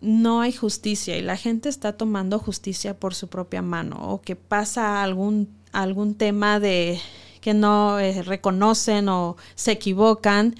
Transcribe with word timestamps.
no 0.00 0.40
hay 0.40 0.52
justicia 0.52 1.16
y 1.16 1.22
la 1.22 1.36
gente 1.36 1.68
está 1.68 1.92
tomando 1.92 2.38
justicia 2.38 2.98
por 2.98 3.14
su 3.14 3.28
propia 3.28 3.62
mano 3.62 3.96
o 4.00 4.20
que 4.20 4.36
pasa 4.36 5.02
algún, 5.02 5.48
algún 5.72 6.14
tema 6.14 6.60
de 6.60 7.00
que 7.40 7.54
no 7.54 7.98
eh, 7.98 8.22
reconocen 8.22 9.08
o 9.08 9.36
se 9.54 9.72
equivocan 9.72 10.54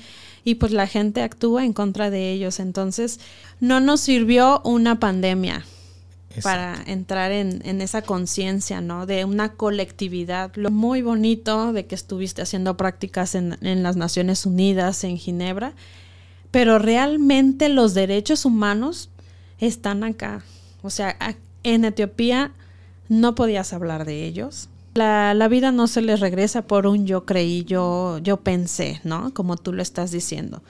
y 0.45 0.57
pues 0.57 0.73
la 0.73 0.87
gente 0.87 1.23
actúa 1.23 1.65
en 1.65 1.73
contra 1.73 2.11
de 2.11 2.33
ellos. 2.33 2.59
Entonces, 2.61 3.21
no 3.61 3.81
nos 3.81 4.01
sirvió 4.01 4.61
una 4.65 4.99
pandemia 4.99 5.65
para 6.43 6.81
entrar 6.87 7.33
en, 7.33 7.61
en 7.65 7.81
esa 7.81 8.03
conciencia, 8.03 8.81
¿no? 8.81 9.07
De 9.07 9.25
una 9.25 9.55
colectividad. 9.55 10.53
Lo 10.55 10.71
muy 10.71 11.03
bonito 11.03 11.73
de 11.73 11.87
que 11.87 11.95
estuviste 11.95 12.43
haciendo 12.43 12.77
prácticas 12.77 13.35
en, 13.35 13.59
en 13.61 13.83
las 13.83 13.97
Naciones 13.97 14.47
Unidas, 14.47 15.05
en 15.05 15.19
Ginebra, 15.19 15.75
pero 16.51 16.79
realmente 16.79 17.69
los 17.69 17.93
derechos 17.95 18.45
humanos 18.45 19.11
están 19.61 20.05
acá. 20.05 20.43
O 20.83 20.91
sea, 20.91 21.17
en 21.63 21.85
Etiopía 21.85 22.53
no 23.09 23.35
podías 23.35 23.73
hablar 23.73 24.05
de 24.05 24.25
ellos. 24.25 24.69
La, 24.95 25.35
la, 25.35 25.49
vida 25.49 25.71
no 25.71 25.87
se 25.87 26.03
les 26.03 26.21
regresa 26.21 26.63
por 26.63 26.87
un 26.87 27.07
yo 27.07 27.25
creí, 27.25 27.65
yo, 27.65 28.19
yo 28.19 28.39
pensé, 28.39 29.01
¿no? 29.05 29.33
Como 29.33 29.57
tú 29.57 29.73
lo 29.73 29.83
estás 29.83 30.11
diciendo. 30.11 30.63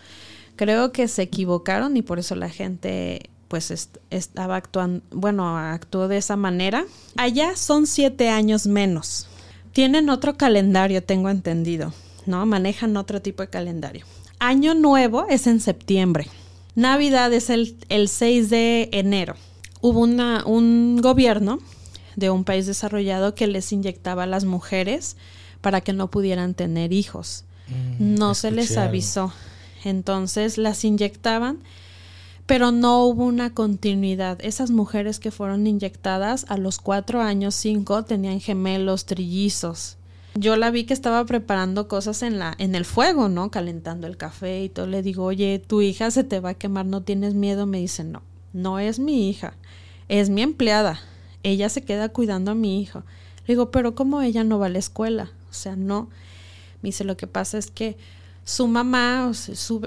Creo 0.57 0.93
que 0.93 1.09
se 1.09 1.23
equivocaron 1.23 1.97
y 1.97 2.03
por 2.03 2.19
eso 2.19 2.35
la 2.35 2.51
gente 2.51 3.31
pues 3.49 3.89
estaba 4.11 4.57
actuando, 4.57 5.03
bueno, 5.11 5.57
actuó 5.57 6.09
de 6.09 6.19
esa 6.19 6.37
manera. 6.37 6.85
Allá 7.17 7.57
son 7.57 7.87
siete 7.87 8.29
años 8.29 8.67
menos. 8.67 9.27
Tienen 9.73 10.11
otro 10.11 10.37
calendario, 10.37 11.03
tengo 11.03 11.31
entendido, 11.31 11.93
¿no? 12.27 12.45
Manejan 12.45 12.97
otro 12.97 13.23
tipo 13.23 13.43
de 13.43 13.49
calendario. 13.49 14.05
Año 14.39 14.75
nuevo 14.75 15.27
es 15.29 15.47
en 15.47 15.61
septiembre. 15.61 16.29
Navidad 16.79 17.33
es 17.33 17.51
el, 17.51 17.77
el 17.89 18.09
6 18.09 18.51
de 18.51 18.89
enero. 18.93 19.35
Hubo 19.81 19.99
una, 19.99 20.45
un 20.47 21.01
gobierno 21.03 21.59
de 22.15 22.31
un 22.31 22.45
país 22.45 22.67
desarrollado 22.67 23.35
que 23.35 23.49
les 23.49 23.73
inyectaba 23.73 24.23
a 24.23 24.27
las 24.27 24.45
mujeres 24.45 25.17
para 25.61 25.81
que 25.81 25.93
no 25.93 26.09
pudieran 26.09 26.55
tener 26.55 26.93
hijos. 26.93 27.45
Mm, 27.67 28.15
no 28.15 28.35
se 28.37 28.53
les 28.53 28.77
avisó. 28.77 29.33
Entonces 29.85 30.57
las 30.57 30.85
inyectaban 30.85 31.65
pero 32.47 32.73
no 32.73 33.05
hubo 33.05 33.27
una 33.27 33.53
continuidad. 33.53 34.39
Esas 34.41 34.71
mujeres 34.71 35.19
que 35.19 35.31
fueron 35.31 35.67
inyectadas 35.67 36.47
a 36.49 36.57
los 36.57 36.79
cuatro 36.79 37.21
años, 37.21 37.55
cinco, 37.55 38.05
tenían 38.05 38.41
gemelos, 38.41 39.05
trillizos. 39.05 39.98
Yo 40.41 40.55
la 40.55 40.71
vi 40.71 40.85
que 40.85 40.95
estaba 40.95 41.25
preparando 41.25 41.89
cosas 41.89 42.23
en 42.23 42.39
la, 42.39 42.55
en 42.59 42.77
el 42.77 42.85
fuego, 42.85 43.29
¿no? 43.29 43.51
Calentando 43.51 44.07
el 44.07 44.17
café 44.17 44.63
y 44.63 44.69
todo. 44.69 44.87
Le 44.87 45.03
digo, 45.03 45.25
oye, 45.25 45.59
tu 45.59 45.83
hija 45.83 46.13
se 46.13 46.23
te 46.23 46.39
va 46.39 46.51
a 46.51 46.55
quemar, 46.55 46.87
¿no 46.87 47.03
tienes 47.03 47.35
miedo? 47.35 47.67
Me 47.67 47.81
dice, 47.81 48.05
no, 48.05 48.23
no 48.53 48.79
es 48.79 49.01
mi 49.01 49.29
hija, 49.29 49.55
es 50.09 50.31
mi 50.31 50.43
empleada. 50.43 51.01
Ella 51.43 51.69
se 51.69 51.83
queda 51.83 52.11
cuidando 52.11 52.53
a 52.53 52.55
mi 52.55 52.81
hijo. 52.81 53.01
Le 53.47 53.55
digo, 53.55 53.73
pero 53.73 53.97
¿cómo 53.97 54.23
ella 54.23 54.45
no 54.45 54.61
va 54.61 54.67
a 54.67 54.69
la 54.69 54.79
escuela? 54.79 55.33
O 55.51 55.55
sea, 55.55 55.75
no. 55.75 56.09
Me 56.83 56.91
dice, 56.91 57.03
lo 57.03 57.17
que 57.17 57.27
pasa 57.27 57.59
es 57.59 57.73
que 57.73 57.97
su 58.45 58.69
mamá 58.69 59.33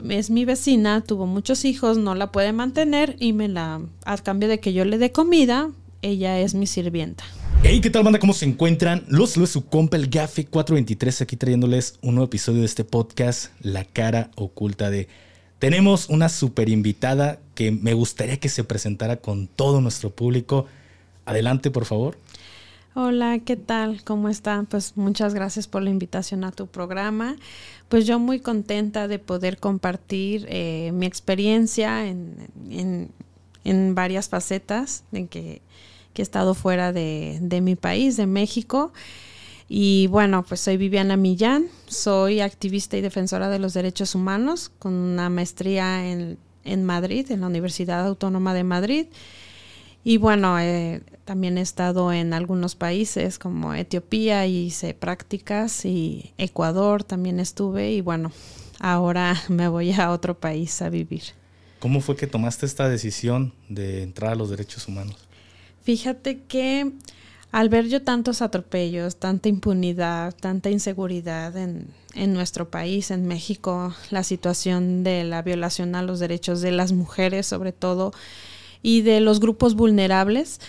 es 0.10 0.30
mi 0.30 0.44
vecina, 0.44 1.00
tuvo 1.00 1.28
muchos 1.28 1.64
hijos, 1.64 1.98
no 1.98 2.14
la 2.14 2.34
puede 2.34 2.52
mantener 2.52 3.16
y 3.20 3.32
me 3.32 3.48
la, 3.48 3.82
a 4.04 4.18
cambio 4.18 4.50
de 4.50 4.60
que 4.60 4.74
yo 4.74 4.84
le 4.84 4.98
dé 4.98 5.14
comida, 5.14 5.72
ella 6.02 6.40
es 6.40 6.56
mi 6.56 6.68
sirvienta. 6.68 7.24
Hey, 7.64 7.80
¿qué 7.80 7.92
tal 7.92 8.04
banda? 8.04 8.18
¿Cómo 8.18 8.34
se 8.34 8.46
encuentran? 8.46 9.04
Los 9.08 9.38
es 9.38 9.50
su 9.52 9.66
compa 9.68 9.96
el 9.96 10.10
Gafe 10.10 10.46
423 10.46 11.22
aquí 11.22 11.38
trayéndoles 11.38 12.00
un 12.02 12.16
nuevo 12.16 12.26
episodio 12.26 12.62
de 12.62 12.66
este 12.66 12.84
podcast, 12.84 13.52
La 13.62 13.86
cara 13.86 14.32
oculta 14.36 14.90
de... 14.90 15.08
Tenemos 15.60 16.10
una 16.10 16.28
super 16.30 16.70
invitada 16.70 17.40
que 17.54 17.72
me 17.72 17.94
gustaría 17.94 18.38
que 18.38 18.50
se 18.50 18.64
presentara 18.64 19.18
con 19.18 19.48
todo 19.48 19.80
nuestro 19.80 20.10
público. 20.10 20.66
Adelante, 21.26 21.70
por 21.70 21.86
favor. 21.86 22.18
Hola, 22.94 23.40
¿qué 23.40 23.56
tal? 23.56 24.04
¿Cómo 24.04 24.28
están? 24.28 24.66
Pues 24.66 24.98
muchas 24.98 25.34
gracias 25.34 25.68
por 25.68 25.82
la 25.82 25.92
invitación 25.92 26.44
a 26.44 26.52
tu 26.52 26.68
programa. 26.68 27.38
Pues 27.88 28.06
yo 28.06 28.20
muy 28.20 28.42
contenta 28.42 29.08
de 29.08 29.18
poder 29.18 29.60
compartir 29.60 30.46
eh, 30.50 30.92
mi 30.94 31.06
experiencia 31.06 32.06
en, 32.08 32.50
en, 33.64 33.96
varias 33.96 34.28
facetas, 34.28 35.06
en 35.14 35.30
que, 35.30 35.62
he 36.16 36.22
estado 36.22 36.54
fuera 36.54 36.92
de, 36.92 37.40
mi 37.62 37.76
país, 37.76 38.18
de 38.18 38.28
México. 38.28 38.94
Y 39.70 40.08
bueno, 40.08 40.44
pues 40.44 40.60
soy 40.60 40.78
Viviana 40.78 41.16
Millán, 41.16 41.68
soy 41.88 42.42
activista 42.42 42.98
y 42.98 43.02
defensora 43.02 43.50
de 43.50 43.60
los 43.60 43.74
derechos 43.74 44.16
humanos 44.16 44.70
con 44.80 44.94
una 44.94 45.30
maestría 45.30 46.12
en, 46.12 46.38
en 46.66 46.84
Madrid, 46.84 47.32
en 47.32 47.42
la 47.42 47.48
Universidad 47.48 48.06
Autónoma 48.06 48.54
de 48.54 48.64
Madrid. 48.64 49.06
Y 50.04 50.18
bueno, 50.18 50.60
eh, 50.60 51.04
también 51.26 51.58
he 51.58 51.62
estado 51.62 52.12
en 52.12 52.34
algunos 52.34 52.76
países 52.76 53.38
como 53.38 53.74
Etiopía 53.74 54.48
y 54.48 54.66
hice 54.66 54.94
prácticas 54.94 55.86
y 55.86 56.34
Ecuador 56.38 57.04
también 57.04 57.40
estuve 57.40 57.92
y 57.92 58.02
bueno, 58.02 58.32
ahora 58.80 59.40
me 59.50 59.68
voy 59.68 59.92
a 59.94 60.12
otro 60.12 60.40
país 60.40 60.82
a 60.82 60.90
vivir. 60.90 61.24
¿Cómo 61.80 62.02
fue 62.02 62.16
que 62.16 62.28
tomaste 62.28 62.66
esta 62.66 62.90
decisión 62.90 63.54
de 63.70 64.04
entrar 64.04 64.32
a 64.32 64.36
los 64.36 64.50
derechos 64.50 64.88
humanos? 64.88 65.18
Fíjate 65.84 66.42
que 66.44 66.92
al 67.52 67.70
ver 67.70 67.88
yo 67.88 68.02
tantos 68.02 68.42
atropellos, 68.42 69.18
tanta 69.18 69.50
impunidad, 69.50 70.34
tanta 70.34 70.70
inseguridad 70.70 71.58
en, 71.58 71.88
en 72.14 72.34
nuestro 72.34 72.70
país, 72.70 73.12
en 73.12 73.28
México, 73.28 73.94
la 74.10 74.24
situación 74.24 75.04
de 75.04 75.24
la 75.24 75.42
violación 75.42 75.96
a 75.96 76.04
los 76.04 76.20
derechos 76.20 76.62
de 76.62 76.72
las 76.72 76.94
mujeres 76.94 77.48
sobre 77.48 77.72
todo, 77.74 78.14
y 78.84 79.02
de 79.02 79.20
los 79.20 79.40
grupos 79.40 79.76
vulnerables, 79.76 80.60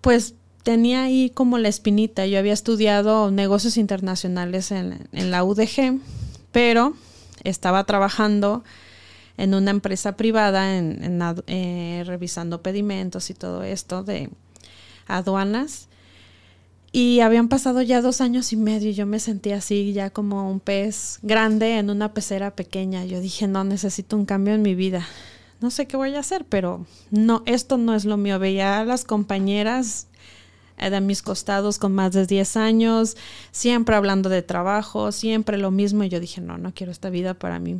pues 0.00 0.34
tenía 0.62 1.04
ahí 1.04 1.30
como 1.30 1.58
la 1.58 1.68
espinita. 1.68 2.26
Yo 2.26 2.38
había 2.38 2.52
estudiado 2.52 3.30
negocios 3.30 3.76
internacionales 3.76 4.70
en, 4.70 4.98
la 5.12 5.44
UDG, 5.44 6.00
pero 6.50 6.94
estaba 7.44 7.84
trabajando 7.84 8.64
en 9.36 9.54
una 9.54 9.70
empresa 9.70 10.16
privada, 10.16 10.76
en, 10.76 11.20
eh, 11.46 12.02
revisando 12.06 12.62
pedimentos 12.62 13.30
y 13.30 13.34
todo 13.34 13.62
esto 13.62 14.02
de 14.02 14.30
aduanas. 15.06 15.88
Y 16.92 17.20
habían 17.20 17.48
pasado 17.48 17.80
ya 17.80 18.02
dos 18.02 18.20
años 18.20 18.52
y 18.52 18.56
medio 18.56 18.90
y 18.90 18.94
yo 18.94 19.06
me 19.06 19.18
sentía 19.18 19.56
así, 19.56 19.92
ya 19.94 20.10
como 20.10 20.50
un 20.50 20.60
pez 20.60 21.18
grande 21.22 21.78
en 21.78 21.88
una 21.88 22.12
pecera 22.12 22.54
pequeña. 22.54 23.04
Yo 23.06 23.20
dije, 23.20 23.48
no, 23.48 23.64
necesito 23.64 24.16
un 24.16 24.26
cambio 24.26 24.54
en 24.54 24.62
mi 24.62 24.74
vida 24.74 25.06
no 25.62 25.70
sé 25.70 25.86
qué 25.86 25.96
voy 25.96 26.14
a 26.16 26.20
hacer, 26.20 26.44
pero 26.44 26.84
no, 27.10 27.42
esto 27.46 27.78
no 27.78 27.94
es 27.94 28.04
lo 28.04 28.16
mío. 28.16 28.38
Veía 28.38 28.80
a 28.80 28.84
las 28.84 29.04
compañeras 29.04 30.08
eh, 30.76 30.90
de 30.90 31.00
mis 31.00 31.22
costados 31.22 31.78
con 31.78 31.94
más 31.94 32.12
de 32.12 32.26
10 32.26 32.56
años, 32.56 33.16
siempre 33.52 33.94
hablando 33.94 34.28
de 34.28 34.42
trabajo, 34.42 35.12
siempre 35.12 35.56
lo 35.56 35.70
mismo, 35.70 36.02
y 36.02 36.08
yo 36.08 36.18
dije, 36.18 36.40
no, 36.40 36.58
no 36.58 36.74
quiero 36.74 36.90
esta 36.90 37.10
vida 37.10 37.34
para 37.34 37.60
mí. 37.60 37.78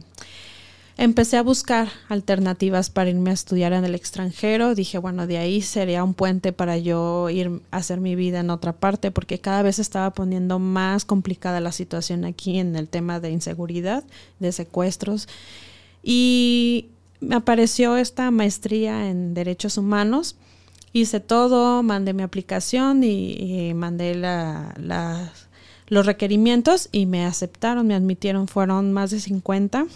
Empecé 0.99 1.39
a 1.39 1.43
buscar 1.43 1.89
alternativas 2.09 2.91
para 2.91 3.09
irme 3.09 3.31
a 3.31 3.33
estudiar 3.33 3.73
en 3.73 3.85
el 3.85 3.95
extranjero. 3.95 4.75
Dije, 4.75 4.99
bueno, 4.99 5.27
de 5.27 5.39
ahí 5.39 5.63
sería 5.63 6.05
un 6.05 6.13
puente 6.13 6.53
para 6.53 6.77
yo 6.77 7.31
ir 7.31 7.63
a 7.71 7.79
hacer 7.79 7.99
mi 7.99 8.15
vida 8.15 8.41
en 8.41 8.51
otra 8.51 8.75
parte, 8.75 9.11
porque 9.11 9.41
cada 9.41 9.63
vez 9.63 9.79
estaba 9.79 10.11
poniendo 10.11 10.59
más 10.59 11.07
complicada 11.07 11.61
la 11.61 11.73
situación 11.73 12.27
aquí 12.27 12.59
en 12.59 12.77
el 12.77 12.89
tema 12.89 13.21
de 13.21 13.31
inseguridad, 13.31 14.05
de 14.39 14.53
secuestros. 14.53 15.29
Y 16.03 16.89
me 17.21 17.37
apareció 17.37 17.97
esta 17.97 18.31
maestría 18.31 19.09
en 19.09 19.33
derechos 19.33 19.79
humanos. 19.79 20.37
Hice 20.93 21.21
todo, 21.21 21.83
mandé 21.83 22.13
mi 22.13 22.23
aplicación 22.23 23.03
y, 23.03 23.73
mandé 23.75 24.15
los 25.89 26.05
requerimientos 26.05 26.91
y 26.93 27.07
me 27.07 27.25
aceptaron, 27.25 27.87
me 27.87 27.95
admitieron, 27.95 28.47
fueron 28.47 28.93
más 28.93 29.11
de 29.11 29.21
50. 29.21 29.87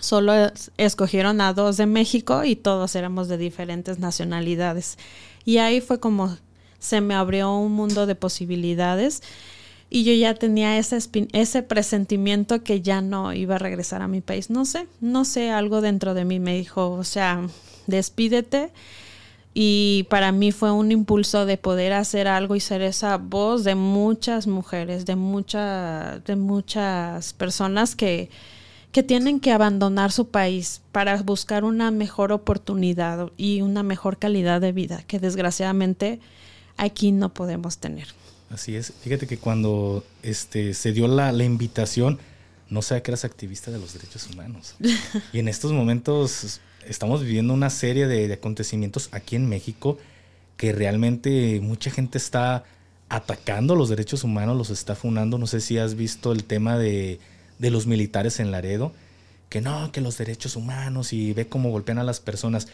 Solo 0.00 0.32
escogieron 0.76 1.40
a 1.40 1.52
dos 1.52 1.76
de 1.76 1.86
México 1.86 2.44
y 2.44 2.56
todos 2.56 2.94
éramos 2.94 3.28
de 3.28 3.38
diferentes 3.38 3.98
nacionalidades. 3.98 4.98
Y 5.44 5.58
ahí 5.58 5.80
fue 5.80 6.00
como 6.00 6.36
se 6.78 7.00
me 7.00 7.14
abrió 7.14 7.56
un 7.56 7.72
mundo 7.72 8.06
de 8.06 8.14
posibilidades 8.14 9.22
y 9.88 10.04
yo 10.04 10.12
ya 10.12 10.34
tenía 10.34 10.78
ese, 10.78 10.98
ese 11.32 11.62
presentimiento 11.62 12.62
que 12.62 12.82
ya 12.82 13.00
no 13.00 13.32
iba 13.32 13.54
a 13.54 13.58
regresar 13.58 14.02
a 14.02 14.08
mi 14.08 14.20
país. 14.20 14.50
No 14.50 14.64
sé, 14.64 14.88
no 15.00 15.24
sé, 15.24 15.50
algo 15.50 15.80
dentro 15.80 16.14
de 16.14 16.24
mí 16.24 16.40
me 16.40 16.56
dijo, 16.56 16.90
o 16.90 17.04
sea, 17.04 17.46
despídete. 17.86 18.70
Y 19.54 20.06
para 20.10 20.32
mí 20.32 20.52
fue 20.52 20.70
un 20.70 20.92
impulso 20.92 21.46
de 21.46 21.56
poder 21.56 21.94
hacer 21.94 22.28
algo 22.28 22.56
y 22.56 22.60
ser 22.60 22.82
esa 22.82 23.16
voz 23.16 23.64
de 23.64 23.74
muchas 23.74 24.46
mujeres, 24.46 25.06
de, 25.06 25.14
de 26.26 26.36
muchas 26.36 27.32
personas 27.32 27.96
que, 27.96 28.28
que 28.96 29.02
tienen 29.02 29.40
que 29.40 29.52
abandonar 29.52 30.10
su 30.10 30.28
país 30.28 30.80
para 30.90 31.22
buscar 31.22 31.64
una 31.64 31.90
mejor 31.90 32.32
oportunidad 32.32 33.30
y 33.36 33.60
una 33.60 33.82
mejor 33.82 34.16
calidad 34.16 34.58
de 34.62 34.72
vida 34.72 35.02
que 35.06 35.18
desgraciadamente 35.18 36.18
aquí 36.78 37.12
no 37.12 37.34
podemos 37.34 37.76
tener. 37.76 38.08
Así 38.48 38.74
es. 38.74 38.94
Fíjate 39.02 39.26
que 39.26 39.36
cuando 39.36 40.02
este, 40.22 40.72
se 40.72 40.92
dio 40.92 41.08
la, 41.08 41.30
invitación, 41.44 42.18
no 42.70 42.80
sabía 42.80 43.02
que 43.02 43.10
eras 43.10 43.26
activista 43.26 43.70
de 43.70 43.78
los 43.78 43.92
derechos 43.92 44.30
humanos. 44.30 44.76
y 45.34 45.40
en 45.40 45.48
estos 45.48 45.72
momentos 45.72 46.62
estamos 46.86 47.20
viviendo 47.20 47.52
una 47.52 47.68
serie 47.68 48.06
de, 48.06 48.32
acontecimientos 48.32 49.10
aquí 49.12 49.36
en 49.36 49.46
México 49.46 49.98
que 50.56 50.72
realmente 50.72 51.60
mucha 51.60 51.90
gente 51.90 52.16
está 52.16 52.64
atacando 53.10 53.76
los 53.76 53.90
derechos 53.90 54.24
humanos, 54.24 54.56
los 54.56 54.70
está 54.70 54.94
funando. 54.94 55.36
No 55.36 55.46
sé 55.46 55.60
si 55.60 55.76
has 55.76 55.96
visto 55.96 56.32
el 56.32 56.44
tema 56.44 56.78
de, 56.78 57.20
de 57.58 57.70
los 57.70 57.86
militares 57.86 58.40
en 58.40 58.50
Laredo, 58.50 58.92
que 59.48 59.60
no, 59.60 59.92
que 59.92 60.00
los 60.00 60.18
derechos 60.18 60.56
humanos 60.56 61.12
y 61.12 61.32
ve 61.32 61.46
cómo 61.46 61.70
golpean 61.70 61.98
a 61.98 62.04
las 62.04 62.20
personas. 62.20 62.68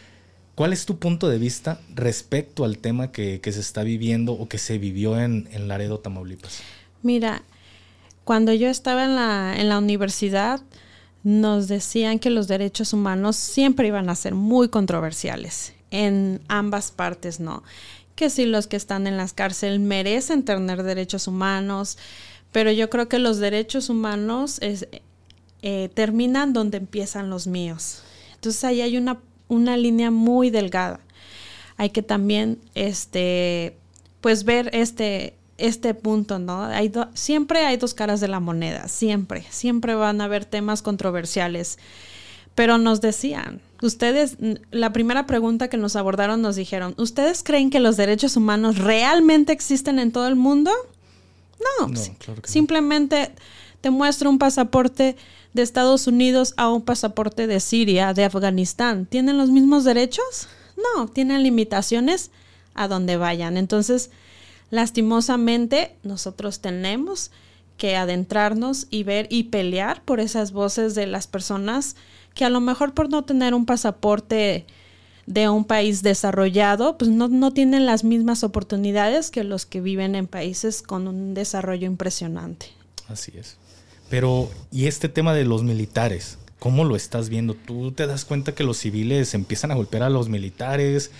¿Cuál 0.55 0.73
es 0.73 0.85
tu 0.85 0.99
punto 0.99 1.29
de 1.29 1.37
vista 1.39 1.79
respecto 1.93 2.63
al 2.63 2.77
tema 2.77 3.11
que, 3.11 3.39
se 3.43 3.59
está 3.59 3.83
viviendo 3.83 4.33
o 4.33 4.47
que 4.47 4.57
se 4.57 4.77
vivió 4.77 5.19
en, 5.19 5.47
en, 5.51 5.67
Laredo, 5.67 5.99
Tamaulipas? 5.99 6.61
Mira, 7.01 7.43
cuando 8.23 8.53
yo 8.53 8.69
estaba 8.69 9.03
en 9.05 9.15
la, 9.15 9.55
en 9.57 9.69
la 9.69 9.79
universidad, 9.79 10.61
nos 11.23 11.67
decían 11.67 12.19
que 12.19 12.29
los 12.29 12.47
derechos 12.47 12.93
humanos 12.93 13.35
siempre 13.35 13.87
iban 13.87 14.09
a 14.09 14.15
ser 14.15 14.35
muy 14.35 14.69
controversiales, 14.69 15.73
en 15.89 16.41
ambas 16.47 16.91
partes, 16.91 17.39
¿no? 17.39 17.63
Que 18.15 18.29
si 18.29 18.45
los 18.45 18.67
que 18.67 18.75
están 18.75 19.07
en 19.07 19.17
las 19.17 19.33
cárceles 19.33 19.79
merecen 19.79 20.43
tener 20.43 20.83
derechos 20.83 21.27
humanos, 21.27 21.97
pero 22.53 22.71
yo 22.71 22.89
creo 22.89 23.09
que 23.09 23.19
los 23.19 23.39
derechos 23.39 23.89
humanos 23.89 24.61
eh, 24.61 25.89
terminan 25.93 26.53
donde 26.53 26.77
empiezan 26.77 27.29
los 27.29 27.47
míos. 27.47 28.03
Entonces 28.35 28.63
ahí 28.63 28.81
hay 28.81 28.95
una 28.95 29.19
una 29.53 29.77
línea 29.77 30.11
muy 30.11 30.49
delgada. 30.49 30.99
Hay 31.77 31.89
que 31.89 32.01
también, 32.01 32.59
este, 32.75 33.77
pues 34.21 34.43
ver 34.43 34.69
este, 34.73 35.35
este 35.57 35.93
punto, 35.93 36.39
¿no? 36.39 36.63
Hay 36.63 36.91
siempre 37.13 37.65
hay 37.65 37.77
dos 37.77 37.93
caras 37.93 38.19
de 38.19 38.27
la 38.27 38.39
moneda, 38.39 38.87
siempre, 38.87 39.45
siempre 39.49 39.95
van 39.95 40.21
a 40.21 40.25
haber 40.25 40.45
temas 40.45 40.81
controversiales. 40.81 41.79
Pero 42.55 42.77
nos 42.77 43.01
decían, 43.01 43.61
ustedes, 43.81 44.37
la 44.69 44.93
primera 44.93 45.25
pregunta 45.25 45.69
que 45.69 45.77
nos 45.77 45.95
abordaron 45.95 46.41
nos 46.43 46.55
dijeron, 46.55 46.93
¿ustedes 46.97 47.41
creen 47.41 47.71
que 47.71 47.79
los 47.79 47.97
derechos 47.97 48.37
humanos 48.37 48.77
realmente 48.77 49.53
existen 49.53 49.97
en 49.97 50.11
todo 50.11 50.27
el 50.27 50.35
mundo? 50.35 50.71
No, 51.59 51.89
simplemente 52.43 53.31
te 53.81 53.89
muestro 53.89 54.29
un 54.29 54.39
pasaporte 54.39 55.15
de 55.53 55.61
Estados 55.61 56.07
Unidos 56.07 56.53
a 56.57 56.69
un 56.69 56.81
pasaporte 56.81 57.47
de 57.47 57.59
Siria, 57.59 58.13
de 58.13 58.25
Afganistán, 58.25 59.05
¿tienen 59.05 59.37
los 59.37 59.49
mismos 59.49 59.83
derechos? 59.83 60.47
No, 60.95 61.07
tienen 61.07 61.43
limitaciones 61.43 62.31
a 62.73 62.87
donde 62.87 63.17
vayan. 63.17 63.57
Entonces, 63.57 64.09
lastimosamente, 64.71 65.95
nosotros 66.03 66.59
tenemos 66.59 67.31
que 67.77 67.95
adentrarnos 67.95 68.87
y 68.89 69.03
ver 69.03 69.27
y 69.29 69.43
pelear 69.45 70.03
por 70.03 70.19
esas 70.19 70.51
voces 70.51 70.95
de 70.95 71.07
las 71.07 71.27
personas 71.27 71.95
que 72.33 72.45
a 72.45 72.49
lo 72.49 72.61
mejor 72.61 72.93
por 72.93 73.09
no 73.09 73.23
tener 73.23 73.53
un 73.53 73.65
pasaporte 73.65 74.65
de 75.25 75.49
un 75.49 75.65
país 75.65 76.03
desarrollado, 76.03 76.97
pues 76.97 77.09
no, 77.09 77.27
no 77.27 77.51
tienen 77.51 77.85
las 77.85 78.03
mismas 78.03 78.43
oportunidades 78.43 79.31
que 79.31 79.43
los 79.43 79.65
que 79.65 79.81
viven 79.81 80.15
en 80.15 80.27
países 80.27 80.81
con 80.81 81.07
un 81.07 81.33
desarrollo 81.33 81.87
impresionante. 81.87 82.67
Así 83.07 83.31
es. 83.35 83.57
Pero, 84.09 84.49
¿y 84.71 84.87
este 84.87 85.09
tema 85.09 85.33
de 85.33 85.45
los 85.45 85.63
militares? 85.63 86.37
¿Cómo 86.59 86.85
lo 86.85 86.95
estás 86.95 87.29
viendo? 87.29 87.55
¿Tú 87.55 87.91
te 87.91 88.07
das 88.07 88.25
cuenta 88.25 88.53
que 88.53 88.63
los 88.63 88.77
civiles 88.77 89.33
empiezan 89.33 89.71
a 89.71 89.75
golpear 89.75 90.03
a 90.03 90.09
los 90.09 90.29
militares? 90.29 91.11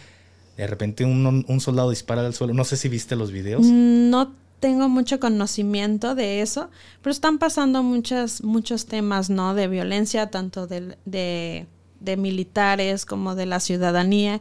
De 0.57 0.67
repente 0.67 1.03
un, 1.03 1.45
un 1.47 1.59
soldado 1.59 1.89
dispara 1.89 2.25
al 2.25 2.33
suelo. 2.33 2.53
No 2.53 2.63
sé 2.63 2.77
si 2.77 2.89
viste 2.89 3.15
los 3.15 3.31
videos. 3.31 3.65
No 3.65 4.31
tengo 4.63 4.87
mucho 4.87 5.19
conocimiento 5.19 6.15
de 6.15 6.41
eso, 6.41 6.69
pero 7.01 7.11
están 7.11 7.37
pasando 7.37 7.83
muchas, 7.83 8.43
muchos 8.43 8.85
temas, 8.85 9.29
¿no? 9.29 9.53
De 9.55 9.67
violencia, 9.67 10.31
tanto 10.31 10.67
de, 10.67 10.95
de, 11.03 11.67
de 12.03 12.17
militares 12.17 13.05
como 13.05 13.35
de 13.35 13.45
la 13.45 13.59
ciudadanía. 13.59 14.39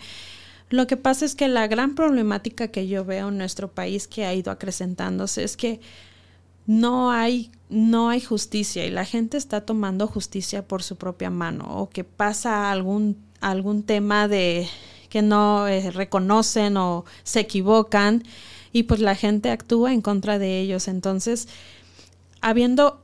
Lo 0.68 0.86
que 0.86 0.96
pasa 0.96 1.24
es 1.24 1.34
que 1.34 1.48
la 1.48 1.66
gran 1.66 1.94
problemática 1.94 2.68
que 2.68 2.88
yo 2.88 3.04
veo 3.04 3.28
en 3.28 3.38
nuestro 3.38 3.70
país 3.70 4.08
que 4.08 4.24
ha 4.24 4.34
ido 4.34 4.50
acrecentándose 4.50 5.44
es 5.44 5.56
que 5.56 5.80
no 6.66 7.10
hay, 7.10 7.50
no 7.68 8.08
hay 8.08 8.20
justicia 8.20 8.86
y 8.86 8.90
la 8.90 9.04
gente 9.04 9.36
está 9.36 9.62
tomando 9.62 10.06
justicia 10.06 10.66
por 10.66 10.82
su 10.82 10.96
propia 10.96 11.30
mano 11.30 11.64
o 11.68 11.90
que 11.90 12.04
pasa 12.04 12.70
algún, 12.70 13.16
algún 13.40 13.82
tema 13.82 14.28
de 14.28 14.68
que 15.08 15.20
no 15.20 15.68
eh, 15.68 15.90
reconocen 15.90 16.76
o 16.78 17.04
se 17.22 17.40
equivocan 17.40 18.22
y 18.72 18.84
pues 18.84 19.00
la 19.00 19.14
gente 19.14 19.50
actúa 19.50 19.92
en 19.92 20.00
contra 20.00 20.38
de 20.38 20.60
ellos. 20.60 20.88
Entonces, 20.88 21.48
habiendo 22.40 23.01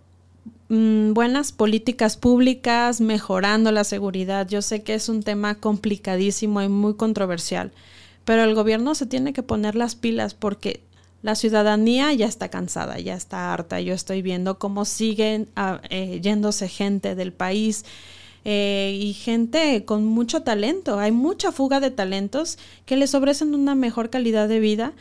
mm, 0.68 1.12
buenas 1.12 1.52
políticas 1.52 2.16
públicas, 2.16 3.00
mejorando 3.00 3.72
la 3.72 3.84
seguridad, 3.84 4.48
yo 4.48 4.62
sé 4.62 4.82
que 4.82 4.94
es 4.94 5.08
un 5.08 5.22
tema 5.22 5.54
complicadísimo 5.56 6.62
y 6.62 6.68
muy 6.68 6.94
controversial, 6.94 7.72
pero 8.24 8.44
el 8.44 8.54
gobierno 8.54 8.94
se 8.94 9.06
tiene 9.06 9.32
que 9.32 9.42
poner 9.42 9.74
las 9.74 9.94
pilas 9.94 10.34
porque 10.34 10.82
la 11.22 11.34
ciudadanía 11.34 12.12
ya 12.12 12.26
está 12.26 12.48
cansada, 12.48 12.98
ya 13.00 13.14
está 13.14 13.52
harta. 13.52 13.80
Yo 13.80 13.94
estoy 13.94 14.22
viendo 14.22 14.58
cómo 14.58 14.84
siguen 14.84 15.48
ah, 15.56 15.80
eh, 15.90 16.20
yéndose 16.22 16.68
gente 16.68 17.14
del 17.14 17.32
país 17.32 17.84
eh, 18.44 18.96
y 19.00 19.14
gente 19.14 19.84
con 19.84 20.04
mucho 20.04 20.42
talento. 20.42 20.98
Hay 20.98 21.10
mucha 21.10 21.50
fuga 21.50 21.80
de 21.80 21.90
talentos 21.90 22.58
que 22.86 22.96
les 22.96 23.14
ofrecen 23.14 23.54
una 23.54 23.74
mejor 23.74 24.10
calidad 24.10 24.48
de 24.48 24.60
vida. 24.60 24.92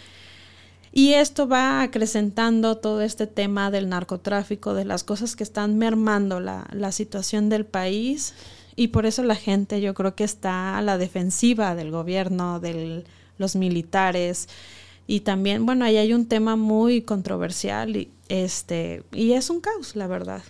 Y 0.97 1.13
esto 1.13 1.47
va 1.47 1.83
acrecentando 1.83 2.77
todo 2.77 3.03
este 3.03 3.27
tema 3.27 3.69
del 3.69 3.87
narcotráfico, 3.87 4.73
de 4.73 4.83
las 4.83 5.03
cosas 5.03 5.35
que 5.35 5.43
están 5.43 5.77
mermando 5.77 6.39
la, 6.39 6.67
la 6.73 6.91
situación 6.91 7.49
del 7.49 7.67
país. 7.67 8.33
Y 8.75 8.87
por 8.87 9.05
eso 9.05 9.21
la 9.21 9.35
gente 9.35 9.79
yo 9.79 9.93
creo 9.93 10.15
que 10.15 10.23
está 10.23 10.75
a 10.75 10.81
la 10.81 10.97
defensiva 10.97 11.75
del 11.75 11.91
gobierno, 11.91 12.59
de 12.59 13.05
los 13.37 13.55
militares. 13.55 14.49
Y 15.05 15.19
también, 15.19 15.67
bueno, 15.67 15.85
ahí 15.85 15.97
hay 15.97 16.13
un 16.13 16.25
tema 16.25 16.55
muy 16.55 17.03
controversial 17.03 17.95
y, 17.95 18.09
este, 18.27 19.03
y 19.11 19.33
es 19.33 19.51
un 19.51 19.61
caos, 19.61 19.95
la 19.95 20.07
verdad. 20.07 20.41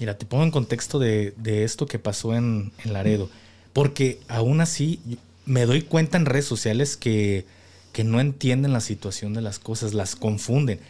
Mira, 0.00 0.18
te 0.18 0.26
pongo 0.26 0.42
en 0.42 0.50
contexto 0.50 0.98
de, 0.98 1.32
esto 1.44 1.86
que 1.86 2.00
pasó 2.00 2.34
en, 2.34 2.72
Laredo, 2.84 3.30
porque 3.72 4.18
aún 4.26 4.62
así 4.62 4.98
me 5.46 5.64
doy 5.64 5.82
cuenta 5.82 6.16
en 6.16 6.26
redes 6.26 6.46
sociales 6.46 6.96
que, 6.96 7.46
que 7.92 8.04
no 8.04 8.20
entienden 8.20 8.72
la 8.72 8.80
situación 8.80 9.34
de 9.34 9.42
las 9.42 9.58
cosas, 9.58 9.94
las 9.94 10.16
confunden. 10.16 10.80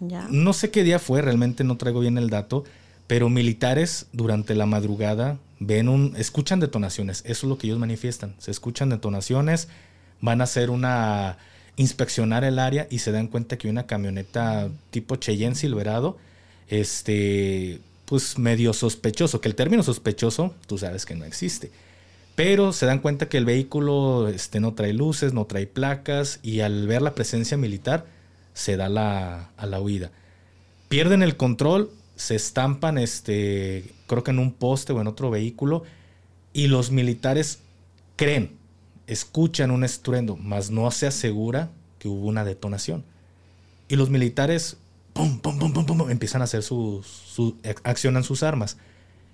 Ya. 0.00 0.26
No 0.30 0.52
sé 0.52 0.70
qué 0.70 0.82
día 0.82 0.98
fue, 0.98 1.22
realmente 1.22 1.64
no 1.64 1.76
traigo 1.76 2.00
bien 2.00 2.18
el 2.18 2.30
dato, 2.30 2.64
pero 3.06 3.28
militares 3.28 4.06
durante 4.12 4.54
la 4.54 4.66
madrugada 4.66 5.38
ven 5.58 5.88
un, 5.88 6.14
escuchan 6.16 6.60
detonaciones, 6.60 7.22
eso 7.26 7.46
es 7.46 7.48
lo 7.48 7.58
que 7.58 7.66
ellos 7.66 7.78
manifiestan, 7.78 8.34
se 8.38 8.50
escuchan 8.50 8.88
detonaciones, 8.88 9.68
van 10.20 10.40
a 10.40 10.44
hacer 10.44 10.70
una 10.70 11.38
inspeccionar 11.76 12.44
el 12.44 12.58
área 12.58 12.86
y 12.90 12.98
se 12.98 13.12
dan 13.12 13.26
cuenta 13.26 13.56
que 13.56 13.68
una 13.68 13.86
camioneta 13.86 14.68
tipo 14.90 15.16
Cheyenne 15.16 15.54
Silverado, 15.54 16.18
este, 16.68 17.80
pues 18.04 18.38
medio 18.38 18.72
sospechoso, 18.72 19.40
que 19.40 19.48
el 19.48 19.54
término 19.54 19.82
sospechoso, 19.82 20.54
tú 20.66 20.78
sabes 20.78 21.06
que 21.06 21.14
no 21.14 21.24
existe. 21.24 21.70
Pero 22.34 22.72
se 22.72 22.86
dan 22.86 23.00
cuenta 23.00 23.28
que 23.28 23.36
el 23.36 23.44
vehículo 23.44 24.28
este, 24.28 24.60
no 24.60 24.74
trae 24.74 24.92
luces, 24.92 25.32
no 25.34 25.44
trae 25.44 25.66
placas 25.66 26.40
y 26.42 26.60
al 26.60 26.86
ver 26.86 27.02
la 27.02 27.14
presencia 27.14 27.56
militar 27.56 28.06
se 28.54 28.76
da 28.76 28.88
la, 28.88 29.50
a 29.56 29.66
la 29.66 29.80
huida. 29.80 30.10
Pierden 30.88 31.22
el 31.22 31.36
control, 31.36 31.90
se 32.16 32.34
estampan, 32.34 32.98
este, 32.98 33.84
creo 34.06 34.24
que 34.24 34.30
en 34.30 34.38
un 34.38 34.52
poste 34.52 34.92
o 34.92 35.00
en 35.00 35.06
otro 35.06 35.30
vehículo 35.30 35.84
y 36.52 36.66
los 36.66 36.90
militares 36.90 37.60
creen 38.16 38.58
escuchan 39.06 39.70
un 39.70 39.84
estruendo, 39.84 40.36
mas 40.36 40.70
no 40.70 40.90
se 40.90 41.06
asegura 41.06 41.70
que 41.98 42.08
hubo 42.08 42.28
una 42.28 42.44
detonación. 42.44 43.04
Y 43.88 43.96
los 43.96 44.08
militares, 44.08 44.76
pum, 45.12 45.40
pum, 45.40 45.58
pum, 45.58 45.84
pum, 45.84 46.10
empiezan 46.10 46.42
a 46.42 46.44
hacer 46.44 46.62
sus, 46.62 47.06
su, 47.06 47.56
accionan 47.82 48.22
sus 48.22 48.44
armas. 48.44 48.76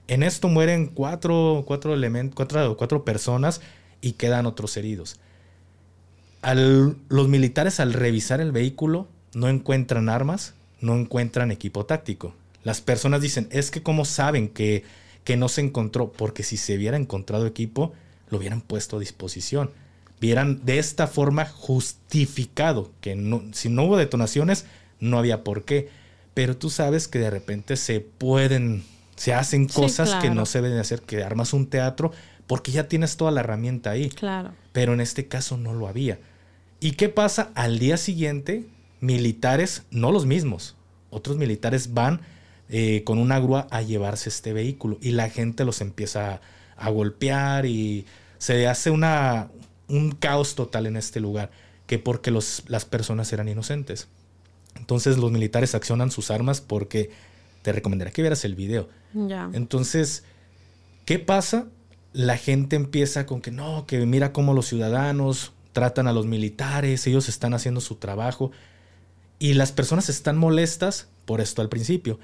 En 0.09 0.23
esto 0.23 0.49
mueren 0.49 0.87
cuatro, 0.87 1.65
cuatro, 1.67 1.95
cuatro, 2.35 2.77
cuatro 2.77 3.05
personas 3.05 3.61
y 4.01 4.13
quedan 4.13 4.47
otros 4.47 4.77
heridos. 4.77 5.19
Al, 6.43 6.97
los 7.09 7.29
militares 7.29 7.81
al 7.81 7.93
revisar 7.93 8.41
el 8.41 8.53
vehículo 8.53 9.09
no 9.35 9.49
encuentran 9.49 10.09
armas, 10.09 10.55
no 10.81 10.95
encuentran 10.97 11.51
equipo 11.51 11.87
táctico. 11.87 12.35
Las 12.63 12.81
personas 12.81 13.21
dicen, 13.21 13.49
es 13.51 13.71
que 13.71 13.83
como 13.83 14.05
saben 14.05 14.49
que, 14.49 14.85
que 15.25 15.37
no 15.37 15.49
se 15.49 15.61
encontró, 15.61 16.13
porque 16.13 16.43
si 16.43 16.57
se 16.57 16.77
hubiera 16.77 16.97
encontrado 16.97 17.47
equipo, 17.47 17.93
lo 18.31 18.39
hubieran 18.39 18.61
puesto 18.61 18.97
a 18.97 19.01
disposición. 19.01 19.71
Vieran 20.21 20.65
de 20.65 20.79
esta 20.79 21.07
forma 21.07 21.47
justificado 21.47 22.91
que 23.01 23.15
no, 23.17 23.43
si 23.53 23.69
no 23.69 23.85
hubo 23.85 23.97
detonaciones, 23.97 24.65
no 24.99 25.19
había 25.19 25.45
por 25.45 25.65
qué. 25.65 25.89
Pero 26.35 26.57
tú 26.57 26.71
sabes 26.71 27.09
que 27.09 27.19
de 27.19 27.31
repente 27.31 27.77
se 27.77 28.01
pueden, 28.01 28.85
se 29.17 29.35
hacen 29.35 29.67
cosas 29.67 30.15
que 30.23 30.31
no 30.31 30.47
se 30.47 30.63
deben 30.63 30.79
hacer, 30.79 31.03
que 31.03 31.25
armas 31.25 31.53
un 31.53 31.69
teatro 31.69 32.13
porque 32.47 32.71
ya 32.71 32.87
tienes 32.87 33.17
toda 33.17 33.31
la 33.33 33.41
herramienta 33.41 33.91
ahí. 33.91 34.09
Claro. 34.11 34.53
Pero 34.73 34.95
en 34.95 35.01
este 35.01 35.27
caso 35.27 35.57
no 35.57 35.75
lo 35.75 35.89
había. 35.89 36.19
¿Y 36.79 36.93
qué 36.93 37.09
pasa? 37.09 37.51
Al 37.55 37.79
día 37.79 37.97
siguiente, 37.97 38.67
militares, 39.01 39.83
no 39.91 40.13
los 40.13 40.27
mismos, 40.27 40.77
otros 41.11 41.37
militares 41.37 41.95
van 41.95 42.21
eh, 42.69 43.03
con 43.05 43.19
una 43.19 43.41
grúa 43.41 43.67
a 43.71 43.83
llevarse 43.83 44.29
este 44.29 44.53
vehículo 44.53 44.99
y 45.01 45.13
la 45.13 45.31
gente 45.31 45.65
los 45.65 45.81
empieza 45.81 46.35
a 46.35 46.41
a 46.77 46.91
golpear 46.91 47.67
y 47.67 48.07
se 48.39 48.69
hace 48.69 48.91
una, 48.91 49.49
un 49.89 50.13
caos 50.13 50.55
total 50.55 50.87
en 50.87 50.97
este 50.97 51.21
lugar, 51.21 51.51
que 51.87 51.99
porque 51.99 52.31
los, 52.31 52.65
las 52.69 52.85
personas 52.85 53.33
eran 53.33 53.49
inocentes. 53.49 54.09
Entonces 54.77 55.17
los 55.17 55.33
militares 55.33 55.75
accionan 55.75 56.11
sus 56.11 56.31
armas 56.31 56.61
porque 56.61 57.11
te 57.63 57.73
recomendaría 57.73 58.13
que 58.13 58.23
vieras 58.23 58.45
el 58.45 58.55
video. 58.55 58.89
Entonces, 59.53 60.25
¿qué 61.05 61.19
pasa? 61.19 61.67
La 62.13 62.37
gente 62.37 62.77
empieza 62.77 63.27
con 63.27 63.41
que 63.41 63.51
no, 63.51 63.87
que 63.87 64.05
mira 64.07 64.33
cómo 64.33 64.55
los 64.55 64.67
ciudadanos 64.67 65.53
tratan 65.73 66.07
a 66.07 66.13
los 66.13 66.27
militares, 66.27 67.07
ellos 67.07 67.29
están 67.29 67.53
haciendo 67.53 67.81
su 67.81 67.97
trabajo 67.97 68.51
y 69.39 69.55
las 69.55 69.73
personas 69.73 70.09
están 70.09 70.39
molestas 70.39 71.09
por 71.27 71.41
esto 71.41 71.61
al 71.61 71.69
principio, 71.69 72.19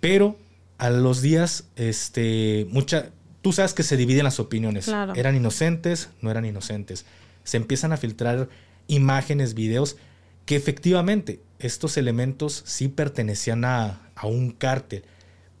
pero 0.00 0.36
a 0.78 0.90
los 0.90 1.22
días, 1.22 1.64
este, 1.76 2.66
mucha, 2.70 3.10
tú 3.40 3.52
sabes 3.52 3.74
que 3.74 3.82
se 3.82 3.96
dividen 3.96 4.24
las 4.24 4.40
opiniones. 4.40 4.86
Claro. 4.86 5.14
Eran 5.14 5.36
inocentes, 5.36 6.10
no 6.20 6.30
eran 6.30 6.44
inocentes. 6.44 7.04
Se 7.44 7.56
empiezan 7.56 7.92
a 7.92 7.96
filtrar 7.96 8.48
imágenes, 8.88 9.54
videos, 9.54 9.96
que 10.44 10.56
efectivamente 10.56 11.40
estos 11.58 11.96
elementos 11.96 12.62
sí 12.66 12.88
pertenecían 12.88 13.64
a, 13.64 14.00
a 14.16 14.26
un 14.26 14.50
cártel, 14.50 15.04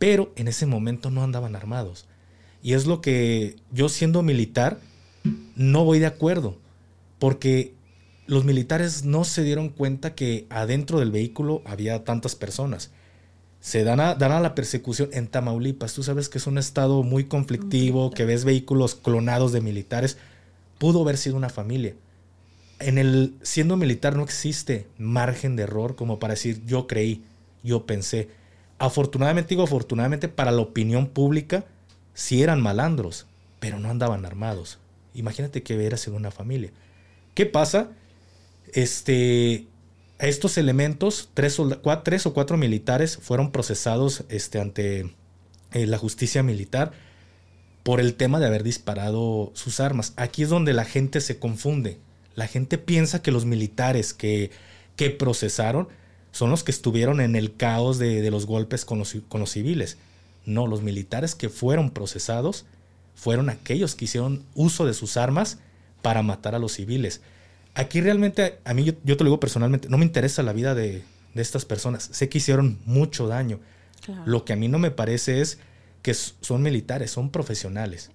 pero 0.02 0.32
en 0.34 0.48
ese 0.48 0.66
momento 0.66 1.10
no 1.10 1.22
andaban 1.22 1.54
armados. 1.54 2.06
Y 2.60 2.72
es 2.72 2.86
lo 2.86 3.00
que 3.00 3.54
yo 3.70 3.88
siendo 3.88 4.24
militar 4.24 4.80
no 5.54 5.84
voy 5.84 6.00
de 6.00 6.06
acuerdo, 6.06 6.58
porque 7.20 7.72
los 8.26 8.44
militares 8.44 9.04
no 9.04 9.22
se 9.22 9.44
dieron 9.44 9.68
cuenta 9.68 10.16
que 10.16 10.48
adentro 10.50 10.98
del 10.98 11.12
vehículo 11.12 11.62
había 11.64 12.02
tantas 12.02 12.34
personas. 12.34 12.90
Se 13.60 13.84
dan 13.84 14.00
a, 14.00 14.16
dan 14.16 14.32
a 14.32 14.40
la 14.40 14.56
persecución 14.56 15.08
en 15.12 15.28
Tamaulipas. 15.28 15.94
Tú 15.94 16.02
sabes 16.02 16.28
que 16.28 16.38
es 16.38 16.48
un 16.48 16.58
estado 16.58 17.04
muy 17.04 17.26
conflictivo, 17.26 18.10
que 18.10 18.24
ves 18.24 18.44
vehículos 18.44 18.96
clonados 18.96 19.52
de 19.52 19.60
militares. 19.60 20.18
Pudo 20.78 21.02
haber 21.02 21.16
sido 21.16 21.36
una 21.36 21.48
familia. 21.48 21.94
En 22.80 22.98
el 22.98 23.36
siendo 23.42 23.76
militar 23.76 24.16
no 24.16 24.24
existe 24.24 24.88
margen 24.98 25.54
de 25.54 25.62
error 25.62 25.94
como 25.94 26.18
para 26.18 26.34
decir 26.34 26.60
yo 26.66 26.88
creí, 26.88 27.22
yo 27.62 27.86
pensé. 27.86 28.41
Afortunadamente 28.82 29.50
digo 29.50 29.62
afortunadamente 29.62 30.26
para 30.26 30.50
la 30.50 30.60
opinión 30.60 31.06
pública 31.06 31.64
sí 32.14 32.42
eran 32.42 32.60
malandros, 32.60 33.26
pero 33.60 33.78
no 33.78 33.88
andaban 33.88 34.26
armados. 34.26 34.80
Imagínate 35.14 35.62
que 35.62 35.76
hubiera 35.76 35.96
sido 35.96 36.16
una 36.16 36.32
familia. 36.32 36.72
¿Qué 37.34 37.46
pasa? 37.46 37.92
Este, 38.72 39.68
estos 40.18 40.58
elementos, 40.58 41.30
tres, 41.32 41.60
cua, 41.80 42.02
tres, 42.02 42.26
o 42.26 42.34
cuatro 42.34 42.56
militares 42.56 43.18
fueron 43.18 43.52
procesados 43.52 44.24
este, 44.30 44.60
ante 44.60 45.14
eh, 45.70 45.86
la 45.86 45.98
justicia 45.98 46.42
militar 46.42 46.90
por 47.84 48.00
el 48.00 48.14
tema 48.14 48.40
de 48.40 48.46
haber 48.46 48.64
disparado 48.64 49.52
sus 49.54 49.78
armas. 49.78 50.12
Aquí 50.16 50.42
es 50.42 50.48
donde 50.48 50.72
la 50.72 50.84
gente 50.84 51.20
se 51.20 51.38
confunde. 51.38 52.00
La 52.34 52.48
gente 52.48 52.78
piensa 52.78 53.22
que 53.22 53.30
los 53.30 53.44
militares 53.44 54.12
que, 54.12 54.50
que 54.96 55.10
procesaron 55.10 55.86
son 56.32 56.50
los 56.50 56.64
que 56.64 56.72
estuvieron 56.72 57.20
en 57.20 57.36
el 57.36 57.56
caos 57.56 57.98
de, 57.98 58.20
de 58.20 58.30
los 58.30 58.46
golpes 58.46 58.84
con 58.84 58.98
los, 58.98 59.16
con 59.28 59.40
los 59.40 59.50
civiles. 59.50 59.98
No, 60.44 60.66
los 60.66 60.82
militares 60.82 61.34
que 61.34 61.48
fueron 61.48 61.90
procesados 61.90 62.66
fueron 63.14 63.48
aquellos 63.48 63.94
que 63.94 64.06
hicieron 64.06 64.42
uso 64.54 64.84
de 64.86 64.94
sus 64.94 65.16
armas 65.16 65.58
para 66.00 66.22
matar 66.22 66.54
a 66.54 66.58
los 66.58 66.72
civiles. 66.72 67.20
Aquí 67.74 68.00
realmente, 68.00 68.58
a 68.64 68.74
mí 68.74 68.84
yo, 68.84 68.94
yo 69.04 69.16
te 69.16 69.24
lo 69.24 69.30
digo 69.30 69.40
personalmente, 69.40 69.88
no 69.88 69.98
me 69.98 70.04
interesa 70.04 70.42
la 70.42 70.52
vida 70.52 70.74
de, 70.74 71.04
de 71.34 71.42
estas 71.42 71.64
personas. 71.64 72.08
Sé 72.12 72.28
que 72.28 72.38
hicieron 72.38 72.78
mucho 72.84 73.28
daño. 73.28 73.60
Claro. 74.04 74.22
Lo 74.26 74.44
que 74.44 74.52
a 74.52 74.56
mí 74.56 74.68
no 74.68 74.78
me 74.78 74.90
parece 74.90 75.40
es 75.40 75.58
que 76.02 76.14
son 76.14 76.62
militares, 76.62 77.10
son 77.10 77.30
profesionales. 77.30 78.10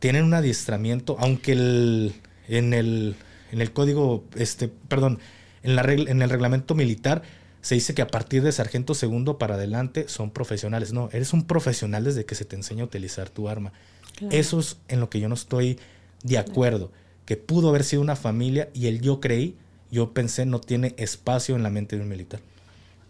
Tienen 0.00 0.24
un 0.24 0.34
adiestramiento, 0.34 1.16
aunque 1.20 1.52
el, 1.52 2.14
en, 2.48 2.74
el, 2.74 3.14
en 3.52 3.60
el 3.60 3.72
código, 3.72 4.24
este, 4.34 4.68
perdón, 4.68 5.20
en, 5.64 5.74
la 5.74 5.82
regla, 5.82 6.10
en 6.10 6.22
el 6.22 6.30
reglamento 6.30 6.74
militar 6.74 7.22
se 7.60 7.74
dice 7.74 7.94
que 7.94 8.02
a 8.02 8.08
partir 8.08 8.42
de 8.42 8.52
sargento 8.52 8.94
segundo 8.94 9.38
para 9.38 9.54
adelante 9.54 10.06
son 10.06 10.30
profesionales. 10.30 10.92
No, 10.92 11.08
eres 11.12 11.32
un 11.32 11.44
profesional 11.44 12.04
desde 12.04 12.26
que 12.26 12.34
se 12.34 12.44
te 12.44 12.56
enseña 12.56 12.82
a 12.82 12.86
utilizar 12.86 13.30
tu 13.30 13.48
arma. 13.48 13.72
Claro. 14.16 14.36
Eso 14.36 14.60
es 14.60 14.76
en 14.88 15.00
lo 15.00 15.10
que 15.10 15.18
yo 15.18 15.28
no 15.28 15.34
estoy 15.34 15.78
de 16.22 16.38
acuerdo. 16.38 16.88
Claro. 16.88 17.04
Que 17.24 17.36
pudo 17.38 17.70
haber 17.70 17.84
sido 17.84 18.02
una 18.02 18.16
familia 18.16 18.68
y 18.74 18.86
el 18.86 19.00
yo 19.00 19.18
creí, 19.18 19.56
yo 19.90 20.12
pensé 20.12 20.44
no 20.44 20.60
tiene 20.60 20.94
espacio 20.98 21.56
en 21.56 21.62
la 21.62 21.70
mente 21.70 21.96
de 21.96 22.02
un 22.02 22.08
militar. 22.08 22.40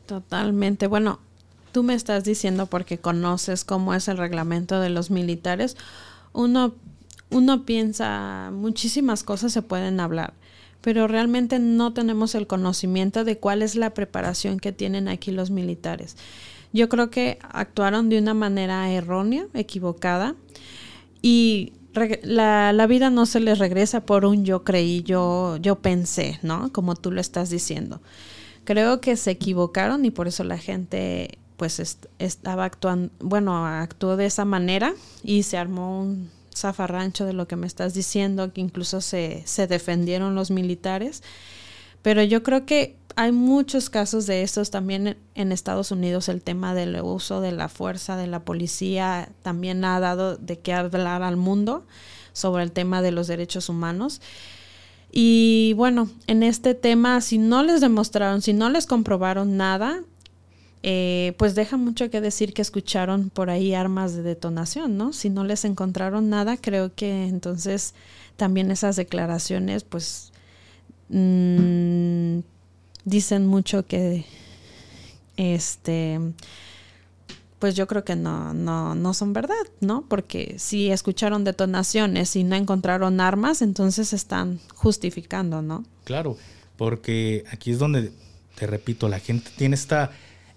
Totalmente. 0.07 0.87
Bueno, 0.87 1.19
tú 1.73 1.83
me 1.83 1.95
estás 1.95 2.23
diciendo 2.23 2.67
porque 2.67 2.99
conoces 2.99 3.65
cómo 3.65 3.95
es 3.95 4.07
el 4.07 4.19
reglamento 4.19 4.79
de 4.81 4.91
los 4.91 5.11
militares. 5.11 5.77
Uno, 6.33 6.75
uno 7.31 7.65
piensa 7.65 8.51
muchísimas 8.53 9.25
cosas 9.25 9.53
se 9.53 9.63
pueden 9.63 9.99
hablar, 9.99 10.35
pero 10.85 11.09
realmente 11.09 11.59
no 11.59 11.95
tenemos 11.95 12.35
el 12.35 12.47
conocimiento 12.47 13.25
de 13.25 13.39
cuál 13.39 13.63
es 13.63 13.75
la 13.75 13.95
preparación 13.95 14.61
que 14.61 14.71
tienen 14.71 15.09
aquí 15.09 15.31
los 15.31 15.51
militares. 15.51 16.15
Yo 16.75 16.91
creo 16.91 17.09
que 17.09 17.39
actuaron 17.41 18.11
de 18.11 18.19
una 18.19 18.35
manera 18.35 18.91
errónea, 18.91 19.47
equivocada, 19.55 20.35
y 21.23 21.73
la, 22.23 22.87
vida 22.87 23.09
no 23.09 23.25
se 23.25 23.41
les 23.41 23.59
regresa 23.59 24.05
por 24.05 24.27
un 24.27 24.45
yo 24.45 24.63
creí, 24.63 25.03
yo, 25.03 25.57
yo 25.57 25.77
pensé, 25.77 26.39
¿no? 26.43 26.71
Como 26.71 26.97
tú 26.97 27.11
lo 27.11 27.23
estás 27.23 27.49
diciendo. 27.49 28.03
Creo 28.65 29.01
que 29.01 29.17
se 29.17 29.31
equivocaron 29.31 30.05
y 30.05 30.11
por 30.11 30.29
eso 30.29 30.45
la 30.45 30.59
gente 30.59 31.39
pues 31.57 31.81
est 31.81 32.09
estaba 32.19 32.67
actuando, 32.67 33.11
bueno, 33.21 33.65
actuó 33.65 34.19
de 34.19 34.27
esa 34.27 34.45
manera 34.45 34.93
y 35.23 35.45
se 35.45 35.57
armó 35.57 36.03
un 36.03 36.29
zafarrancho 36.55 37.27
de 37.27 37.33
lo 37.33 37.49
que 37.49 37.57
me 37.57 37.67
estás 37.67 37.95
diciendo, 37.95 38.53
que 38.53 38.61
incluso 38.61 39.01
se, 39.01 39.43
se 39.47 39.67
defendieron 39.67 40.35
los 40.35 40.51
militares. 40.51 41.23
Pero 42.03 42.23
yo 42.23 42.43
creo 42.43 42.67
que 42.67 42.97
hay 43.17 43.33
muchos 43.33 43.91
casos 43.91 44.27
de 44.27 44.43
estos 44.43 44.71
también 44.71 45.17
en 45.35 45.53
Estados 45.53 45.91
Unidos. 45.91 46.29
El 46.29 46.43
tema 46.43 46.75
del 46.75 47.01
uso 47.01 47.41
de 47.41 47.53
la 47.53 47.69
fuerza 47.69 48.17
de 48.17 48.27
la 48.27 48.45
policía 48.45 49.29
también 49.43 49.85
ha 49.85 50.01
dado 50.01 50.37
de 50.37 50.59
qué 50.59 50.73
hablar 50.73 51.23
al 51.23 51.37
mundo 51.37 51.87
sobre 52.33 52.63
el 52.63 52.73
tema 52.73 53.03
de 53.03 53.13
los 53.13 53.27
derechos 53.27 53.69
humanos. 53.69 54.21
Y 55.13 55.75
bueno, 55.77 56.11
en 56.27 56.43
este 56.43 56.75
tema, 56.75 57.21
si 57.21 57.39
no 57.39 57.63
les 57.63 57.81
demostraron, 57.81 58.43
si 58.43 58.53
no 58.53 58.69
les 58.69 58.87
comprobaron 58.87 59.57
nada, 59.57 60.03
eh, 60.87 61.33
pues 61.39 61.55
deja 61.55 61.79
mucho 61.79 62.11
que 62.11 62.21
decir 62.21 62.53
que 62.53 62.61
escucharon 62.61 63.31
por 63.31 63.49
ahí 63.49 63.73
armas 63.73 64.15
de 64.15 64.23
detonación, 64.23 64.99
¿no? 64.99 65.15
Si 65.15 65.31
no 65.31 65.43
les 65.43 65.65
encontraron 65.65 66.29
nada, 66.29 66.59
creo 66.59 66.95
que 66.95 67.25
entonces 67.25 67.95
también 68.37 68.71
esas 68.71 68.97
declaraciones, 68.97 69.83
pues, 69.83 70.31
mmm, 71.09 72.41
dicen 73.07 73.47
mucho 73.47 73.87
que, 73.87 74.27
este, 75.39 76.21
pues 77.59 77.75
yo 77.77 77.87
creo 77.87 78.05
que 78.05 78.15
no, 78.15 78.53
no, 78.53 78.95
no 78.95 79.15
son 79.15 79.33
verdad, 79.33 79.55
¿no? 79.81 80.05
Porque 80.07 80.57
si 80.59 80.91
escucharon 80.91 81.45
detonaciones 81.45 82.37
y 82.37 82.45
no 82.45 82.57
encontraron 82.57 83.23
armas, 83.23 83.63
entonces 83.63 84.13
están 84.13 84.61
justificando, 84.75 85.63
¿no? 85.63 85.87
Claro, 86.05 86.37
porque 86.77 87.45
aquí 87.51 87.71
es 87.71 87.79
donde, 87.79 88.13
te 88.55 88.67
repito, 88.67 89.09
la 89.09 89.19
gente 89.19 89.51
tiene 89.57 89.77
esta 89.77 90.11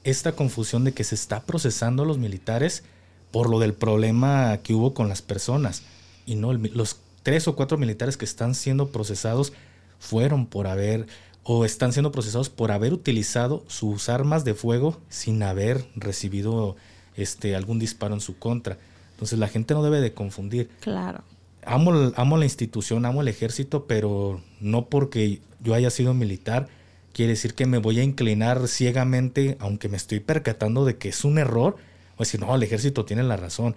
esta 0.09 0.31
confusión 0.31 0.85
de 0.85 0.93
que 0.93 1.03
se 1.03 1.15
está 1.15 1.43
procesando 1.43 2.03
a 2.03 2.05
los 2.05 2.17
militares 2.17 2.83
por 3.31 3.49
lo 3.49 3.59
del 3.59 3.73
problema 3.73 4.57
que 4.63 4.73
hubo 4.73 4.93
con 4.93 5.09
las 5.09 5.21
personas. 5.21 5.83
Y 6.25 6.35
no, 6.35 6.53
los 6.53 6.97
tres 7.23 7.49
o 7.49 7.57
cuatro 7.57 7.77
militares 7.77 8.15
que 8.15 8.23
están 8.23 8.55
siendo 8.55 8.87
procesados 8.87 9.51
fueron 9.99 10.45
por 10.45 10.67
haber 10.67 11.07
o 11.43 11.65
están 11.65 11.91
siendo 11.91 12.13
procesados 12.13 12.49
por 12.49 12.71
haber 12.71 12.93
utilizado 12.93 13.65
sus 13.67 14.07
armas 14.07 14.45
de 14.45 14.53
fuego 14.53 14.97
sin 15.09 15.43
haber 15.43 15.85
recibido 15.95 16.77
este 17.17 17.55
algún 17.55 17.77
disparo 17.77 18.13
en 18.13 18.21
su 18.21 18.37
contra. 18.37 18.77
Entonces 19.11 19.37
la 19.39 19.49
gente 19.49 19.73
no 19.73 19.83
debe 19.83 19.99
de 19.99 20.13
confundir. 20.13 20.69
Claro. 20.79 21.21
Amo, 21.65 22.13
amo 22.15 22.37
la 22.37 22.45
institución, 22.45 23.05
amo 23.05 23.21
el 23.21 23.27
ejército, 23.27 23.87
pero 23.87 24.41
no 24.61 24.85
porque 24.85 25.41
yo 25.61 25.73
haya 25.73 25.89
sido 25.89 26.13
militar 26.13 26.69
quiere 27.17 27.31
decir 27.31 27.55
que 27.55 27.65
me 27.65 27.79
voy 27.79 27.99
a 27.99 28.03
inclinar 28.03 28.67
ciegamente, 28.67 29.57
aunque 29.59 29.89
me 29.89 29.97
estoy 29.97 30.19
percatando 30.19 30.85
de 30.85 30.97
que 30.97 31.09
es 31.09 31.25
un 31.25 31.39
error, 31.39 31.75
o 32.15 32.19
decir, 32.19 32.39
no, 32.39 32.53
el 32.53 32.61
ejército 32.61 33.05
tiene 33.05 33.23
la 33.23 33.37
razón. 33.37 33.75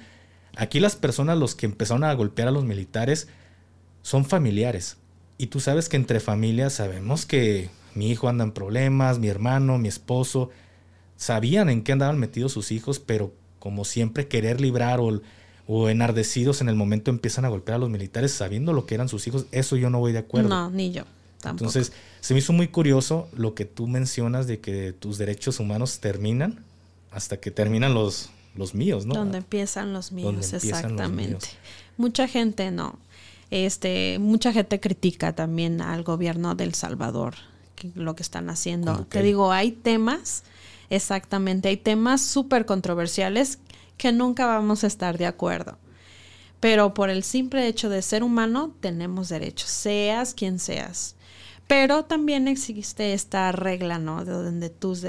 Aquí 0.56 0.78
las 0.78 0.94
personas, 0.94 1.38
los 1.38 1.54
que 1.54 1.64
empezaron 1.64 2.04
a 2.04 2.12
golpear 2.12 2.48
a 2.48 2.50
los 2.50 2.66
militares, 2.66 3.28
son 4.02 4.26
familiares. 4.26 4.98
Y 5.38 5.46
tú 5.46 5.58
sabes 5.58 5.88
que 5.88 5.96
entre 5.96 6.20
familias 6.20 6.74
sabemos 6.74 7.24
que 7.24 7.70
mi 7.94 8.10
hijo 8.10 8.28
anda 8.28 8.44
en 8.44 8.52
problemas, 8.52 9.18
mi 9.18 9.28
hermano, 9.28 9.78
mi 9.78 9.88
esposo, 9.88 10.50
sabían 11.16 11.70
en 11.70 11.82
qué 11.82 11.92
andaban 11.92 12.18
metidos 12.18 12.52
sus 12.52 12.70
hijos, 12.70 12.98
pero 12.98 13.32
como 13.58 13.86
siempre 13.86 14.28
querer 14.28 14.60
librar 14.60 15.00
o, 15.00 15.22
o 15.66 15.88
enardecidos 15.88 16.60
en 16.60 16.68
el 16.68 16.76
momento 16.76 17.10
empiezan 17.10 17.46
a 17.46 17.48
golpear 17.48 17.76
a 17.76 17.78
los 17.78 17.88
militares 17.88 18.32
sabiendo 18.32 18.74
lo 18.74 18.84
que 18.84 18.96
eran 18.96 19.08
sus 19.08 19.26
hijos, 19.26 19.46
eso 19.50 19.76
yo 19.76 19.88
no 19.88 19.98
voy 19.98 20.12
de 20.12 20.18
acuerdo. 20.18 20.50
No, 20.50 20.70
ni 20.70 20.92
yo. 20.92 21.04
Tampoco. 21.40 21.70
Entonces, 21.70 21.92
se 22.20 22.34
me 22.34 22.40
hizo 22.40 22.52
muy 22.52 22.68
curioso 22.68 23.28
lo 23.32 23.54
que 23.54 23.64
tú 23.64 23.86
mencionas 23.86 24.46
de 24.46 24.60
que 24.60 24.92
tus 24.92 25.18
derechos 25.18 25.58
humanos 25.58 26.00
terminan 26.00 26.64
hasta 27.10 27.38
que 27.38 27.50
terminan 27.50 27.94
los, 27.94 28.30
los 28.54 28.74
míos, 28.74 29.06
¿no? 29.06 29.14
Donde 29.14 29.38
empiezan 29.38 29.92
los 29.92 30.12
míos, 30.12 30.34
empiezan 30.34 30.68
exactamente. 30.68 31.32
Los 31.32 31.42
míos. 31.42 31.56
Mucha 31.96 32.28
gente 32.28 32.70
no. 32.70 32.98
Este, 33.50 34.18
mucha 34.20 34.52
gente 34.52 34.78
critica 34.78 35.34
también 35.34 35.80
al 35.80 36.04
gobierno 36.04 36.54
del 36.54 36.74
Salvador, 36.74 37.34
lo 37.94 38.14
que 38.14 38.22
están 38.22 38.48
haciendo. 38.48 39.06
Te 39.06 39.22
digo, 39.22 39.50
hay 39.50 39.72
temas, 39.72 40.44
exactamente, 40.88 41.68
hay 41.68 41.76
temas 41.76 42.22
súper 42.22 42.64
controversiales 42.64 43.58
que 43.96 44.12
nunca 44.12 44.46
vamos 44.46 44.84
a 44.84 44.86
estar 44.86 45.18
de 45.18 45.26
acuerdo. 45.26 45.78
Pero 46.60 46.94
por 46.94 47.10
el 47.10 47.24
simple 47.24 47.66
hecho 47.66 47.88
de 47.88 48.02
ser 48.02 48.22
humano, 48.22 48.72
tenemos 48.80 49.30
derechos, 49.30 49.70
seas 49.70 50.34
quien 50.34 50.58
seas. 50.58 51.16
Pero 51.70 52.04
también 52.04 52.48
existe 52.48 53.12
esta 53.12 53.52
regla, 53.52 54.00
¿no? 54.00 54.24
De 54.24 54.32
donde 54.32 54.70
tus, 54.70 55.02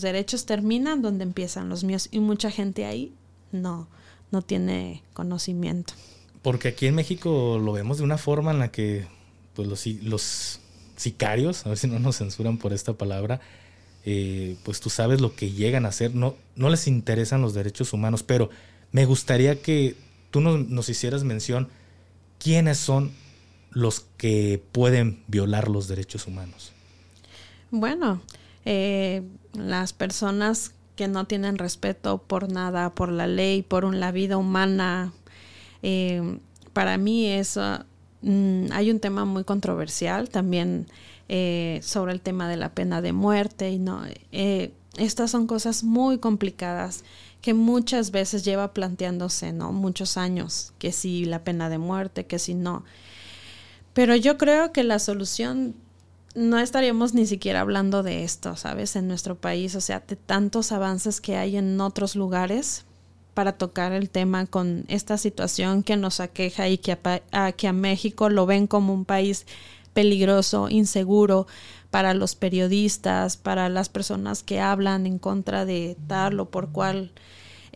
derechos 0.00 0.46
terminan, 0.46 1.02
donde 1.02 1.24
empiezan 1.24 1.68
los 1.68 1.84
míos. 1.84 2.08
Y 2.10 2.20
mucha 2.20 2.50
gente 2.50 2.86
ahí 2.86 3.12
no, 3.52 3.86
no 4.30 4.40
tiene 4.40 5.02
conocimiento. 5.12 5.92
Porque 6.40 6.68
aquí 6.68 6.86
en 6.86 6.94
México 6.94 7.60
lo 7.62 7.72
vemos 7.72 7.98
de 7.98 8.04
una 8.04 8.16
forma 8.16 8.50
en 8.50 8.60
la 8.60 8.72
que 8.72 9.06
pues, 9.52 9.68
los, 9.68 9.84
los 10.04 10.60
sicarios, 10.96 11.66
a 11.66 11.68
ver 11.68 11.76
si 11.76 11.86
no 11.86 11.98
nos 11.98 12.16
censuran 12.16 12.56
por 12.56 12.72
esta 12.72 12.94
palabra, 12.94 13.42
eh, 14.06 14.56
pues 14.62 14.80
tú 14.80 14.88
sabes 14.88 15.20
lo 15.20 15.36
que 15.36 15.50
llegan 15.50 15.84
a 15.84 15.90
hacer, 15.90 16.14
no, 16.14 16.34
no 16.54 16.70
les 16.70 16.86
interesan 16.86 17.42
los 17.42 17.52
derechos 17.52 17.92
humanos, 17.92 18.22
pero 18.22 18.48
me 18.90 19.04
gustaría 19.04 19.60
que 19.60 19.96
tú 20.30 20.40
nos, 20.40 20.88
hicieras 20.88 21.24
mención 21.24 21.68
quiénes 22.38 22.78
son 22.78 23.12
los 23.76 24.00
que 24.16 24.62
pueden 24.72 25.22
violar 25.26 25.68
los 25.68 25.86
derechos 25.86 26.26
humanos. 26.26 26.72
Bueno, 27.70 28.22
eh, 28.64 29.22
las 29.52 29.92
personas 29.92 30.72
que 30.96 31.08
no 31.08 31.26
tienen 31.26 31.58
respeto 31.58 32.16
por 32.16 32.50
nada, 32.50 32.94
por 32.94 33.12
la 33.12 33.26
ley, 33.26 33.60
por 33.60 33.92
la 33.94 34.12
vida 34.12 34.38
humana, 34.38 35.12
eh, 35.82 36.38
para 36.72 36.96
mí 36.96 37.26
eso 37.26 37.84
mm, 38.22 38.68
hay 38.72 38.90
un 38.90 38.98
tema 38.98 39.26
muy 39.26 39.44
controversial 39.44 40.30
también 40.30 40.86
eh, 41.28 41.80
sobre 41.82 42.14
el 42.14 42.22
tema 42.22 42.48
de 42.48 42.56
la 42.56 42.70
pena 42.70 43.02
de 43.02 43.12
muerte 43.12 43.70
y 43.70 43.78
no 43.78 44.00
estas 44.96 45.30
son 45.30 45.46
cosas 45.46 45.84
muy 45.84 46.16
complicadas 46.16 47.04
que 47.42 47.52
muchas 47.52 48.10
veces 48.10 48.42
lleva 48.42 48.72
planteándose, 48.72 49.52
¿no? 49.52 49.72
Muchos 49.72 50.16
años, 50.16 50.72
que 50.78 50.90
si 50.92 51.26
la 51.26 51.44
pena 51.44 51.68
de 51.68 51.76
muerte, 51.76 52.24
que 52.24 52.38
si 52.38 52.54
no. 52.54 52.82
Pero 53.96 54.14
yo 54.14 54.36
creo 54.36 54.72
que 54.72 54.84
la 54.84 54.98
solución 54.98 55.74
no 56.34 56.58
estaríamos 56.58 57.14
ni 57.14 57.24
siquiera 57.24 57.62
hablando 57.62 58.02
de 58.02 58.22
esto, 58.24 58.54
¿sabes? 58.54 58.94
En 58.94 59.08
nuestro 59.08 59.36
país, 59.36 59.74
o 59.74 59.80
sea, 59.80 60.04
de 60.06 60.16
tantos 60.16 60.70
avances 60.70 61.22
que 61.22 61.38
hay 61.38 61.56
en 61.56 61.80
otros 61.80 62.14
lugares 62.14 62.84
para 63.32 63.52
tocar 63.52 63.92
el 63.92 64.10
tema 64.10 64.44
con 64.44 64.84
esta 64.88 65.16
situación 65.16 65.82
que 65.82 65.96
nos 65.96 66.20
aqueja 66.20 66.68
y 66.68 66.76
que 66.76 66.98
a, 67.32 67.52
que 67.52 67.68
a 67.68 67.72
México 67.72 68.28
lo 68.28 68.44
ven 68.44 68.66
como 68.66 68.92
un 68.92 69.06
país 69.06 69.46
peligroso, 69.94 70.68
inseguro 70.68 71.46
para 71.90 72.12
los 72.12 72.34
periodistas, 72.34 73.38
para 73.38 73.70
las 73.70 73.88
personas 73.88 74.42
que 74.42 74.60
hablan 74.60 75.06
en 75.06 75.18
contra 75.18 75.64
de 75.64 75.96
tal 76.06 76.38
o 76.38 76.50
por 76.50 76.70
cual 76.70 77.12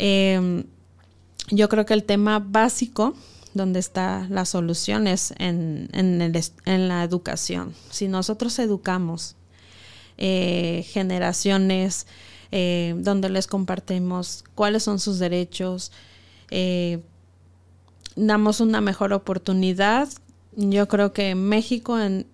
Em, 0.03 0.65
yo 1.51 1.69
creo 1.69 1.85
que 1.85 1.93
el 1.93 2.05
tema 2.05 2.39
básico 2.39 3.15
donde 3.55 3.81
está 3.81 4.27
la 4.31 4.45
solución 4.45 5.07
es 5.07 5.35
en, 5.39 5.89
en, 5.93 6.89
la 6.89 7.03
educación. 7.05 7.75
Si 7.91 8.09
nosotros 8.09 8.59
educamos 8.59 9.37
eh, 10.19 10.87
generaciones 10.89 12.07
eh, 12.53 12.95
donde 12.99 13.29
les 13.29 13.47
compartimos 13.47 14.45
cuáles 14.55 14.83
son 14.85 15.01
sus 15.01 15.19
derechos, 15.19 15.93
eh, 16.51 17.01
damos 18.17 18.61
una 18.61 18.81
mejor 18.81 19.13
oportunidad, 19.13 20.09
yo 20.53 20.89
creo 20.89 21.13
que 21.13 21.35
México 21.35 21.99
en, 21.99 22.27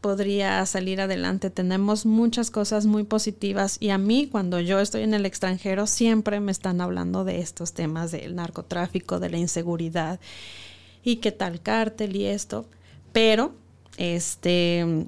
podría 0.00 0.64
salir 0.66 1.00
adelante. 1.00 1.50
Tenemos 1.50 2.06
muchas 2.06 2.50
cosas 2.50 2.86
muy 2.86 3.04
positivas 3.04 3.76
y 3.80 3.90
a 3.90 3.98
mí 3.98 4.28
cuando 4.30 4.60
yo 4.60 4.80
estoy 4.80 5.02
en 5.02 5.14
el 5.14 5.26
extranjero 5.26 5.86
siempre 5.86 6.40
me 6.40 6.52
están 6.52 6.80
hablando 6.80 7.24
de 7.24 7.40
estos 7.40 7.72
temas 7.72 8.10
del 8.10 8.34
narcotráfico, 8.34 9.20
de 9.20 9.30
la 9.30 9.38
inseguridad 9.38 10.20
y 11.04 11.16
qué 11.16 11.32
tal 11.32 11.60
cártel 11.60 12.16
y 12.16 12.26
esto. 12.26 12.66
Pero, 13.12 13.54
este, 13.96 15.06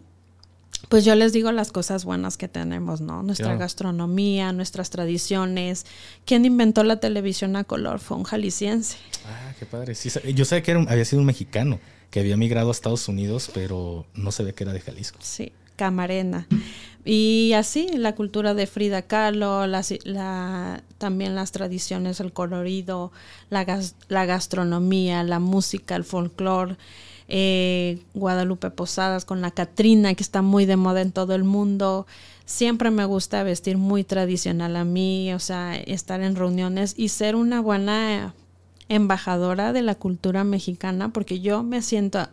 pues 0.89 1.05
yo 1.05 1.15
les 1.15 1.33
digo 1.33 1.53
las 1.53 1.73
cosas 1.73 2.05
buenas 2.05 2.37
que 2.37 2.49
tenemos, 2.49 3.01
¿no? 3.01 3.23
Nuestra 3.23 3.57
gastronomía, 3.57 4.53
nuestras 4.53 4.91
tradiciones. 4.91 5.87
¿Quién 6.27 6.45
inventó 6.45 6.85
la 6.85 7.01
televisión 7.01 7.57
a 7.57 7.65
color? 7.65 8.01
Fue 8.01 8.17
un 8.17 8.25
jalisciense. 8.25 8.99
Ah, 9.27 9.55
qué 9.59 9.65
padre. 9.65 9.95
yo 10.35 10.45
sé 10.45 10.63
que 10.63 10.73
había 10.73 11.05
sido 11.05 11.21
un 11.21 11.27
mexicano 11.27 11.79
que 12.13 12.21
había 12.21 12.37
migrado 12.37 12.69
a 12.69 12.73
Estados 12.73 13.09
Unidos, 13.09 13.51
pero 13.55 14.05
no 14.15 14.33
se 14.33 14.45
ve 14.45 14.53
que 14.53 14.65
era 14.65 14.75
de 14.75 14.81
Jalisco. 14.81 15.19
Sí, 15.23 15.51
Camarena. 15.77 16.47
Y 17.07 17.55
así, 17.57 17.89
la 17.97 18.15
cultura 18.15 18.53
de 18.53 18.67
Frida 18.67 19.01
Kahlo, 19.01 19.67
la, 19.67 20.83
también 20.99 21.35
las 21.35 21.53
tradiciones, 21.53 22.21
el 22.21 22.35
colorido, 22.35 23.13
la, 23.49 23.67
la 24.09 24.27
gastronomía, 24.27 25.25
la 25.25 25.39
música, 25.39 25.97
el 25.97 26.05
folclore. 26.05 26.77
Eh, 27.29 27.99
Guadalupe 28.13 28.69
Posadas 28.69 29.25
con 29.25 29.41
la 29.41 29.51
Catrina, 29.51 30.13
que 30.13 30.23
está 30.23 30.43
muy 30.43 30.67
de 30.67 30.77
moda 30.77 31.01
en 31.01 31.13
todo 31.13 31.35
el 31.35 31.45
mundo. 31.45 32.07
Siempre 32.45 32.91
me 32.91 33.07
gusta 33.07 33.43
vestir 33.43 33.79
muy 33.79 34.05
tradicional 34.05 34.77
a 34.77 34.85
mí, 34.85 35.33
o 35.33 35.39
sea, 35.39 35.77
estar 35.77 36.21
en 36.21 36.37
reuniones 36.37 36.93
y 36.95 37.09
ser 37.09 37.37
una 37.37 37.63
buena 37.63 38.35
embajadora 38.95 39.73
de 39.73 39.83
la 39.83 39.95
cultura 39.95 40.45
mexicana 40.45 41.13
porque 41.13 41.41
yo 41.41 41.63
me 41.63 41.83
siento 41.83 42.29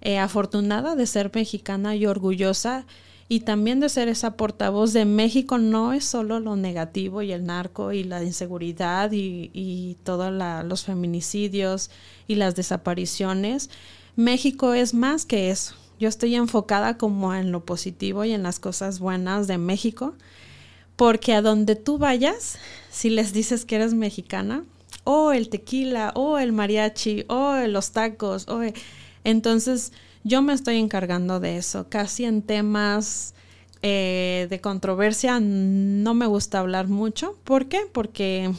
eh, 0.00 0.18
afortunada 0.18 0.96
de 0.96 1.06
ser 1.06 1.30
mexicana 1.34 1.94
y 1.94 2.06
orgullosa 2.06 2.86
y 3.28 3.40
también 3.40 3.80
de 3.80 3.88
ser 3.88 4.08
esa 4.08 4.36
portavoz 4.36 4.92
de 4.92 5.04
México 5.04 5.58
no 5.58 5.92
es 5.92 6.04
solo 6.04 6.40
lo 6.40 6.56
negativo 6.56 7.22
y 7.22 7.32
el 7.32 7.46
narco 7.46 7.92
y 7.92 8.04
la 8.04 8.22
inseguridad 8.22 9.12
y, 9.12 9.50
y 9.52 9.96
todos 10.04 10.32
los 10.64 10.84
feminicidios 10.84 11.90
y 12.28 12.34
las 12.34 12.54
desapariciones. 12.54 13.70
México 14.16 14.74
es 14.74 14.94
más 14.94 15.24
que 15.24 15.50
eso. 15.50 15.74
Yo 15.98 16.08
estoy 16.08 16.34
enfocada 16.34 16.98
como 16.98 17.34
en 17.34 17.50
lo 17.50 17.64
positivo 17.64 18.24
y 18.24 18.32
en 18.32 18.42
las 18.42 18.58
cosas 18.60 18.98
buenas 18.98 19.46
de 19.46 19.58
México, 19.58 20.14
porque 20.96 21.34
a 21.34 21.42
donde 21.42 21.76
tú 21.76 21.98
vayas, 21.98 22.58
si 22.90 23.10
les 23.10 23.32
dices 23.32 23.64
que 23.64 23.76
eres 23.76 23.94
mexicana, 23.94 24.64
o 25.04 25.32
el 25.32 25.48
tequila, 25.48 26.12
o 26.14 26.38
el 26.38 26.52
mariachi, 26.52 27.24
o 27.28 27.56
los 27.66 27.92
tacos, 27.92 28.48
o... 28.48 28.60
Entonces 29.22 29.92
yo 30.22 30.42
me 30.42 30.52
estoy 30.54 30.76
encargando 30.76 31.38
de 31.38 31.58
eso, 31.58 31.86
casi 31.88 32.24
en 32.24 32.42
temas 32.42 33.34
eh, 33.82 34.46
de 34.48 34.60
controversia 34.62 35.38
no 35.40 36.14
me 36.14 36.26
gusta 36.26 36.60
hablar 36.60 36.88
mucho. 36.88 37.36
¿Por 37.44 37.66
qué? 37.66 37.82
Porque 37.92 38.50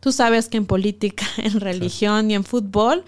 tú 0.00 0.12
sabes 0.12 0.48
que 0.48 0.58
en 0.58 0.66
política, 0.66 1.24
en 1.38 1.58
religión 1.58 2.30
y 2.30 2.34
en 2.34 2.44
fútbol 2.44 3.04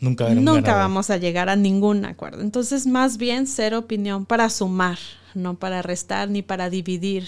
nunca, 0.00 0.32
nunca 0.32 0.76
vamos 0.76 1.10
a 1.10 1.16
llegar 1.16 1.48
a 1.48 1.56
ningún 1.56 2.04
acuerdo. 2.04 2.42
Entonces 2.42 2.86
más 2.86 3.16
bien 3.16 3.48
ser 3.48 3.74
opinión 3.74 4.26
para 4.26 4.48
sumar, 4.48 4.98
no 5.34 5.54
para 5.58 5.82
restar 5.82 6.30
ni 6.30 6.42
para 6.42 6.70
dividir. 6.70 7.26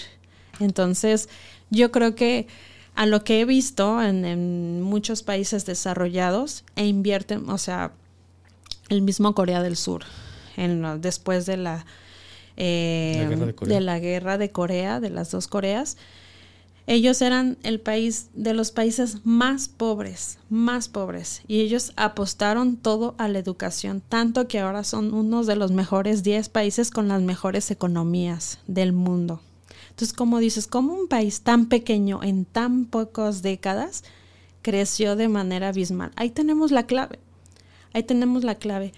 Entonces 0.61 1.27
yo 1.69 1.91
creo 1.91 2.15
que 2.15 2.47
a 2.95 3.05
lo 3.05 3.23
que 3.23 3.41
he 3.41 3.45
visto 3.45 4.01
en, 4.01 4.81
muchos 4.81 5.23
países 5.23 5.65
desarrollados 5.65 6.63
e 6.75 6.85
invierten, 6.85 7.49
o 7.49 7.57
sea, 7.57 7.91
el 8.89 9.01
mismo 9.01 9.33
Corea 9.33 9.61
del 9.63 9.77
Sur, 9.77 10.03
en, 10.57 11.01
después 11.01 11.45
de 11.45 11.57
la, 11.57 11.85
eh, 12.57 13.53
de, 13.61 13.81
la 13.81 13.99
guerra 13.99 14.37
de 14.37 14.51
Corea, 14.51 14.99
de 14.99 15.09
las 15.09 15.31
dos 15.31 15.47
Coreas, 15.47 15.97
ellos 16.85 17.21
eran 17.21 17.57
el 17.63 17.79
país 17.79 18.27
de 18.33 18.53
los 18.53 18.71
países 18.71 19.25
más 19.25 19.69
pobres, 19.69 20.37
más 20.49 20.89
pobres, 20.89 21.41
y 21.47 21.61
ellos 21.61 21.93
apostaron 21.95 22.75
todo 22.75 23.15
a 23.17 23.29
la 23.29 23.39
educación, 23.39 24.01
tanto 24.07 24.49
que 24.49 24.59
ahora 24.59 24.83
son 24.83 25.13
uno 25.13 25.45
de 25.45 25.55
los 25.55 25.71
mejores 25.71 26.23
10 26.23 26.49
países 26.49 26.91
con 26.91 27.07
las 27.07 27.21
mejores 27.21 27.71
economías 27.71 28.59
del 28.67 28.91
mundo. 28.91 29.41
Entonces, 29.93 30.13
como 30.13 30.39
dices, 30.39 30.65
como 30.65 30.95
un 30.95 31.07
país 31.07 31.41
tan 31.41 31.67
pequeño 31.67 32.23
en 32.23 32.45
tan 32.45 32.85
pocas 32.85 33.43
décadas 33.43 34.03
creció 34.63 35.15
de 35.15 35.27
manera 35.27 35.67
abismal. 35.67 36.11
Ahí 36.15 36.31
tenemos 36.31 36.71
la 36.71 36.87
clave. 36.87 37.19
Ahí 37.93 38.01
tenemos 38.01 38.43
la 38.43 38.55
clave. 38.55 38.91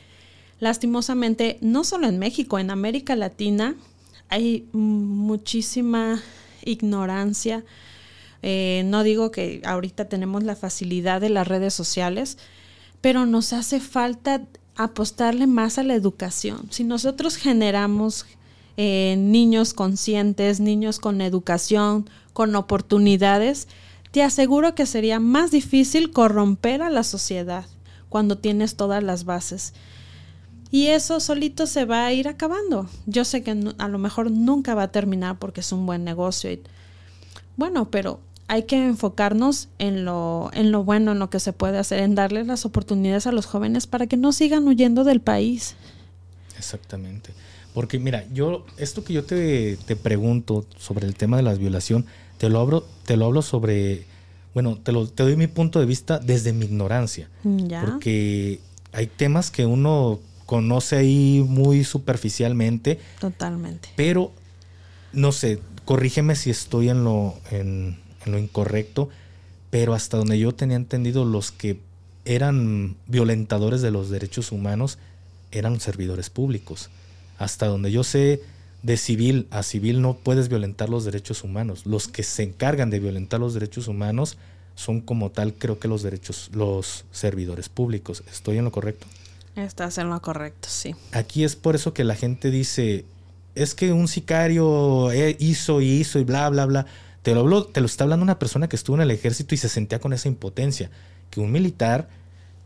Lastimosamente, 0.62 1.58
no 1.60 1.84
solo 1.84 2.08
en 2.08 2.18
México, 2.18 2.60
en 2.60 2.72
América 2.72 3.18
Latina 3.18 3.76
hay 4.30 4.70
muchísima 4.72 6.22
ignorancia. 6.64 7.66
Eh, 8.42 8.84
no 8.86 9.04
digo 9.04 9.32
que 9.32 9.62
ahorita 9.66 10.06
tenemos 10.06 10.44
la 10.44 10.56
facilidad 10.56 11.20
de 11.20 11.30
las 11.30 11.46
redes 11.46 11.74
sociales, 11.74 12.38
pero 13.02 13.26
nos 13.26 13.52
hace 13.52 13.82
falta 13.82 14.46
apostarle 14.78 15.46
más 15.46 15.78
a 15.78 15.84
la 15.84 15.94
educación. 15.94 16.68
Si 16.72 16.86
nosotros 16.86 17.36
generamos 17.36 18.26
eh, 18.78 19.16
niños 19.18 19.74
conscientes, 19.74 20.60
niños 20.60 21.00
con 21.00 21.22
educación, 21.22 22.10
con 22.34 22.56
oportunidades, 22.56 23.68
te 24.12 24.24
aseguro 24.24 24.76
que 24.76 24.86
sería 24.86 25.20
más 25.20 25.52
difícil 25.52 26.12
corromper 26.12 26.82
a 26.82 26.90
la 26.90 27.04
sociedad. 27.04 27.66
cuando 28.08 28.38
tienes 28.38 28.78
todas 28.78 29.04
las 29.04 29.26
bases. 29.26 29.74
Y 30.72 30.88
eso 30.88 31.20
solito 31.20 31.68
se 31.68 31.84
va 31.84 32.06
a 32.06 32.14
ir 32.14 32.30
acabando. 32.30 32.90
Yo 33.06 33.26
sé 33.26 33.44
que 33.44 33.74
a 33.78 33.88
lo 33.90 33.98
mejor 33.98 34.32
nunca 34.32 34.74
va 34.74 34.84
a 34.84 34.92
terminar 34.92 35.38
porque 35.38 35.60
es 35.60 35.72
un 35.74 35.86
buen 35.86 36.06
negocio. 36.06 36.50
Bueno, 37.58 37.92
pero 37.92 38.22
hay 38.48 38.64
que 38.64 38.86
enfocarnos 38.86 39.70
en 39.80 40.06
lo, 40.06 40.50
en 40.54 40.72
lo 40.72 40.84
bueno, 40.84 41.12
en 41.12 41.20
lo 41.20 41.30
que 41.30 41.40
se 41.40 41.52
puede 41.52 41.78
hacer, 41.78 42.00
en 42.00 42.16
darle 42.16 42.44
las 42.46 42.66
oportunidades 42.66 43.28
a 43.28 43.32
los 43.32 43.46
jóvenes 43.46 43.88
para 43.88 44.08
que 44.08 44.18
no 44.18 44.32
sigan 44.32 44.68
huyendo 44.68 45.04
del 45.04 45.20
país. 45.20 45.76
Exactamente. 46.58 47.32
Porque 47.76 48.00
mira, 48.00 48.24
yo, 48.34 48.66
esto 48.78 49.04
que 49.04 49.12
yo 49.12 49.26
te, 49.26 49.76
te 49.76 49.98
pregunto 49.98 50.66
sobre 50.80 51.06
el 51.06 51.14
tema 51.14 51.36
de 51.36 51.44
la 51.44 51.54
violación, 51.56 52.06
te 52.38 52.48
lo 52.48 52.62
hablo, 52.62 52.88
te 53.06 53.18
lo 53.18 53.26
hablo 53.26 53.42
sobre, 53.42 54.06
bueno, 54.54 54.78
te, 54.82 54.94
lo, 54.94 55.10
te 55.10 55.24
doy 55.24 55.36
mi 55.36 55.48
punto 55.48 55.82
de 55.82 55.86
vista 55.86 56.18
desde 56.18 56.54
mi 56.54 56.68
ignorancia. 56.68 57.30
¿Ya? 57.44 57.82
Porque 57.86 58.62
hay 58.94 59.08
temas 59.08 59.52
que 59.52 59.66
uno 59.66 60.22
conoce 60.46 60.96
ahí 60.96 61.46
muy 61.46 61.84
superficialmente. 61.84 62.98
Totalmente. 63.20 63.90
Pero, 63.98 64.32
no 65.12 65.34
sé, 65.34 65.60
corrígeme 65.84 66.38
si 66.38 66.52
estoy 66.52 66.88
en 66.88 67.04
lo, 67.04 67.36
en, 67.52 68.00
en 68.26 68.32
lo 68.32 68.40
incorrecto, 68.40 69.10
pero 69.70 69.94
hasta 69.94 70.16
donde 70.16 70.40
yo 70.40 70.54
tenía 70.54 70.78
entendido, 70.78 71.26
los 71.26 71.52
que 71.52 71.82
eran 72.24 72.96
violentadores 73.08 73.82
de 73.82 73.92
los 73.92 74.10
derechos 74.10 74.54
humanos 74.54 74.98
eran 75.52 75.82
servidores 75.82 76.30
públicos. 76.30 76.90
Hasta 77.38 77.68
donde 77.68 77.92
yo 77.92 78.04
sé, 78.04 78.42
de 78.84 78.98
civil 78.98 79.48
a 79.50 79.64
civil 79.64 80.02
no 80.02 80.14
puedes 80.16 80.48
violentar 80.48 80.90
los 80.90 81.06
derechos 81.06 81.44
humanos. 81.44 81.86
Los 81.86 82.08
que 82.08 82.24
se 82.24 82.44
encargan 82.44 82.90
de 82.90 83.00
violentar 83.00 83.40
los 83.40 83.54
derechos 83.54 83.88
humanos 83.88 84.38
son 84.76 85.02
como 85.02 85.32
tal, 85.32 85.54
creo 85.54 85.80
que 85.80 85.88
los 85.88 86.04
derechos, 86.04 86.52
los 86.54 87.06
servidores 87.12 87.70
públicos. 87.70 88.24
¿Estoy 88.32 88.58
en 88.58 88.66
lo 88.66 88.72
correcto? 88.72 89.08
Estás 89.56 89.98
en 89.98 90.10
lo 90.10 90.22
correcto, 90.22 90.68
sí. 90.70 90.96
Aquí 91.14 91.44
es 91.44 91.56
por 91.56 91.76
eso 91.76 91.94
que 91.94 92.04
la 92.04 92.16
gente 92.16 92.52
dice, 92.52 93.06
es 93.56 93.74
que 93.74 93.94
un 93.94 94.08
sicario 94.08 95.12
eh, 95.12 95.36
hizo 95.40 95.82
y 95.82 95.88
hizo 95.88 96.20
y 96.20 96.24
bla, 96.24 96.50
bla, 96.50 96.66
bla. 96.66 96.86
Te 97.24 97.34
lo, 97.34 97.66
te 97.66 97.80
lo 97.80 97.86
está 97.88 98.04
hablando 98.04 98.24
una 98.24 98.38
persona 98.38 98.70
que 98.70 98.76
estuvo 98.76 98.98
en 98.98 99.02
el 99.02 99.12
ejército 99.12 99.56
y 99.56 99.58
se 99.58 99.70
sentía 99.70 100.00
con 100.00 100.14
esa 100.14 100.28
impotencia. 100.28 100.92
Que 101.32 101.40
un 101.40 101.52
militar 101.52 102.08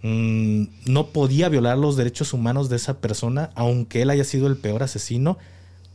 mm, 0.02 0.64
no 0.86 1.08
podía 1.08 1.50
violar 1.50 1.78
los 1.78 1.96
derechos 1.96 2.34
humanos 2.34 2.70
de 2.70 2.76
esa 2.76 3.00
persona, 3.00 3.52
aunque 3.56 4.02
él 4.02 4.10
haya 4.10 4.24
sido 4.24 4.48
el 4.48 4.58
peor 4.58 4.84
asesino. 4.84 5.38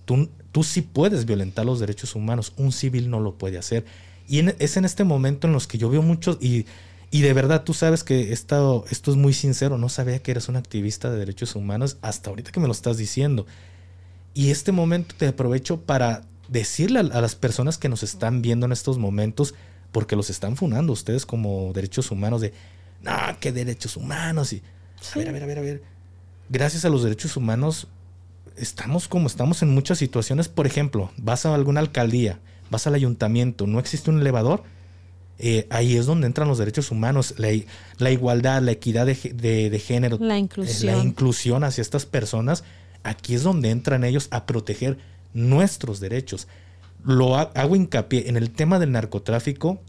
Tú, 0.04 0.28
tú 0.52 0.62
sí 0.62 0.82
puedes 0.82 1.24
violentar 1.24 1.64
los 1.64 1.80
derechos 1.80 2.14
humanos, 2.14 2.52
un 2.56 2.72
civil 2.72 3.10
no 3.10 3.20
lo 3.20 3.34
puede 3.34 3.58
hacer. 3.58 3.84
Y 4.28 4.40
es 4.58 4.76
en 4.76 4.84
este 4.84 5.04
momento 5.04 5.46
en 5.46 5.52
los 5.52 5.66
que 5.66 5.78
yo 5.78 5.90
veo 5.90 6.02
muchos, 6.02 6.38
y, 6.40 6.66
y 7.14 7.20
de 7.20 7.32
verdad 7.32 7.62
tú 7.62 7.74
sabes 7.74 8.02
que 8.02 8.32
esto, 8.32 8.84
es 8.90 9.06
muy 9.16 9.34
sincero, 9.34 9.78
no 9.78 9.88
sabía 9.88 10.20
que 10.20 10.32
eres 10.32 10.48
un 10.48 10.56
activista 10.56 11.10
de 11.10 11.18
derechos 11.18 11.54
humanos 11.54 11.96
hasta 12.02 12.30
ahorita 12.30 12.50
que 12.50 12.58
me 12.58 12.66
lo 12.66 12.72
estás 12.72 12.96
diciendo. 12.96 13.46
Y 14.34 14.50
este 14.50 14.72
momento 14.72 15.14
te 15.16 15.28
aprovecho 15.28 15.80
para 15.80 16.22
decirle 16.48 16.98
a, 16.98 17.02
las 17.04 17.36
personas 17.36 17.78
que 17.78 17.88
nos 17.88 18.02
están 18.02 18.42
viendo 18.42 18.66
en 18.66 18.72
estos 18.72 18.98
momentos, 18.98 19.54
porque 19.92 20.16
los 20.16 20.28
están 20.28 20.56
funando 20.56 20.92
ustedes 20.92 21.24
como 21.24 21.72
derechos 21.72 22.10
humanos, 22.10 22.40
de, 22.40 22.52
no, 23.04 23.12
qué 23.40 23.52
derechos 23.52 23.96
humanos. 23.96 24.52
Y, 24.52 24.62
a 25.14 25.18
ver, 25.18 25.28
a 25.28 25.32
ver, 25.32 25.42
a 25.42 25.46
ver, 25.46 25.58
a 25.58 25.62
ver. 25.62 25.82
Gracias 26.48 26.84
a 26.84 26.88
los 26.88 27.02
derechos 27.02 27.36
humanos, 27.36 27.88
estamos 28.56 29.08
como 29.08 29.26
estamos 29.26 29.62
en 29.62 29.70
muchas 29.70 29.98
situaciones. 29.98 30.48
Por 30.48 30.66
ejemplo, 30.66 31.10
vas 31.16 31.46
a 31.46 31.54
alguna 31.54 31.80
alcaldía, 31.80 32.40
vas 32.70 32.86
al 32.86 32.94
ayuntamiento, 32.94 33.66
no 33.66 33.78
existe 33.78 34.10
un 34.10 34.20
elevador. 34.20 34.62
Eh, 35.38 35.66
ahí 35.70 35.96
es 35.96 36.06
donde 36.06 36.28
entran 36.28 36.46
los 36.46 36.58
derechos 36.58 36.90
humanos, 36.90 37.34
la, 37.38 37.48
la 37.98 38.10
igualdad, 38.10 38.62
la 38.62 38.70
equidad 38.70 39.04
de, 39.04 39.14
de, 39.14 39.78
género, 39.80 40.16
la 40.20 40.38
inclusión. 40.38 40.96
la 40.96 41.02
inclusión 41.02 41.64
hacia 41.64 41.82
estas 41.82 42.06
personas. 42.06 42.62
Aquí 43.02 43.34
es 43.34 43.42
donde 43.42 43.70
entran 43.70 44.04
ellos 44.04 44.28
a 44.30 44.46
proteger 44.46 44.98
nuestros 45.32 46.00
derechos. 46.00 46.46
Lo 47.04 47.36
hago 47.36 47.76
hincapié 47.76 48.28
en 48.28 48.36
el 48.36 48.50
tema 48.50 48.78
del 48.78 48.92
narcotráfico. 48.92 49.82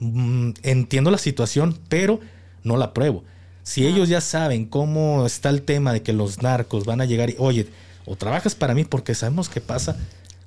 Mm, 0.00 0.52
entiendo 0.62 1.10
la 1.10 1.18
situación, 1.18 1.78
pero 1.88 2.20
no 2.64 2.76
la 2.76 2.92
pruebo. 2.92 3.22
Si 3.62 3.86
ellos 3.86 4.08
ya 4.08 4.20
saben 4.20 4.64
cómo 4.64 5.26
está 5.26 5.50
el 5.50 5.62
tema 5.62 5.92
de 5.92 6.02
que 6.02 6.12
los 6.12 6.42
narcos 6.42 6.84
van 6.84 7.00
a 7.00 7.04
llegar 7.04 7.30
y, 7.30 7.36
oye, 7.38 7.68
o 8.06 8.16
trabajas 8.16 8.54
para 8.54 8.74
mí 8.74 8.84
porque 8.84 9.14
sabemos 9.14 9.48
qué 9.48 9.60
pasa, 9.60 9.96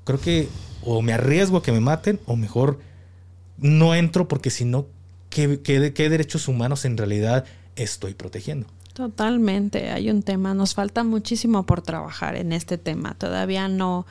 creo 0.03 0.19
que 0.19 0.49
o 0.81 1.01
me 1.01 1.13
arriesgo 1.13 1.57
a 1.57 1.63
que 1.63 1.71
me 1.71 1.79
maten 1.79 2.19
o 2.25 2.35
mejor 2.35 2.79
no 3.57 3.95
entro 3.95 4.27
porque 4.27 4.49
si 4.49 4.65
no, 4.65 4.87
¿qué, 5.29 5.61
qué 5.61 6.09
derechos 6.09 6.47
humanos 6.47 6.83
en 6.85 6.97
realidad 6.97 7.45
estoy 7.75 8.15
protegiendo? 8.15 8.67
Totalmente, 8.93 9.89
hay 9.89 10.11
un 10.11 10.21
tema, 10.21 10.53
nos 10.53 10.75
falta 10.75 11.03
muchísimo 11.03 11.63
por 11.63 11.81
trabajar 11.81 12.35
en 12.35 12.51
este 12.53 12.77
tema, 12.77 13.15
todavía 13.15 13.67
no, 13.67 14.05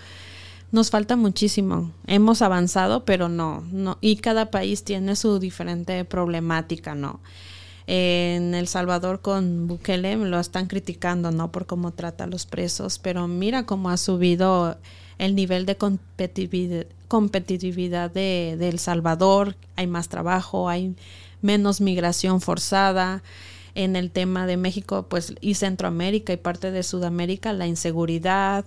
nos 0.73 0.91
falta 0.91 1.17
muchísimo. 1.17 1.93
Hemos 2.07 2.43
avanzado, 2.43 3.05
pero 3.05 3.29
no, 3.29 3.63
no, 3.71 3.99
y 4.01 4.17
cada 4.17 4.51
país 4.51 4.83
tiene 4.83 5.15
su 5.17 5.39
diferente 5.39 6.05
problemática, 6.05 6.95
¿no? 6.95 7.21
En 7.87 8.55
El 8.55 8.67
Salvador 8.69 9.21
con 9.21 9.67
Bukele 9.67 10.17
lo 10.17 10.41
están 10.41 10.67
criticando, 10.67 11.31
¿no? 11.31 11.53
Por 11.53 11.67
cómo 11.67 11.93
trata 11.93 12.25
a 12.25 12.27
los 12.27 12.47
presos, 12.47 12.99
pero 12.99 13.29
mira 13.29 13.67
cómo 13.67 13.91
ha 13.91 13.97
subido 13.99 14.79
el 15.19 15.35
nivel 15.35 15.67
de 15.67 15.77
competitividad, 17.09 18.11
de, 18.11 18.57
de 18.59 18.69
El 18.69 18.79
Salvador, 18.79 19.57
hay 19.77 19.87
más 19.87 20.09
trabajo, 20.09 20.71
hay 20.71 20.97
menos 21.43 21.81
migración 21.83 22.41
forzada 22.41 23.23
en 23.75 23.97
el 23.97 24.11
tema 24.11 24.47
de 24.47 24.57
México 24.57 25.07
pues 25.09 25.35
y 25.41 25.55
Centroamérica 25.55 26.33
y 26.33 26.37
parte 26.39 26.71
de 26.71 26.83
Sudamérica, 26.83 27.53
la 27.53 27.67
inseguridad. 27.67 28.65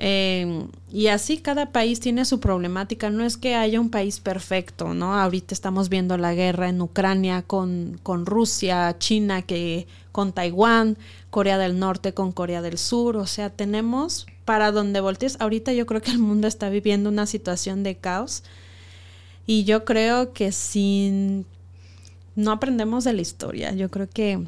Em, 0.00 0.68
y 0.92 1.08
así 1.08 1.38
cada 1.38 1.72
país 1.72 1.98
tiene 1.98 2.24
su 2.24 2.38
problemática. 2.38 3.10
No 3.10 3.24
es 3.24 3.36
que 3.36 3.56
haya 3.56 3.80
un 3.80 3.90
país 3.90 4.20
perfecto, 4.20 4.94
¿no? 4.94 5.14
Ahorita 5.14 5.54
estamos 5.54 5.88
viendo 5.88 6.16
la 6.16 6.34
guerra 6.34 6.68
en 6.68 6.80
Ucrania 6.80 7.42
con, 7.42 7.98
con 8.04 8.24
Rusia, 8.24 8.96
China 8.98 9.42
que 9.42 9.88
con 10.12 10.32
Taiwán, 10.32 10.96
Corea 11.30 11.58
del 11.58 11.78
Norte 11.78 12.14
con 12.14 12.32
Corea 12.32 12.62
del 12.62 12.78
Sur. 12.78 13.16
O 13.16 13.26
sea, 13.26 13.50
tenemos 13.50 14.26
para 14.44 14.70
donde 14.70 15.00
voltees. 15.00 15.36
Ahorita 15.40 15.72
yo 15.72 15.84
creo 15.86 16.00
que 16.00 16.12
el 16.12 16.18
mundo 16.18 16.46
está 16.46 16.70
viviendo 16.70 17.10
una 17.10 17.26
situación 17.26 17.82
de 17.82 17.96
caos. 17.96 18.44
Y 19.46 19.64
yo 19.64 19.84
creo 19.84 20.32
que 20.32 20.52
sin 20.52 21.44
no 22.36 22.52
aprendemos 22.52 23.02
de 23.02 23.14
la 23.14 23.20
historia. 23.20 23.72
Yo 23.72 23.90
creo 23.90 24.08
que 24.08 24.46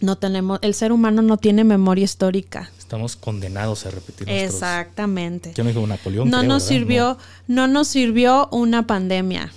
no 0.00 0.18
tenemos, 0.18 0.58
el 0.62 0.74
ser 0.74 0.90
humano 0.90 1.22
no 1.22 1.36
tiene 1.36 1.62
memoria 1.62 2.04
histórica. 2.04 2.70
Estamos 2.92 3.16
condenados 3.16 3.86
a 3.86 3.90
repetir. 3.90 4.28
Exactamente. 4.28 5.54
Yo 5.54 5.64
me 5.64 5.72
dijo 5.72 5.86
Napoleón. 5.86 6.28
No 6.28 6.42
nos 6.42 6.62
sirvió, 6.62 7.16
no. 7.46 7.66
nos 7.66 7.88
sirvió 7.88 8.50
una 8.52 8.86
pandemia 8.86 9.50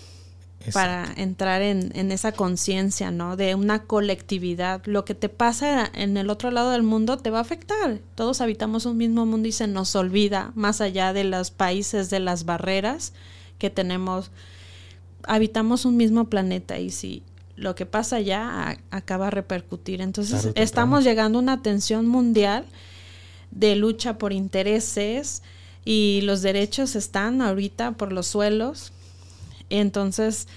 para 0.72 1.12
entrar 1.18 1.62
en, 1.62 1.92
en 1.96 2.14
esa 2.14 2.32
conciencia, 2.32 3.12
¿no? 3.12 3.36
De 3.36 3.54
una 3.54 3.84
colectividad. 3.84 4.82
Lo 4.86 5.04
que 5.04 5.16
te 5.16 5.28
pasa 5.28 5.92
en 5.94 6.16
el 6.16 6.30
otro 6.30 6.50
lado 6.50 6.72
del 6.72 6.84
mundo 6.84 7.18
te 7.18 7.30
va 7.30 7.40
a 7.40 7.42
afectar. 7.42 8.00
Todos 8.16 8.40
habitamos 8.40 8.86
un 8.86 8.96
mismo 8.96 9.26
mundo 9.26 9.50
y 9.50 9.52
se 9.52 9.68
nos 9.68 9.94
olvida, 9.98 10.54
más 10.56 10.80
allá 10.80 11.12
de 11.12 11.26
los 11.26 11.52
países, 11.52 12.10
de 12.10 12.22
las 12.22 12.46
barreras 12.46 13.12
que 13.60 13.70
tenemos. 13.70 14.32
Habitamos 15.24 15.84
un 15.84 15.98
mismo 15.98 16.30
planeta 16.30 16.80
y 16.80 16.90
si 16.90 17.22
lo 17.58 17.76
que 17.76 17.86
pasa 17.86 18.22
ya 18.22 18.78
acaba 18.92 19.28
a 19.28 19.32
repercutir. 19.32 20.00
Entonces 20.00 20.54
estamos 20.56 21.04
llegando 21.04 21.38
a 21.38 21.42
una 21.42 21.62
tensión 21.62 22.08
mundial 22.08 22.66
de 23.56 23.76
lucha 23.76 24.20
por 24.20 24.32
intereses 24.34 25.42
y 25.84 26.22
los 26.24 26.44
derechos 26.44 26.96
están 26.96 27.42
ahorita 27.42 27.94
por 27.94 28.12
los 28.12 28.28
suelos. 28.28 28.92
Entonces 29.70 30.48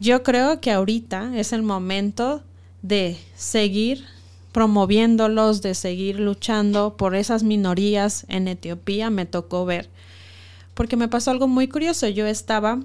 yo 0.00 0.22
creo 0.22 0.60
que 0.60 0.72
ahorita 0.72 1.38
es 1.38 1.52
el 1.52 1.62
momento 1.62 2.42
de 2.82 3.16
seguir 3.36 4.04
promoviéndolos, 4.52 5.62
de 5.62 5.74
seguir 5.74 6.18
luchando 6.18 6.96
por 6.96 7.14
esas 7.14 7.42
minorías 7.42 8.24
en 8.28 8.48
Etiopía. 8.48 9.10
Me 9.10 9.26
tocó 9.26 9.64
ver, 9.64 9.88
porque 10.74 10.96
me 10.96 11.08
pasó 11.08 11.30
algo 11.30 11.46
muy 11.46 11.68
curioso. 11.68 12.08
Yo 12.08 12.26
estaba 12.26 12.80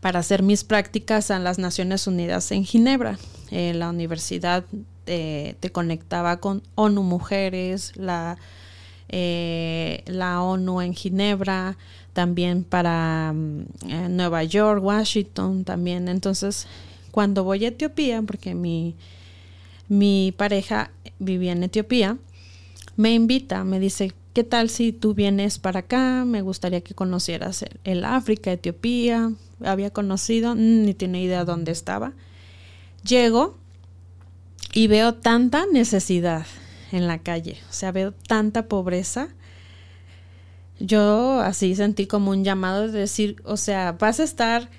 para 0.00 0.20
hacer 0.20 0.42
mis 0.42 0.64
prácticas 0.64 1.30
en 1.30 1.44
las 1.44 1.58
Naciones 1.58 2.06
Unidas 2.06 2.52
en 2.52 2.64
Ginebra. 2.64 3.18
Eh, 3.56 3.72
la 3.72 3.88
universidad 3.88 4.64
eh, 5.06 5.54
te 5.60 5.70
conectaba 5.70 6.38
con 6.38 6.60
ONU 6.74 7.04
Mujeres, 7.04 7.92
la, 7.94 8.36
eh, 9.08 10.02
la 10.06 10.42
ONU 10.42 10.80
en 10.80 10.92
Ginebra, 10.92 11.76
también 12.14 12.64
para 12.64 13.32
mm, 13.32 13.66
Nueva 14.10 14.42
York, 14.42 14.82
Washington 14.82 15.62
también. 15.62 16.08
Entonces, 16.08 16.66
cuando 17.12 17.44
voy 17.44 17.64
a 17.64 17.68
Etiopía, 17.68 18.22
porque 18.22 18.56
mi, 18.56 18.96
mi 19.86 20.34
pareja 20.36 20.90
vivía 21.20 21.52
en 21.52 21.62
Etiopía, 21.62 22.18
me 22.96 23.14
invita, 23.14 23.62
me 23.62 23.78
dice, 23.78 24.14
¿qué 24.32 24.42
tal 24.42 24.68
si 24.68 24.90
tú 24.90 25.14
vienes 25.14 25.60
para 25.60 25.78
acá? 25.80 26.24
Me 26.26 26.42
gustaría 26.42 26.80
que 26.80 26.94
conocieras 26.94 27.62
el, 27.62 27.78
el 27.84 28.04
África, 28.04 28.50
Etiopía, 28.50 29.30
había 29.64 29.90
conocido, 29.90 30.56
ni 30.56 30.92
tiene 30.92 31.22
idea 31.22 31.44
dónde 31.44 31.70
estaba. 31.70 32.14
Llego 33.04 33.56
y 34.72 34.86
veo 34.86 35.14
tanta 35.14 35.66
necesidad 35.66 36.46
en 36.90 37.06
la 37.06 37.18
calle, 37.18 37.58
o 37.68 37.72
sea, 37.72 37.92
veo 37.92 38.12
tanta 38.12 38.66
pobreza. 38.66 39.28
Yo 40.80 41.40
así 41.40 41.74
sentí 41.76 42.06
como 42.06 42.30
un 42.30 42.44
llamado 42.44 42.88
de 42.88 42.98
decir, 42.98 43.36
o 43.44 43.56
sea, 43.56 43.92
vas 43.92 44.20
a 44.20 44.24
estar 44.24 44.70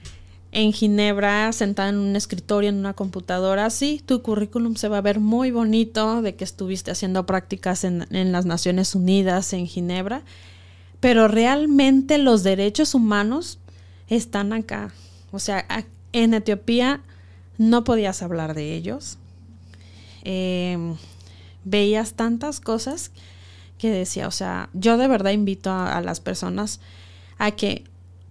en 0.51 0.73
Ginebra 0.73 1.51
sentada 1.51 1.89
en 1.89 1.97
un 1.97 2.15
escritorio, 2.15 2.69
en 2.69 2.77
una 2.77 2.93
computadora, 2.93 3.69
sí, 3.69 4.01
tu 4.05 4.21
currículum 4.21 4.75
se 4.75 4.88
va 4.88 4.97
a 4.97 5.01
ver 5.01 5.19
muy 5.19 5.51
bonito 5.51 6.21
de 6.21 6.35
que 6.35 6.45
estuviste 6.45 6.91
haciendo 6.91 7.25
prácticas 7.25 7.83
en, 7.83 8.07
en 8.09 8.31
las 8.31 8.45
Naciones 8.45 8.95
Unidas, 8.95 9.53
en 9.53 9.67
Ginebra, 9.67 10.23
pero 10.99 11.27
realmente 11.27 12.17
los 12.17 12.43
derechos 12.43 12.95
humanos 12.95 13.59
están 14.07 14.53
acá. 14.53 14.93
O 15.31 15.39
sea, 15.39 15.65
en 16.13 16.33
Etiopía 16.33 17.01
no 17.57 17.83
podías 17.83 18.21
hablar 18.21 18.53
de 18.53 18.75
ellos. 18.75 19.17
Em, 20.23 20.95
veías 21.63 22.13
tantas 22.13 22.59
cosas 22.59 23.11
que 23.77 23.89
decía, 23.89 24.27
o 24.27 24.31
sea, 24.31 24.69
yo 24.73 24.97
de 24.97 25.07
verdad 25.07 25.31
invito 25.31 25.71
a, 25.71 26.01
las 26.01 26.19
personas 26.19 26.79
a 27.37 27.51
que 27.51 27.83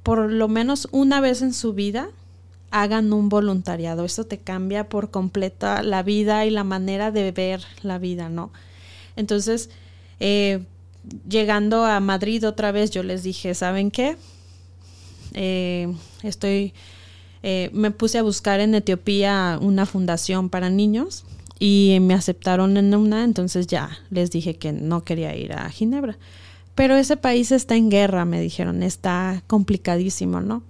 por 0.03 0.31
lo 0.31 0.49
menos 0.49 0.89
una 0.91 1.21
vez 1.21 1.43
en 1.43 1.53
su 1.53 1.73
vida 1.73 2.09
hagan 2.71 3.13
un 3.13 3.29
voluntariado. 3.29 4.05
Esto 4.05 4.27
te 4.27 4.39
cambia 4.39 4.89
por 4.89 5.11
completa 5.11 5.83
la 5.83 6.03
vida 6.03 6.45
y 6.45 6.51
la 6.51 6.65
manera 6.65 7.11
de 7.11 7.31
ver 7.31 7.63
la 7.83 7.99
vida, 7.99 8.29
¿no? 8.29 8.51
Entonces, 9.17 9.71
eh, 10.19 10.65
llegando 11.29 11.85
a 11.85 12.01
Madrid 12.01 12.47
otra 12.47 12.73
vez, 12.73 12.91
yo 12.91 13.03
les 13.03 13.23
dije, 13.23 13.55
¿saben 13.55 13.91
qué? 13.91 14.17
Eh, 15.35 15.95
estoy, 16.23 16.75
eh, 17.47 17.69
me 17.75 17.91
puse 17.91 18.17
a 18.17 18.23
buscar 18.23 18.61
en 18.61 18.75
Etiopía 18.75 19.59
una 19.61 19.85
fundación 19.85 20.49
para 20.49 20.71
niños 20.71 21.27
y 21.59 21.99
me 22.01 22.15
aceptaron 22.15 22.79
en 22.79 22.95
una, 22.95 23.23
entonces 23.23 23.67
ya 23.67 23.91
les 24.09 24.31
dije 24.31 24.57
que 24.57 24.73
no 24.73 25.05
quería 25.05 25.37
ir 25.37 25.53
a 25.53 25.69
Ginebra. 25.69 26.17
Pero 26.75 26.97
ese 26.97 27.19
país 27.19 27.53
está 27.53 27.77
en 27.77 27.91
guerra, 27.91 28.25
me 28.25 28.41
dijeron, 28.41 28.83
está 28.83 29.43
complicadísimo, 29.47 30.41
¿no? 30.41 30.63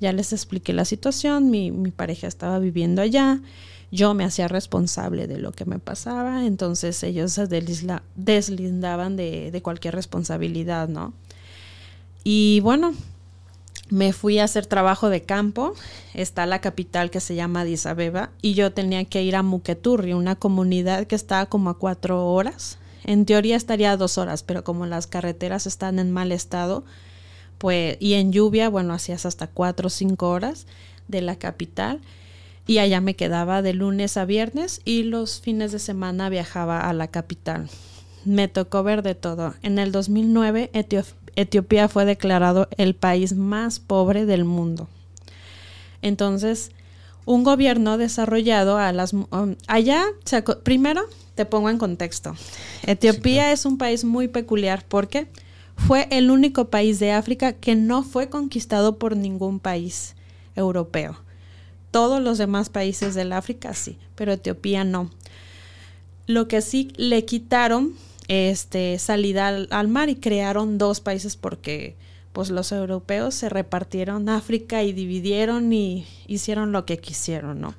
Ya 0.00 0.12
les 0.12 0.34
expliqué 0.34 0.74
la 0.74 0.84
situación, 0.84 1.50
mi, 1.50 1.72
pareja 1.96 2.26
estaba 2.26 2.58
viviendo 2.58 3.00
allá, 3.00 3.40
yo 3.90 4.12
me 4.12 4.24
hacía 4.24 4.48
responsable 4.48 5.28
de 5.28 5.38
lo 5.38 5.52
que 5.52 5.64
me 5.64 5.78
pasaba, 5.78 6.44
entonces 6.44 7.02
ellos 7.04 7.32
se 7.32 7.46
deslindaban 7.46 9.16
de, 9.16 9.50
de 9.50 9.62
cualquier 9.62 9.94
responsabilidad, 9.94 10.90
¿no? 10.90 11.14
Y 12.22 12.60
bueno, 12.60 12.92
me 13.90 14.12
fui 14.12 14.38
a 14.38 14.44
hacer 14.44 14.66
trabajo 14.66 15.08
de 15.08 15.22
campo. 15.22 15.74
Está 16.14 16.46
la 16.46 16.60
capital 16.60 17.10
que 17.10 17.20
se 17.20 17.34
llama 17.34 17.62
Addis 17.62 17.86
Abeba 17.86 18.30
y 18.42 18.54
yo 18.54 18.72
tenía 18.72 19.04
que 19.04 19.22
ir 19.22 19.36
a 19.36 19.42
Muketurri, 19.42 20.12
una 20.12 20.36
comunidad 20.36 21.06
que 21.06 21.14
está 21.14 21.46
como 21.46 21.70
a 21.70 21.78
cuatro 21.78 22.26
horas. 22.26 22.78
En 23.04 23.24
teoría 23.24 23.56
estaría 23.56 23.96
dos 23.96 24.18
horas, 24.18 24.42
pero 24.42 24.64
como 24.64 24.86
las 24.86 25.06
carreteras 25.06 25.66
están 25.66 25.98
en 25.98 26.10
mal 26.10 26.32
estado, 26.32 26.84
pues 27.58 27.96
y 28.00 28.14
en 28.14 28.32
lluvia, 28.32 28.68
bueno, 28.68 28.92
hacías 28.92 29.26
hasta 29.26 29.46
cuatro 29.46 29.86
o 29.86 29.90
cinco 29.90 30.30
horas 30.30 30.66
de 31.08 31.22
la 31.22 31.36
capital 31.36 32.00
y 32.66 32.78
allá 32.78 33.00
me 33.00 33.16
quedaba 33.16 33.62
de 33.62 33.72
lunes 33.72 34.16
a 34.16 34.26
viernes 34.26 34.82
y 34.84 35.04
los 35.04 35.40
fines 35.40 35.72
de 35.72 35.78
semana 35.78 36.28
viajaba 36.28 36.80
a 36.80 36.92
la 36.92 37.08
capital. 37.08 37.68
Me 38.24 38.48
tocó 38.48 38.82
ver 38.82 39.02
de 39.02 39.14
todo. 39.14 39.54
En 39.62 39.78
el 39.78 39.92
2009 39.92 40.70
Etiopía 41.36 41.88
fue 41.88 42.04
declarado 42.04 42.68
el 42.76 42.94
país 42.94 43.34
más 43.34 43.78
pobre 43.78 44.26
del 44.26 44.44
mundo. 44.44 44.88
Entonces, 46.02 46.70
un 47.24 47.44
gobierno 47.44 47.98
desarrollado 47.98 48.78
a 48.78 48.92
las... 48.92 49.12
Um, 49.12 49.56
allá, 49.66 50.04
primero 50.62 51.02
te 51.34 51.44
pongo 51.44 51.70
en 51.70 51.78
contexto. 51.78 52.34
Etiopía 52.84 53.52
es 53.52 53.64
un 53.64 53.78
país 53.78 54.04
muy 54.04 54.28
peculiar 54.28 54.84
porque 54.88 55.28
fue 55.76 56.08
el 56.10 56.30
único 56.30 56.70
país 56.70 56.98
de 56.98 57.12
África 57.12 57.52
que 57.52 57.76
no 57.76 58.02
fue 58.02 58.28
conquistado 58.28 58.98
por 58.98 59.16
ningún 59.16 59.60
país 59.60 60.16
europeo. 60.56 61.16
Todos 61.90 62.20
los 62.20 62.38
demás 62.38 62.68
países 62.68 63.14
del 63.14 63.32
África 63.32 63.72
sí, 63.74 63.98
pero 64.14 64.32
Etiopía 64.32 64.84
no. 64.84 65.10
Lo 66.26 66.48
que 66.48 66.60
sí 66.60 66.92
le 66.96 67.24
quitaron 67.24 67.94
este, 68.28 68.98
salida 68.98 69.48
al, 69.48 69.88
mar 69.88 70.10
y 70.10 70.16
crearon 70.16 70.78
dos 70.78 71.00
países 71.00 71.36
porque 71.36 71.96
pues 72.32 72.50
los 72.50 72.70
europeos 72.72 73.34
se 73.34 73.48
repartieron 73.48 74.28
África 74.28 74.82
y 74.82 74.92
dividieron 74.92 75.72
y 75.72 76.06
hicieron 76.26 76.70
lo 76.72 76.84
que 76.84 76.98
quisieron, 76.98 77.60
¿no? 77.60 77.74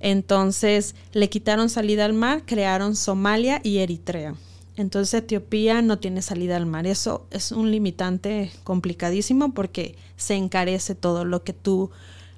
Entonces 0.00 0.96
le 1.12 1.28
quitaron 1.28 1.68
salida 1.68 2.04
al 2.04 2.14
mar, 2.14 2.42
crearon 2.44 2.96
Somalia 2.96 3.60
y 3.62 3.78
Eritrea. 3.78 4.34
Entonces 4.76 5.14
Etiopía 5.14 5.82
no 5.82 5.98
tiene 5.98 6.22
salida 6.22 6.56
al 6.56 6.66
mar. 6.66 6.86
Eso 6.86 7.26
es 7.30 7.52
un 7.52 7.70
limitante 7.70 8.50
complicadísimo 8.64 9.52
porque 9.52 9.96
se 10.16 10.34
encarece 10.34 10.94
todo 10.94 11.24
lo 11.24 11.44
que 11.44 11.52
tú, 11.52 11.90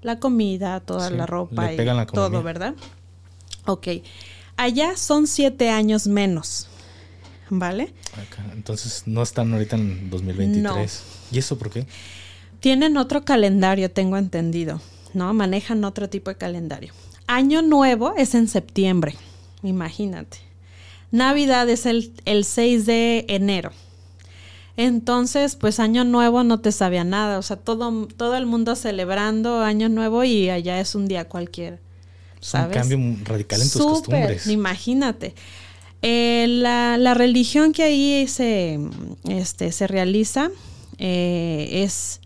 la 0.02 0.18
comida, 0.18 0.80
toda 0.80 1.08
la 1.10 1.26
ropa 1.26 1.72
y 1.72 1.76
todo, 2.12 2.42
¿verdad? 2.42 2.74
Ok. 3.66 3.88
Allá 4.56 4.96
son 4.96 5.26
siete 5.26 5.70
años 5.70 6.06
menos. 6.06 6.68
¿Vale? 7.58 7.92
Entonces 8.52 9.04
no 9.06 9.22
están 9.22 9.52
ahorita 9.52 9.76
en 9.76 10.10
2023. 10.10 11.02
¿Y 11.32 11.38
eso 11.38 11.58
por 11.58 11.70
qué? 11.70 11.86
Tienen 12.60 12.96
otro 12.96 13.24
calendario, 13.24 13.90
tengo 13.90 14.16
entendido, 14.16 14.80
¿no? 15.12 15.32
Manejan 15.34 15.84
otro 15.84 16.08
tipo 16.08 16.30
de 16.30 16.36
calendario. 16.36 16.92
Año 17.26 17.62
Nuevo 17.62 18.14
es 18.16 18.34
en 18.34 18.48
septiembre, 18.48 19.14
imagínate. 19.62 20.38
Navidad 21.10 21.68
es 21.68 21.86
el, 21.86 22.12
el 22.24 22.44
6 22.44 22.86
de 22.86 23.24
enero. 23.28 23.72
Entonces, 24.76 25.56
pues 25.56 25.78
Año 25.78 26.04
Nuevo 26.04 26.42
no 26.42 26.60
te 26.60 26.72
sabía 26.72 27.04
nada, 27.04 27.38
o 27.38 27.42
sea, 27.42 27.56
todo, 27.56 28.08
todo 28.08 28.36
el 28.36 28.46
mundo 28.46 28.74
celebrando 28.74 29.60
Año 29.60 29.88
Nuevo 29.88 30.24
y 30.24 30.50
allá 30.50 30.80
es 30.80 30.94
un 30.94 31.06
día 31.06 31.28
cualquiera. 31.28 31.78
¿sabes? 32.44 32.76
un 32.76 32.82
cambio 32.82 33.24
radical 33.24 33.62
en 33.62 33.70
tus 33.70 33.82
costumbres. 33.82 34.46
Imagínate. 34.46 35.34
Eh, 36.06 36.44
la, 36.48 37.14
religión 37.14 37.72
que 37.72 37.82
ahí 37.82 38.28
se, 38.28 38.78
este, 39.26 39.72
se 39.72 39.86
realiza 39.86 40.50
eh, 40.98 41.82
es 41.82 42.20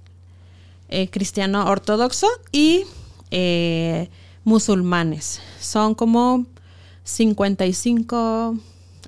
eh, 0.88 1.08
cristiano 1.10 1.64
ortodoxo 1.64 2.26
y 2.50 2.82
musulmanes. 4.42 5.40
Son 5.60 5.94
como 5.94 6.44
55 7.04 8.56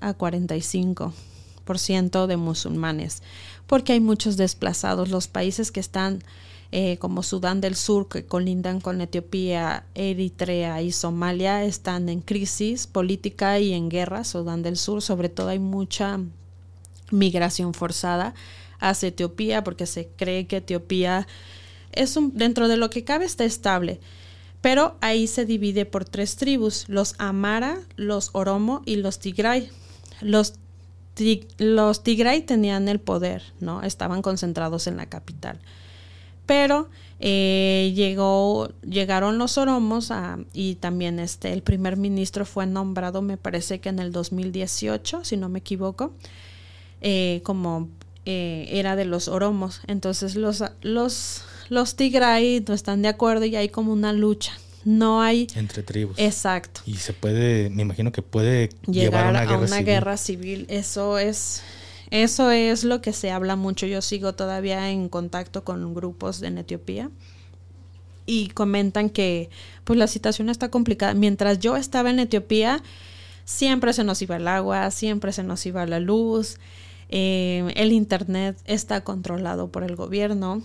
a 0.02 0.16
45% 0.16 2.26
de 2.28 2.36
musulmanes, 2.36 3.24
porque 3.66 3.94
hay 3.94 4.00
muchos 4.00 4.36
desplazados. 4.36 5.08
Los 5.08 5.26
países 5.26 5.72
que 5.72 5.80
están 5.80 6.22
eh, 6.72 6.98
como 6.98 7.24
Sudán 7.24 7.60
del 7.60 7.74
Sur, 7.74 8.08
que 8.08 8.24
colindan 8.24 8.80
con 8.80 9.00
Etiopía, 9.00 9.86
Eritrea 9.96 10.80
y 10.82 10.92
Somalia, 10.92 11.64
están 11.64 12.08
en 12.08 12.20
crisis 12.20 12.86
política 12.86 13.58
y 13.58 13.72
en 13.72 13.88
guerra. 13.88 14.22
Sudán 14.22 14.62
del 14.62 14.76
Sur, 14.76 15.02
sobre 15.02 15.28
todo, 15.28 15.48
hay 15.48 15.58
mucha 15.58 16.20
migración 17.10 17.74
forzada 17.74 18.34
hacia 18.78 19.08
Etiopía 19.08 19.64
porque 19.64 19.86
se 19.86 20.10
cree 20.16 20.46
que 20.46 20.58
Etiopía 20.58 21.26
es 21.90 22.16
un, 22.16 22.36
dentro 22.36 22.68
de 22.68 22.76
lo 22.76 22.88
que 22.88 23.02
cabe 23.02 23.24
está 23.24 23.44
estable. 23.44 23.98
Pero 24.60 24.96
ahí 25.00 25.26
se 25.26 25.44
divide 25.46 25.86
por 25.86 26.04
tres 26.04 26.36
tribus, 26.36 26.88
los 26.88 27.16
Amara, 27.18 27.80
los 27.96 28.30
Oromo 28.32 28.82
y 28.84 28.96
los 28.96 29.18
Tigray. 29.18 29.70
Los, 30.20 30.54
los 31.58 32.04
Tigray 32.04 32.42
tenían 32.42 32.88
el 32.88 33.00
poder, 33.00 33.42
¿no? 33.58 33.82
Estaban 33.82 34.22
concentrados 34.22 34.86
en 34.86 34.96
la 34.96 35.06
capital 35.06 35.58
pero 36.50 36.88
eh, 37.20 37.92
llegó, 37.94 38.72
llegaron 38.82 39.38
los 39.38 39.56
oromos 39.56 40.12
y 40.52 40.74
también 40.74 41.20
este, 41.20 41.52
el 41.52 41.62
primer 41.62 41.96
ministro 41.96 42.44
fue 42.44 42.66
nombrado, 42.66 43.22
me 43.22 43.36
parece 43.36 43.78
que 43.78 43.88
en 43.88 44.00
el 44.00 44.10
2018, 44.10 45.22
si 45.22 45.36
no 45.36 45.48
me 45.48 45.60
equivoco, 45.60 46.12
eh, 47.02 47.40
como 47.44 47.88
eh, 48.26 48.66
era 48.72 48.96
de 48.96 49.04
los 49.04 49.28
oromos. 49.28 49.80
Entonces 49.86 50.34
los, 50.34 50.64
los, 50.82 51.44
los 51.68 51.94
tigray 51.94 52.64
no 52.66 52.74
están 52.74 53.02
de 53.02 53.06
acuerdo 53.06 53.44
y 53.44 53.54
hay 53.54 53.68
como 53.68 53.92
una 53.92 54.12
lucha. 54.12 54.58
No 54.84 55.22
hay... 55.22 55.46
Entre 55.54 55.84
tribus. 55.84 56.18
Exacto. 56.18 56.80
Y 56.84 56.96
se 56.96 57.12
puede, 57.12 57.70
me 57.70 57.82
imagino 57.82 58.10
que 58.10 58.22
puede 58.22 58.70
llegar 58.88 59.36
a 59.36 59.56
una, 59.56 59.82
guerra 59.82 60.16
civil. 60.16 60.66
Eso 60.68 61.16
es 61.16 61.62
eso 62.10 62.50
es 62.50 62.84
lo 62.84 63.00
que 63.00 63.12
se 63.12 63.30
habla 63.30 63.56
mucho. 63.56 63.86
Yo 63.86 64.02
sigo 64.02 64.34
todavía 64.34 64.90
en 64.90 65.08
contacto 65.08 65.64
con 65.64 65.94
grupos 65.94 66.42
en 66.42 66.58
Etiopía 66.58 67.10
y 68.26 68.48
comentan 68.48 69.10
que 69.10 69.50
pues 69.84 69.98
la 69.98 70.06
situación 70.06 70.48
está 70.50 70.70
complicada. 70.70 71.14
Mientras 71.14 71.60
yo 71.60 71.76
estaba 71.76 72.10
en 72.10 72.18
Etiopía, 72.18 72.82
siempre 73.44 73.92
se 73.92 74.04
nos 74.04 74.22
iba 74.22 74.36
el 74.36 74.48
agua, 74.48 74.90
siempre 74.90 75.32
se 75.32 75.44
nos 75.44 75.64
iba 75.66 75.86
la 75.86 76.00
luz, 76.00 76.58
eh, 77.08 77.72
el 77.76 77.92
internet 77.92 78.56
está 78.64 79.02
controlado 79.02 79.68
por 79.68 79.84
el 79.84 79.96
gobierno. 79.96 80.62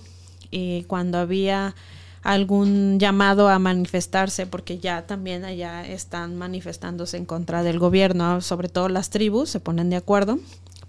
y 0.51 0.84
cuando 0.84 1.17
había 1.17 1.75
algún 2.21 2.99
llamado 2.99 3.49
a 3.49 3.60
manifestarse, 3.60 4.45
porque 4.47 4.77
ya 4.77 5.05
también 5.05 5.43
allá 5.43 5.86
están 5.86 6.38
manifestándose 6.38 7.17
en 7.17 7.25
contra 7.25 7.62
del 7.62 7.77
gobierno, 7.79 8.41
sobre 8.41 8.69
todo 8.69 8.89
las 8.89 9.10
tribus 9.10 9.49
se 9.49 9.60
ponen 9.60 9.89
de 9.89 9.97
acuerdo 9.97 10.39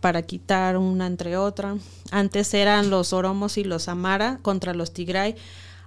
para 0.01 0.23
quitar 0.23 0.77
una 0.77 1.07
entre 1.07 1.37
otra. 1.37 1.77
Antes 2.11 2.53
eran 2.55 2.91
los 2.91 3.13
oromos 3.13 3.59
y 3.59 3.65
los 3.65 3.89
amara 3.89 4.39
contra 4.43 4.75
los 4.75 4.93
tigray, 4.93 5.37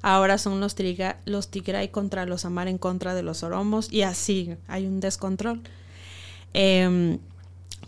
ahora 0.01 0.37
son 0.37 0.59
los, 0.59 0.75
los 1.25 1.49
tigray 1.49 1.89
contra 1.89 2.25
los 2.25 2.45
amara 2.45 2.69
en 2.69 2.77
contra 2.77 3.13
de 3.13 3.23
los 3.23 3.43
oromos 3.43 3.91
y 3.91 4.01
así 4.03 4.55
hay 4.67 4.85
un 4.85 4.99
descontrol. 4.99 5.61
Em, 6.53 7.19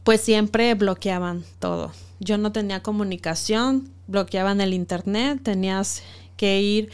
pues 0.04 0.22
siempre 0.22 0.74
bloqueaban 0.76 1.44
todo. 1.60 1.92
Yo 2.20 2.38
no 2.38 2.52
tenía 2.52 2.84
comunicación, 2.84 3.90
bloqueaban 4.08 4.62
el 4.62 4.74
internet, 4.74 5.40
tenías 5.44 6.04
que 6.38 6.62
ir 6.62 6.90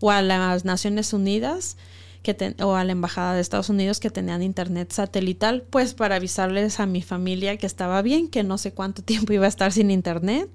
o 0.00 0.10
a 0.10 0.22
las 0.22 0.64
Naciones 0.64 1.12
Unidas 1.12 1.76
que 2.22 2.54
o 2.62 2.74
a 2.74 2.84
la 2.84 2.92
Embajada 2.92 3.34
de 3.34 3.40
Estados 3.40 3.68
Unidos 3.68 4.00
que 4.00 4.10
tenían 4.10 4.42
internet 4.42 4.92
satelital, 4.92 5.62
pues 5.68 5.94
para 5.94 6.16
avisarles 6.16 6.80
a 6.80 6.86
mi 6.86 7.02
familia 7.02 7.56
que 7.56 7.66
estaba 7.66 8.00
bien, 8.02 8.28
que 8.28 8.42
no 8.44 8.58
sé 8.58 8.72
cuánto 8.72 9.02
tiempo 9.04 9.32
iba 9.32 9.46
a 9.46 9.48
estar 9.48 9.72
sin 9.72 9.90
internet 9.90 10.48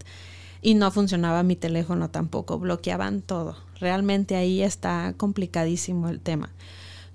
y 0.62 0.74
no 0.74 0.92
funcionaba 0.92 1.44
mi 1.44 1.56
teléfono 1.56 2.10
tampoco, 2.10 2.58
bloqueaban 2.60 3.22
todo. 3.22 3.58
Realmente 3.80 4.36
ahí 4.36 4.64
está 4.64 5.14
complicadísimo 5.18 6.10
el 6.10 6.20
tema. 6.20 6.50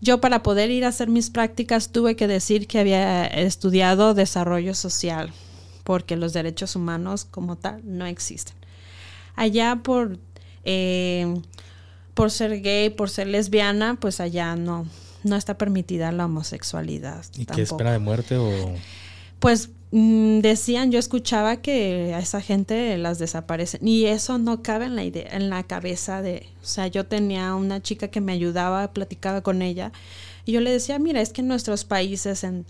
Yo 0.00 0.20
para 0.20 0.42
poder 0.42 0.70
ir 0.70 0.84
a 0.84 0.88
hacer 0.88 1.08
mis 1.08 1.30
prácticas 1.30 1.92
tuve 1.92 2.16
que 2.16 2.26
decir 2.26 2.66
que 2.66 2.80
había 2.80 3.24
estudiado 3.24 4.14
desarrollo 4.14 4.74
social, 4.74 5.32
porque 5.84 6.16
los 6.16 6.32
derechos 6.32 6.76
humanos 6.76 7.24
como 7.24 7.56
tal 7.56 7.82
no 7.84 8.06
existen. 8.06 8.56
Allá 9.36 9.80
por 9.82 10.18
eh, 10.64 11.34
por 12.14 12.30
ser 12.30 12.60
gay, 12.60 12.90
por 12.90 13.10
ser 13.10 13.26
lesbiana, 13.26 13.96
pues 14.00 14.20
allá 14.20 14.56
no, 14.56 14.86
no 15.24 15.36
está 15.36 15.56
permitida 15.56 16.12
la 16.12 16.26
homosexualidad. 16.26 17.24
¿Y 17.36 17.46
qué 17.46 17.62
espera 17.62 17.92
de 17.92 17.98
muerte 17.98 18.36
o...? 18.36 18.74
Pues 19.38 19.70
mm, 19.90 20.38
decían, 20.38 20.92
yo 20.92 20.98
escuchaba 20.98 21.56
que 21.56 22.12
a 22.14 22.20
esa 22.20 22.40
gente 22.40 22.96
las 22.96 23.18
desaparecen 23.18 23.86
y 23.86 24.06
eso 24.06 24.38
no 24.38 24.62
cabe 24.62 24.84
en 24.84 24.94
la 24.94 25.04
idea, 25.04 25.28
en 25.32 25.50
la 25.50 25.64
cabeza 25.64 26.22
de, 26.22 26.46
o 26.62 26.66
sea, 26.66 26.86
yo 26.86 27.06
tenía 27.06 27.54
una 27.54 27.82
chica 27.82 28.08
que 28.08 28.20
me 28.20 28.32
ayudaba, 28.32 28.92
platicaba 28.92 29.40
con 29.40 29.62
ella 29.62 29.90
y 30.44 30.52
yo 30.52 30.60
le 30.60 30.70
decía, 30.70 30.98
mira, 30.98 31.20
es 31.20 31.32
que 31.32 31.40
en 31.40 31.48
nuestros 31.48 31.84
países 31.84 32.44
en, 32.44 32.66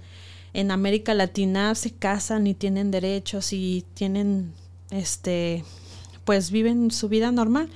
en 0.54 0.70
América 0.70 1.12
Latina 1.12 1.74
se 1.74 1.90
casan 1.90 2.46
y 2.46 2.54
tienen 2.54 2.90
derechos 2.90 3.52
y 3.52 3.84
tienen, 3.94 4.52
este, 4.90 5.64
pues 6.24 6.50
viven 6.50 6.90
su 6.90 7.10
vida 7.10 7.32
normal 7.32 7.68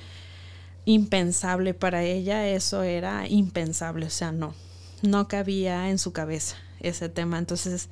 impensable 0.87 1.73
para 1.73 2.03
ella, 2.03 2.47
eso 2.47 2.81
era 2.81 3.27
impensable, 3.27 4.05
o 4.05 4.09
sea, 4.09 4.31
no, 4.31 4.55
no 5.01 5.27
cabía 5.27 5.89
en 5.89 5.99
su 5.99 6.13
cabeza 6.13 6.55
ese 6.79 7.09
tema. 7.09 7.37
Entonces, 7.37 7.89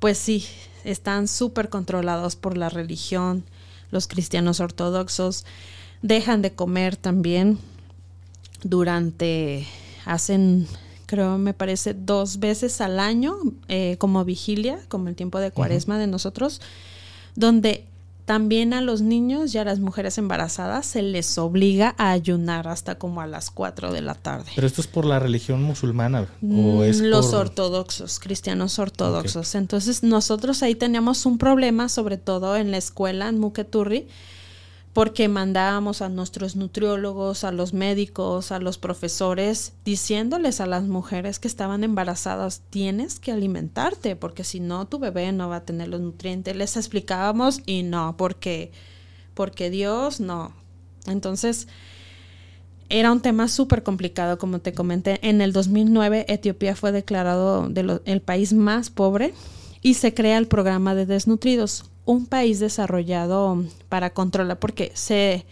pues 0.00 0.18
sí, 0.18 0.44
están 0.82 1.28
súper 1.28 1.68
controlados 1.68 2.34
por 2.34 2.58
la 2.58 2.68
religión, 2.68 3.44
los 3.92 4.08
cristianos 4.08 4.58
ortodoxos, 4.58 5.44
dejan 6.02 6.42
de 6.42 6.52
comer 6.52 6.96
también 6.96 7.60
durante, 8.64 9.64
hacen, 10.04 10.66
creo, 11.06 11.38
me 11.38 11.54
parece, 11.54 11.94
dos 11.94 12.40
veces 12.40 12.80
al 12.80 12.98
año 12.98 13.36
eh, 13.68 13.94
como 14.00 14.24
vigilia, 14.24 14.80
como 14.88 15.06
el 15.06 15.14
tiempo 15.14 15.38
de 15.38 15.52
cuaresma 15.52 15.96
de 15.96 16.08
nosotros, 16.08 16.60
donde 17.36 17.86
también 18.26 18.74
a 18.74 18.80
los 18.80 19.02
niños 19.02 19.54
y 19.54 19.58
a 19.58 19.64
las 19.64 19.78
mujeres 19.78 20.18
embarazadas 20.18 20.84
se 20.84 21.00
les 21.00 21.38
obliga 21.38 21.94
a 21.96 22.10
ayunar 22.10 22.66
hasta 22.66 22.96
como 22.96 23.20
a 23.20 23.26
las 23.26 23.52
4 23.52 23.92
de 23.92 24.02
la 24.02 24.14
tarde. 24.14 24.50
¿Pero 24.54 24.66
esto 24.66 24.80
es 24.80 24.88
por 24.88 25.04
la 25.04 25.20
religión 25.20 25.62
musulmana 25.62 26.26
o 26.42 26.44
mm, 26.44 26.82
es 26.82 27.00
Los 27.00 27.32
ortodoxos, 27.32 28.18
cristianos 28.18 28.80
ortodoxos. 28.80 29.54
Entonces 29.54 30.02
nosotros 30.02 30.64
ahí 30.64 30.74
teníamos 30.74 31.24
un 31.24 31.38
problema, 31.38 31.88
sobre 31.88 32.18
todo 32.18 32.56
en 32.56 32.72
la 32.72 32.78
escuela 32.78 33.28
en 33.28 33.38
Muketurri, 33.38 34.08
porque 34.96 35.28
mandábamos 35.28 36.00
a 36.00 36.08
nuestros 36.08 36.56
nutriólogos, 36.56 37.44
a 37.44 37.52
los 37.52 37.74
médicos, 37.74 38.50
a 38.50 38.58
los 38.58 38.78
profesores, 38.78 39.74
diciéndoles 39.84 40.62
a 40.62 40.66
las 40.66 40.84
mujeres 40.84 41.38
que 41.38 41.48
estaban 41.48 41.84
embarazadas, 41.84 42.62
tienes 42.70 43.20
que 43.20 43.30
alimentarte, 43.30 44.16
porque 44.16 44.42
si 44.42 44.58
no, 44.58 44.86
tu 44.86 44.98
bebé 44.98 45.32
no 45.32 45.50
va 45.50 45.56
a 45.56 45.64
tener 45.66 45.88
los 45.88 46.00
nutrientes. 46.00 46.56
Les 46.56 46.78
explicábamos 46.78 47.60
y 47.66 47.82
no, 47.82 48.16
porque, 48.16 48.72
porque 49.34 49.68
Dios 49.68 50.18
no. 50.18 50.52
Entonces, 51.06 51.68
era 52.88 53.12
un 53.12 53.20
tema 53.20 53.48
súper 53.48 53.82
complicado, 53.82 54.38
como 54.38 54.60
te 54.60 54.72
comenté. 54.72 55.18
En 55.20 55.42
el 55.42 55.52
2009, 55.52 56.24
Etiopía 56.26 56.74
fue 56.74 56.90
declarado 56.90 57.70
el 58.06 58.22
país 58.22 58.54
más 58.54 58.88
pobre 58.88 59.34
y 59.82 59.92
se 59.92 60.14
crea 60.14 60.38
el 60.38 60.46
programa 60.46 60.94
de 60.94 61.04
desnutridos 61.04 61.84
un 62.06 62.24
país 62.24 62.60
desarrollado 62.60 63.62
para 63.90 64.10
controlar, 64.10 64.58
porque 64.58 64.92
se, 64.94 65.44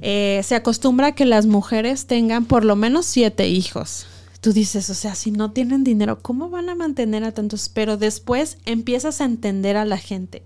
eh, 0.00 0.40
se 0.44 0.54
acostumbra 0.54 1.08
a 1.08 1.14
que 1.14 1.24
las 1.24 1.46
mujeres 1.46 2.06
tengan 2.06 2.44
por 2.44 2.64
lo 2.64 2.76
menos 2.76 3.06
siete 3.06 3.48
hijos. 3.48 4.06
Tú 4.40 4.52
dices, 4.52 4.88
o 4.88 4.94
sea, 4.94 5.14
si 5.14 5.32
no 5.32 5.50
tienen 5.50 5.82
dinero, 5.82 6.20
¿cómo 6.22 6.48
van 6.48 6.68
a 6.68 6.74
mantener 6.74 7.24
a 7.24 7.32
tantos? 7.32 7.68
Pero 7.68 7.96
después 7.96 8.58
empiezas 8.64 9.20
a 9.20 9.24
entender 9.24 9.76
a 9.76 9.84
la 9.84 9.98
gente. 9.98 10.44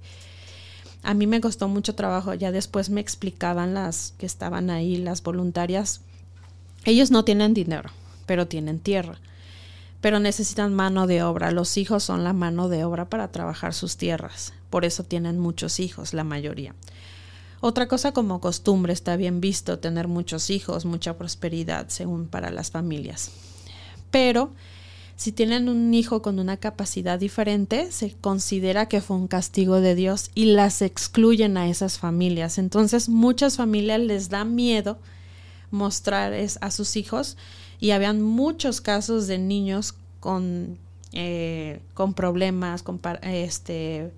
A 1.03 1.13
mí 1.15 1.27
me 1.27 1.41
costó 1.41 1.69
mucho 1.69 1.95
trabajo, 1.95 2.33
ya 2.33 2.51
después 2.51 2.89
me 2.89 3.01
explicaban 3.01 3.75
las 3.75 4.15
que 4.17 4.27
estaban 4.27 4.71
ahí, 4.71 4.97
las 4.97 5.23
voluntarias. 5.23 6.01
Ellos 6.85 7.11
no 7.11 7.25
tienen 7.25 7.55
dinero, 7.55 7.91
pero 8.27 8.49
tienen 8.49 8.79
tierra 8.79 9.19
pero 10.05 10.21
necesitan 10.21 10.75
mano 10.75 11.07
de 11.07 11.23
obra. 11.23 11.51
Los 11.51 11.79
hijos 11.79 12.05
son 12.05 12.25
la 12.25 12.35
mano 12.35 12.69
de 12.69 12.85
obra 12.85 13.09
para 13.09 13.29
trabajar 13.29 13.73
sus 13.73 13.97
tierras. 13.97 14.53
Por 14.75 14.85
eso 14.85 15.05
tienen 15.05 15.39
muchos 15.39 15.79
hijos, 15.79 16.15
la 16.15 16.25
mayoría. 16.25 16.75
Otra 17.61 17.87
cosa 17.87 18.11
como 18.11 18.41
costumbre 18.41 18.93
está 18.93 19.15
bien 19.15 19.41
visto 19.41 19.79
tener 19.79 20.09
muchos 20.09 20.51
hijos, 20.51 20.85
mucha 20.85 21.17
prosperidad, 21.17 21.91
según 21.91 22.27
para 22.27 22.51
las 22.51 22.73
familias. 22.73 23.31
Pero 24.11 24.53
si 25.15 25.31
tienen 25.31 25.69
un 25.69 25.95
hijo 25.95 26.23
con 26.23 26.41
una 26.41 26.57
capacidad 26.57 27.21
diferente, 27.21 27.93
se 27.93 28.17
considera 28.21 28.89
que 28.89 29.01
fue 29.01 29.17
un 29.17 29.29
castigo 29.29 29.81
de 29.81 29.95
Dios 29.95 30.33
y 30.35 30.47
las 30.47 30.83
excluyen 30.83 31.57
a 31.57 31.69
esas 31.69 32.01
familias. 32.01 32.59
Entonces 32.59 33.09
muchas 33.09 33.57
familias 33.57 34.01
les 34.01 34.29
da 34.29 34.45
miedo 34.45 34.99
mostrar 35.71 36.35
a 36.61 36.71
sus 36.73 36.97
hijos 36.97 37.37
y 37.79 37.93
habían 37.93 38.23
muchos 38.23 38.81
casos 38.81 39.29
de 39.29 39.39
niños 39.39 39.95
con, 40.19 40.79
eh, 41.13 41.81
con 41.95 42.13
problemas, 42.13 42.83
con 42.83 43.01
este, 43.23 44.11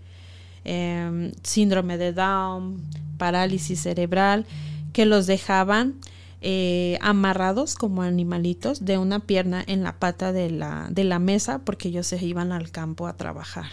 em, 0.67 1.33
síndrome 1.43 1.97
de 1.97 2.13
Down, 2.13 2.83
parálisis 3.19 3.81
cerebral, 3.81 4.45
que 4.93 5.07
los 5.07 5.27
dejaban 5.27 5.95
eh, 6.41 6.99
amarrados 7.01 7.75
como 7.75 8.03
animalitos 8.03 8.85
de 8.85 8.99
una 8.99 9.21
pierna 9.21 9.65
en 9.67 9.83
la 9.83 9.99
pata 9.99 10.33
de 10.33 10.51
la, 10.51 10.89
de 10.91 11.05
la 11.05 11.19
mesa 11.19 11.61
porque 11.61 11.89
ellos 11.89 12.07
se 12.07 12.23
iban 12.25 12.53
al 12.53 12.71
campo 12.71 13.07
a 13.07 13.17
trabajar. 13.17 13.67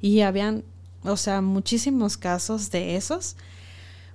Y 0.00 0.20
habían, 0.20 0.64
o 1.02 1.16
sea, 1.16 1.40
muchísimos 1.40 2.16
casos 2.16 2.70
de 2.70 2.96
esos 2.96 3.36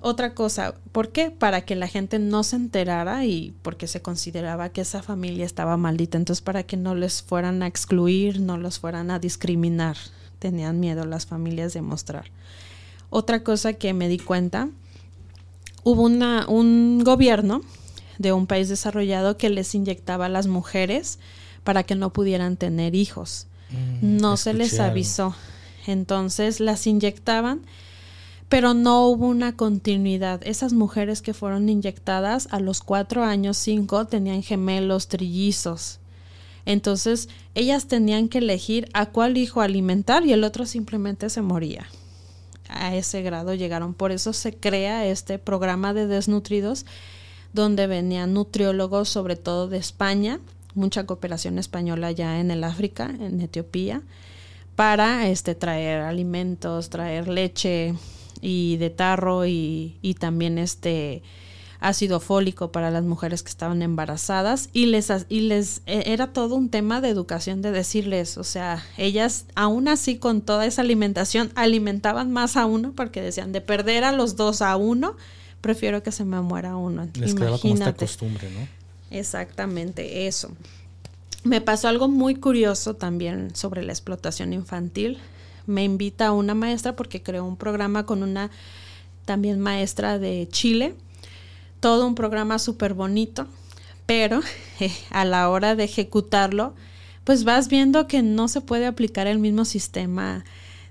otra 0.02 0.34
cosa, 0.34 0.76
¿por 0.93 1.12
qué? 1.12 1.30
Para 1.30 1.62
que 1.65 1.76
la 1.76 1.88
gente 1.88 2.19
no 2.19 2.43
se 2.43 2.56
enterara 2.56 3.26
y 3.26 3.54
porque 3.62 3.86
se 3.86 4.02
consideraba 4.02 4.69
que 4.69 4.82
esa 4.82 5.04
familia 5.04 5.45
estaba 5.45 5.76
maldita, 5.76 6.17
entonces 6.17 6.41
para 6.41 6.63
que 6.63 6.78
no 6.78 6.95
les 6.95 7.22
fueran 7.22 7.62
a 7.63 7.67
excluir, 7.67 8.39
no 8.39 8.58
los 8.58 8.80
fueran 8.80 9.12
a 9.12 9.19
discriminar. 9.19 9.98
Tenían 10.39 10.80
miedo 10.80 11.06
las 11.06 11.25
familias 11.25 11.73
de 11.73 11.82
mostrar. 11.82 12.32
Otra 13.10 13.43
cosa 13.43 13.73
que 13.73 13.93
me 13.93 14.08
di 14.08 14.19
cuenta, 14.19 14.69
hubo 15.84 16.04
una, 16.04 16.47
un 16.47 17.04
gobierno 17.04 17.62
de 18.17 18.34
un 18.34 18.47
país 18.47 18.69
desarrollado 18.69 19.38
que 19.38 19.49
les 19.49 19.75
inyectaba 19.75 20.25
a 20.25 20.29
las 20.29 20.48
mujeres 20.48 21.19
para 21.63 21.83
que 21.83 21.96
no 21.96 22.12
pudieran 22.12 22.58
tener 22.58 22.96
hijos. 22.96 23.48
Mm, 23.69 24.17
no 24.17 24.37
se 24.37 24.54
les 24.54 24.79
avisó. 24.79 25.35
Entonces 25.87 26.60
las 26.60 26.87
inyectaban 26.87 27.62
pero 28.50 28.73
no 28.73 29.08
hubo 29.08 29.27
una 29.27 29.56
continuidad. 29.56 30.42
Esas 30.44 30.73
mujeres 30.73 31.21
que 31.21 31.35
fueron 31.35 31.69
inyectadas 31.69 32.48
a 32.52 32.60
los 32.60 32.81
cuatro 32.81 33.23
años, 33.23 33.58
cinco, 33.58 34.06
tenían 34.06 34.42
gemelos, 34.42 35.08
trillizos. 35.08 36.00
Entonces, 36.65 37.29
ellas 37.56 37.87
tenían 37.87 38.29
que 38.29 38.39
elegir 38.39 38.89
a 38.93 39.08
cuál 39.08 39.37
hijo 39.37 39.62
alimentar 39.62 40.25
y 40.25 40.33
el 40.33 40.43
otro 40.43 40.65
simplemente 40.65 41.29
se 41.29 41.41
moría. 41.41 41.87
A 42.69 42.95
ese 42.95 43.21
grado 43.21 43.54
llegaron. 43.54 43.93
Por 43.93 44.12
eso 44.12 44.33
se 44.33 44.56
crea 44.56 45.06
este 45.06 45.39
programa 45.39 45.93
de 45.93 46.08
desnutridos, 46.08 46.85
donde 47.54 47.87
venían 47.87 48.33
nutriólogos, 48.33 49.10
sobre 49.10 49.35
todo 49.35 49.67
de 49.67 49.77
España, 49.77 50.39
mucha 50.75 51.06
cooperación 51.06 51.58
española 51.58 52.12
ya 52.12 52.39
en 52.39 52.52
el 52.52 52.63
África, 52.63 53.10
en 53.19 53.41
Etiopía, 53.41 54.04
para 54.75 55.27
este, 55.27 55.56
traer 55.56 56.02
alimentos, 56.02 56.89
traer 56.89 57.27
leche, 57.27 57.95
y 58.41 58.77
de 58.77 58.89
tarro 58.89 59.45
y, 59.45 59.97
y 60.02 60.13
también 60.15 60.58
este 60.58 61.21
ácido 61.80 62.19
fólico 62.19 62.71
para 62.71 62.92
las 62.92 63.04
mujeres 63.04 63.42
que 63.42 63.50
estaban 63.50 63.82
embarazadas 63.82 64.69
y 64.73 64.88
les, 64.88 65.12
y 65.30 65.42
les 65.42 65.82
e, 65.86 66.12
era 66.12 66.34
todo 66.34 66.56
un 66.56 66.69
tema 66.69 67.00
de 67.00 67.10
educación 67.10 67.62
de 67.62 67.71
decirles, 67.71 68.38
o 68.38 68.44
sea, 68.44 68.84
ellas 68.98 69.46
aún 69.56 69.88
así 69.88 70.17
con 70.17 70.42
toda 70.42 70.65
esa 70.65 70.82
alimentación 70.82 71.52
alimentaban 71.56 72.32
más 72.32 72.58
a 72.58 72.65
uno 72.65 72.92
porque 72.96 73.21
decían 73.21 73.54
de 73.54 73.62
perder 73.62 74.04
a 74.04 74.12
los 74.12 74.36
dos 74.36 74.62
a 74.62 74.75
uno, 74.75 75.15
prefiero 75.62 76.04
que 76.04 76.12
se 76.12 76.25
me 76.25 76.42
muera 76.42 76.75
uno. 76.75 77.08
Les 77.13 77.34
quedaba 77.34 77.58
como 77.58 77.73
esta 77.73 77.94
costumbre, 77.94 78.50
¿no? 78.52 78.67
Exactamente, 79.12 80.27
eso. 80.27 80.52
Me 81.44 81.62
pasó 81.62 81.88
algo 81.88 82.10
muy 82.10 82.36
curioso 82.36 82.96
también 82.96 83.56
sobre 83.56 83.84
la 83.84 83.94
explotación 83.94 84.52
infantil. 84.52 85.17
Me 85.65 85.86
invita 85.86 86.34
una 86.34 86.54
maestra 86.54 86.98
porque 86.98 87.23
creó 87.23 87.46
un 87.46 87.56
programa 87.56 88.06
con 88.06 88.23
una 88.23 88.52
también 89.23 89.60
maestra 89.60 90.19
de 90.19 90.48
Chile 90.52 90.96
todo 91.80 92.08
un 92.08 92.15
programa 92.15 92.60
súper 92.60 92.94
bonito, 92.94 93.48
pero 94.06 94.42
eh, 94.80 94.92
a 95.10 95.25
la 95.25 95.50
hora 95.50 95.75
de 95.75 95.86
ejecutarlo, 95.86 96.73
pues 97.23 97.44
vas 97.44 97.67
viendo 97.67 98.08
que 98.08 98.21
no 98.21 98.48
se 98.48 98.62
puede 98.62 98.86
aplicar 98.86 99.27
el 99.27 99.40
mismo 99.40 99.65
sistema 99.65 100.44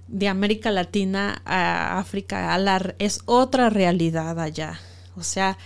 de 0.09 0.29
América 0.29 0.71
Latina 0.71 1.43
a 1.45 1.99
África, 1.99 2.55
a 2.55 2.59
la, 2.59 2.95
es 2.99 3.21
otra 3.27 3.71
realidad 3.71 4.41
allá. 4.41 4.81
O 5.17 5.23
sea, 5.23 5.59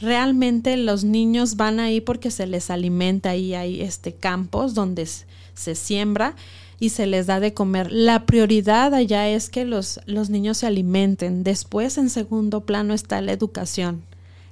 realmente 0.00 0.76
los 0.76 1.04
niños 1.04 1.56
van 1.56 1.80
ahí 1.80 2.00
porque 2.00 2.30
se 2.30 2.46
les 2.46 2.70
alimenta 2.70 3.34
y 3.36 3.54
hay 3.54 3.80
este 3.80 4.14
campos 4.14 4.74
donde 4.74 5.08
se 5.54 5.74
siembra 5.74 6.36
y 6.80 6.90
se 6.90 7.06
les 7.06 7.26
da 7.26 7.40
de 7.40 7.54
comer. 7.54 7.90
La 7.90 8.24
prioridad 8.24 8.94
allá 8.94 9.28
es 9.28 9.50
que 9.50 9.64
los, 9.64 10.00
los 10.06 10.30
niños 10.30 10.58
se 10.58 10.66
alimenten. 10.66 11.42
Después, 11.42 11.98
en 11.98 12.08
segundo 12.08 12.60
plano, 12.60 12.94
está 12.94 13.20
la 13.20 13.32
educación. 13.32 14.02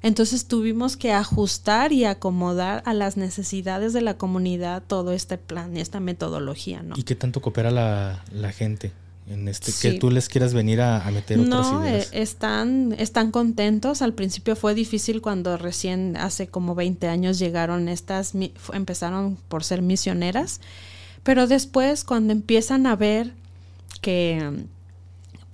Entonces 0.03 0.47
tuvimos 0.47 0.97
que 0.97 1.13
ajustar 1.13 1.93
y 1.93 2.05
acomodar 2.05 2.83
a 2.87 2.95
las 2.95 3.17
necesidades 3.17 3.93
de 3.93 4.03
la 4.03 4.17
comunidad 4.17 4.83
todo 4.87 5.13
este 5.13 5.39
plan 5.39 5.77
y 5.77 5.81
esta 5.81 6.01
metodología, 6.01 6.83
¿no? 6.83 6.95
¿Y 6.97 7.03
qué 7.03 7.15
tanto 7.15 7.41
coopera 7.41 7.71
la, 7.71 8.53
gente? 8.53 8.93
en 9.29 9.49
este 9.49 9.73
que 9.73 9.99
tú 9.99 10.09
les 10.09 10.29
quieras 10.29 10.55
venir 10.55 10.81
a, 10.81 11.03
meter 11.11 11.41
otras 11.41 11.73
no, 11.73 11.85
ideas. 11.85 12.13
Eh, 12.13 12.23
están, 12.23 12.95
están 12.97 13.33
contentos. 13.33 14.01
Al 14.01 14.13
principio 14.13 14.55
fue 14.55 14.73
difícil 14.73 15.21
cuando 15.21 15.57
recién 15.57 16.17
hace 16.17 16.47
como 16.47 16.77
20 16.77 17.09
años 17.09 17.41
llegaron 17.41 17.89
estas, 17.89 18.35
empezaron 18.73 19.37
por 19.49 19.65
ser 19.65 19.83
misioneras, 19.83 20.61
pero 21.25 21.49
después 21.49 22.05
cuando 22.05 22.33
empiezan 22.33 22.87
a 22.87 22.95
ver 22.95 23.33
que 24.01 24.69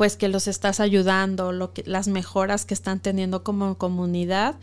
pues 0.03 0.17
que 0.17 0.27
los 0.27 0.49
estás 0.49 0.81
ayudando, 0.81 1.53
lo 1.53 1.73
que, 1.73 1.85
las 1.87 2.09
mejoras 2.09 2.65
que 2.65 2.75
están 2.75 2.99
teniendo 2.99 3.45
como 3.45 3.79
comunidad, 3.79 4.57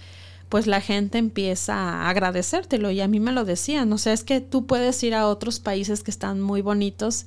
pues 0.50 0.68
la 0.68 0.82
gente 0.82 1.18
empieza 1.18 1.76
a 1.76 2.10
agradecértelo. 2.10 2.92
Y 2.92 3.00
a 3.00 3.08
mí 3.08 3.22
me 3.22 3.32
lo 3.32 3.46
decían, 3.46 3.94
o 3.94 3.98
sea, 3.98 4.12
es 4.12 4.26
que 4.26 4.42
tú 4.42 4.66
puedes 4.66 5.02
ir 5.02 5.16
a 5.16 5.28
otros 5.28 5.62
países 5.62 6.04
que 6.04 6.12
están 6.12 6.42
muy 6.42 6.62
bonitos 6.62 7.26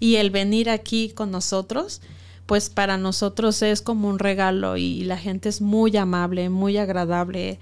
y 0.00 0.16
el 0.16 0.28
venir 0.28 0.68
aquí 0.68 1.08
con 1.08 1.30
nosotros, 1.30 2.02
pues 2.44 2.68
para 2.68 2.98
nosotros 2.98 3.62
es 3.62 3.80
como 3.80 4.10
un 4.10 4.18
regalo 4.18 4.76
y 4.76 5.04
la 5.04 5.16
gente 5.16 5.48
es 5.48 5.62
muy 5.62 5.96
amable, 5.96 6.50
muy 6.50 6.76
agradable, 6.76 7.58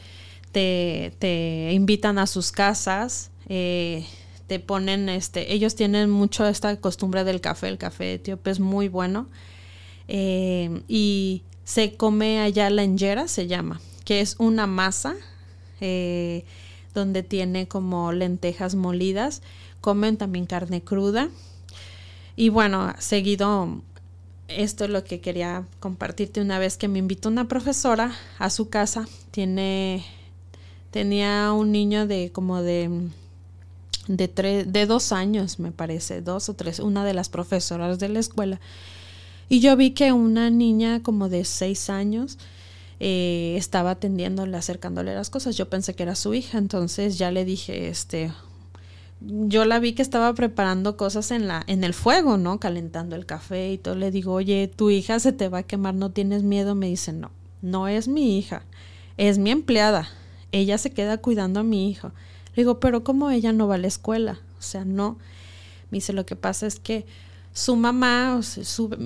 te, 0.51 1.13
te 1.21 1.71
invitan 1.73 2.19
a 2.19 2.27
sus 2.27 2.51
casas, 2.51 3.31
eh, 3.49 4.05
te 4.49 4.59
ponen, 4.59 5.09
este, 5.09 5.55
ellos 5.55 5.77
tienen 5.77 6.11
mucho 6.11 6.45
esta 6.49 6.81
costumbre 6.81 7.23
del 7.23 7.41
café, 7.41 7.69
el 7.69 7.79
café 7.79 8.15
etíope 8.15 8.51
es 8.51 8.59
muy 8.59 8.89
bueno 8.89 9.29
eh, 10.09 10.83
y 10.89 11.43
se 11.65 11.97
come 11.97 12.41
allá 12.41 12.71
la 12.71 12.85
se 13.29 13.47
llama, 13.47 13.81
que 14.05 14.21
es 14.21 14.37
una 14.39 14.67
masa 14.67 15.15
eh, 15.81 16.45
donde 16.95 17.23
tiene 17.23 17.67
como 17.69 18.13
lentejas 18.13 18.75
molidas, 18.75 19.43
comen 19.81 20.17
también 20.17 20.47
carne 20.47 20.83
cruda. 20.83 21.29
Y 22.37 22.49
bueno, 22.49 22.95
seguido, 22.99 23.83
esto 24.49 24.85
es 24.85 24.91
lo 24.91 25.05
que 25.05 25.21
quería 25.21 25.67
compartirte 25.81 26.41
una 26.41 26.59
vez 26.59 26.77
que 26.77 26.89
me 26.89 26.99
invitó 26.99 27.29
una 27.29 27.49
profesora 27.49 28.13
a 28.39 28.51
su 28.51 28.69
casa, 28.69 29.07
tiene, 29.31 30.05
tenía 30.91 31.53
un 31.53 31.73
niño 31.73 32.07
de 32.07 32.31
como 32.33 32.63
de 32.63 33.09
de, 34.09 34.29
tres, 34.29 34.73
de 34.73 34.87
dos 34.87 35.13
años, 35.13 35.59
me 35.59 35.73
parece, 35.73 36.21
dos 36.21 36.49
o 36.49 36.55
tres, 36.55 36.79
una 36.79 37.05
de 37.05 37.15
las 37.15 37.29
profesoras 37.29 37.99
de 37.99 38.09
la 38.09 38.21
escuela, 38.21 38.61
y 39.49 39.61
yo 39.61 39.77
vi 39.77 39.91
que 39.91 40.13
una 40.13 40.51
niña 40.51 41.03
como 41.03 41.29
de 41.29 41.45
seis 41.45 41.91
años 41.91 42.39
eh, 43.01 43.55
estaba 43.59 43.93
atendiéndole, 43.93 44.57
acercándole 44.57 45.15
las 45.15 45.31
cosas. 45.31 45.57
Yo 45.57 45.69
pensé 45.69 45.95
que 45.95 46.03
era 46.03 46.15
su 46.15 46.35
hija, 46.35 46.59
entonces 46.59 47.19
ya 47.19 47.31
le 47.31 47.45
dije, 47.45 47.89
este, 47.89 48.33
yo 49.21 49.65
la 49.65 49.79
vi 49.79 49.93
que 49.93 50.03
estaba 50.03 50.33
preparando 50.35 50.97
cosas 50.97 51.31
en 51.31 51.47
la, 51.47 51.65
en 51.67 51.85
el 51.85 51.95
fuego, 51.95 52.37
¿no? 52.37 52.61
Calentando 52.61 53.17
el 53.17 53.27
café 53.27 53.73
y 53.73 53.79
todo. 53.79 53.95
Le 53.95 54.11
digo, 54.11 54.33
oye, 54.33 54.69
tu 54.69 54.91
hija 54.91 55.19
se 55.19 55.33
te 55.33 55.49
va 55.49 55.59
a 55.59 55.63
quemar, 55.63 55.95
¿no 55.95 56.11
tienes 56.11 56.43
miedo? 56.43 56.75
Me 56.75 56.89
dice, 56.89 57.13
no, 57.13 57.31
no 57.63 57.89
es 57.89 58.09
mi 58.09 58.39
hija, 58.39 58.63
es 59.17 59.39
mi 59.39 59.51
empleada. 59.51 60.09
Ella 60.53 60.79
se 60.79 60.93
queda 60.93 61.19
cuidando 61.19 61.61
a 61.61 61.65
mi 61.65 61.91
hijo. 61.91 62.13
Le 62.55 62.63
digo, 62.63 62.81
pero 62.81 63.03
¿cómo 63.03 63.31
ella 63.31 63.53
no 63.53 63.67
va 63.67 63.75
a 63.75 63.79
la 63.79 63.89
escuela? 63.89 64.41
O 64.59 64.63
sea, 64.63 64.85
no. 64.85 65.19
Me 65.91 65.97
dice, 65.97 66.13
lo 66.13 66.27
que 66.27 66.37
pasa 66.37 66.67
es 66.67 66.79
que 66.79 67.07
su 67.55 67.77
mamá 67.77 68.41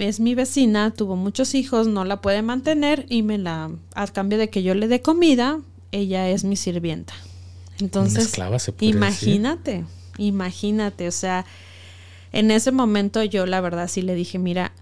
es 0.00 0.20
mi 0.20 0.34
vecina, 0.34 0.90
tuvo 0.90 1.16
muchos 1.16 1.54
hijos, 1.54 1.86
no 1.86 2.06
la 2.06 2.22
puede 2.22 2.40
mantener 2.40 3.04
y 3.10 3.22
me 3.22 3.36
la, 3.36 3.70
a 3.94 4.06
cambio 4.06 4.38
de 4.38 4.48
que 4.48 4.62
yo 4.62 4.74
le 4.74 4.88
dé 4.88 5.02
comida, 5.02 5.60
ella 5.92 6.30
es 6.30 6.44
mi 6.44 6.56
sirvienta. 6.56 7.12
Entonces, 7.78 8.32
imagínate, 8.80 9.84
imagínate, 10.16 11.08
o 11.08 11.12
sea, 11.12 11.44
en 12.32 12.50
ese 12.50 12.72
momento 12.72 13.22
yo 13.22 13.44
la 13.44 13.60
verdad 13.60 13.86
sí 13.86 14.00
le 14.00 14.14
dije, 14.14 14.38
mira, 14.38 14.72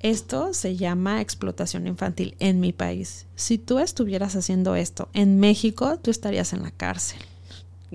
esto 0.00 0.52
se 0.52 0.76
llama 0.76 1.22
explotación 1.22 1.86
infantil 1.86 2.36
en 2.40 2.60
mi 2.60 2.74
país. 2.74 3.24
Si 3.36 3.56
tú 3.56 3.78
estuvieras 3.78 4.36
haciendo 4.36 4.76
esto 4.76 5.08
en 5.14 5.40
México, 5.40 5.98
tú 5.98 6.10
estarías 6.10 6.52
en 6.52 6.62
la 6.62 6.70
cárcel. 6.70 7.20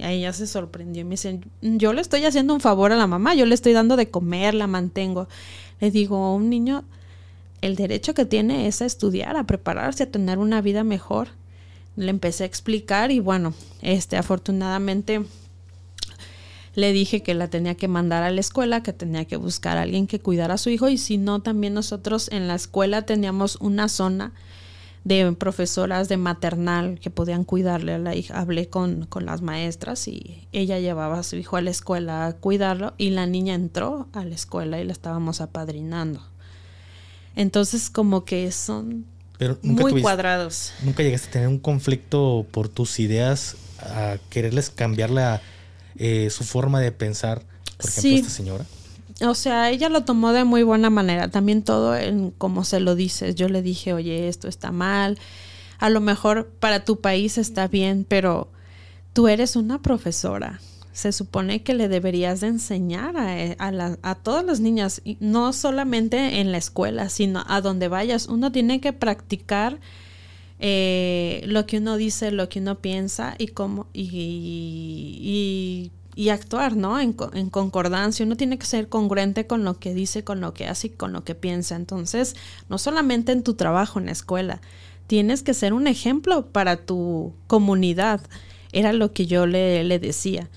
Ella 0.01 0.33
se 0.33 0.47
sorprendió 0.47 1.01
y 1.01 1.03
me 1.05 1.11
dice, 1.11 1.39
yo 1.61 1.93
le 1.93 2.01
estoy 2.01 2.25
haciendo 2.25 2.53
un 2.53 2.59
favor 2.59 2.91
a 2.91 2.97
la 2.97 3.07
mamá, 3.07 3.35
yo 3.35 3.45
le 3.45 3.55
estoy 3.55 3.73
dando 3.73 3.95
de 3.95 4.09
comer, 4.09 4.53
la 4.53 4.67
mantengo. 4.67 5.27
Le 5.79 5.91
digo, 5.91 6.35
un 6.35 6.49
niño, 6.49 6.83
el 7.61 7.75
derecho 7.75 8.13
que 8.13 8.25
tiene 8.25 8.67
es 8.67 8.81
a 8.81 8.85
estudiar, 8.85 9.37
a 9.37 9.45
prepararse, 9.45 10.03
a 10.03 10.11
tener 10.11 10.37
una 10.37 10.61
vida 10.61 10.83
mejor. 10.83 11.29
Le 11.95 12.09
empecé 12.09 12.43
a 12.43 12.47
explicar 12.47 13.11
y 13.11 13.19
bueno, 13.19 13.53
este, 13.81 14.17
afortunadamente 14.17 15.23
le 16.75 16.93
dije 16.93 17.21
que 17.21 17.33
la 17.33 17.49
tenía 17.49 17.75
que 17.75 17.87
mandar 17.87 18.23
a 18.23 18.31
la 18.31 18.39
escuela, 18.39 18.83
que 18.83 18.93
tenía 18.93 19.25
que 19.25 19.35
buscar 19.35 19.77
a 19.77 19.81
alguien 19.81 20.07
que 20.07 20.19
cuidara 20.19 20.53
a 20.53 20.57
su 20.57 20.69
hijo 20.69 20.89
y 20.89 20.97
si 20.97 21.17
no, 21.17 21.41
también 21.41 21.73
nosotros 21.73 22.29
en 22.31 22.47
la 22.47 22.55
escuela 22.55 23.01
teníamos 23.01 23.57
una 23.57 23.89
zona 23.89 24.33
de 25.03 25.31
profesoras 25.33 26.09
de 26.09 26.17
maternal 26.17 26.99
que 26.99 27.09
podían 27.09 27.43
cuidarle 27.43 27.93
a 27.93 27.97
la 27.97 28.15
hija. 28.15 28.39
Hablé 28.39 28.69
con, 28.69 29.05
con, 29.05 29.25
las 29.25 29.41
maestras 29.41 30.07
y 30.07 30.47
ella 30.51 30.79
llevaba 30.79 31.19
a 31.19 31.23
su 31.23 31.35
hijo 31.35 31.57
a 31.57 31.61
la 31.61 31.69
escuela 31.69 32.27
a 32.27 32.33
cuidarlo 32.33 32.93
y 32.97 33.11
la 33.11 33.25
niña 33.25 33.53
entró 33.53 34.07
a 34.13 34.25
la 34.25 34.35
escuela 34.35 34.79
y 34.79 34.83
la 34.83 34.91
estábamos 34.91 35.41
apadrinando. 35.41 36.21
Entonces 37.35 37.89
como 37.89 38.25
que 38.25 38.51
son 38.51 39.05
muy 39.61 40.01
cuadrados. 40.01 40.73
¿Nunca 40.83 41.03
llegaste 41.03 41.29
a 41.29 41.31
tener 41.31 41.47
un 41.47 41.59
conflicto 41.59 42.45
por 42.51 42.67
tus 42.67 42.99
ideas 42.99 43.55
a 43.79 44.17
quererles 44.29 44.69
cambiar 44.69 45.09
la, 45.09 45.41
eh, 45.95 46.29
su 46.29 46.43
forma 46.43 46.81
de 46.81 46.91
pensar, 46.91 47.43
por 47.77 47.89
ejemplo, 47.89 48.11
esta 48.11 48.29
señora? 48.29 48.65
O 49.21 49.35
sea, 49.35 49.69
ella 49.69 49.89
lo 49.89 50.03
tomó 50.05 50.31
de 50.33 50.43
muy 50.43 50.63
buena 50.63 50.89
manera. 50.89 51.29
También 51.29 51.63
todo 51.63 51.95
en 51.95 52.31
como 52.31 52.63
se 52.63 52.79
lo 52.79 52.95
dices. 52.95 53.35
Yo 53.35 53.49
le 53.49 53.61
dije, 53.61 53.93
oye, 53.93 54.27
esto 54.27 54.47
está 54.47 54.71
mal. 54.71 55.17
A 55.79 55.89
lo 55.89 56.01
mejor 56.01 56.47
para 56.59 56.85
tu 56.85 56.99
país 57.01 57.37
está 57.37 57.67
bien, 57.67 58.05
pero 58.07 58.49
tú 59.13 59.27
eres 59.27 59.55
una 59.55 59.81
profesora. 59.81 60.59
Se 60.91 61.11
supone 61.11 61.63
que 61.63 61.73
le 61.73 61.87
deberías 61.87 62.41
de 62.41 62.47
enseñar 62.47 63.15
a, 63.17 63.39
eh, 63.39 63.55
a, 63.59 63.97
a 64.01 64.15
todas 64.15 64.43
las 64.43 64.59
niñas, 64.59 65.01
no 65.19 65.53
solamente 65.53 66.41
en 66.41 66.51
la 66.51 66.57
escuela, 66.57 67.09
sino 67.09 67.43
a 67.47 67.61
donde 67.61 67.87
vayas. 67.87 68.27
Uno 68.27 68.51
tiene 68.51 68.81
que 68.81 68.91
practicar 68.91 69.79
eh, 70.59 71.41
lo 71.45 71.65
que 71.65 71.77
uno 71.77 71.95
dice, 71.95 72.31
lo 72.31 72.49
que 72.49 72.59
uno 72.59 72.79
piensa 72.79 73.35
y 73.37 73.47
cómo 73.47 73.87
y, 73.93 74.09
y 74.11 75.19
y 75.21 75.91
actuar, 76.27 76.75
¿no? 76.75 76.99
En, 76.99 77.15
en, 77.33 77.49
concordancia. 77.49 78.25
Uno 78.25 78.35
tiene 78.35 78.59
que 78.59 78.65
ser 78.65 78.89
congruente 78.89 79.47
con 79.47 79.63
lo 79.63 79.79
que 79.79 79.93
dice, 79.93 80.25
con 80.25 80.41
lo 80.41 80.53
que 80.53 80.67
hace 80.67 80.87
y 80.87 80.89
con 80.89 81.13
lo 81.13 81.23
que 81.23 81.33
piensa. 81.33 81.77
Entonces, 81.77 82.35
no 82.67 82.77
solamente 82.77 83.31
en 83.31 83.41
tu 83.41 83.53
trabajo 83.53 83.99
en 83.99 84.07
la 84.07 84.11
escuela, 84.11 84.59
tienes 85.07 85.43
que 85.43 85.53
ser 85.53 85.71
un 85.71 85.87
ejemplo 85.87 86.47
para 86.47 86.75
tu 86.75 87.31
comunidad. 87.47 88.19
Era 88.73 88.91
lo 88.91 89.13
que 89.13 89.27
yo 89.27 89.47
le, 89.47 89.85
le 89.85 89.97
decía. 89.97 90.49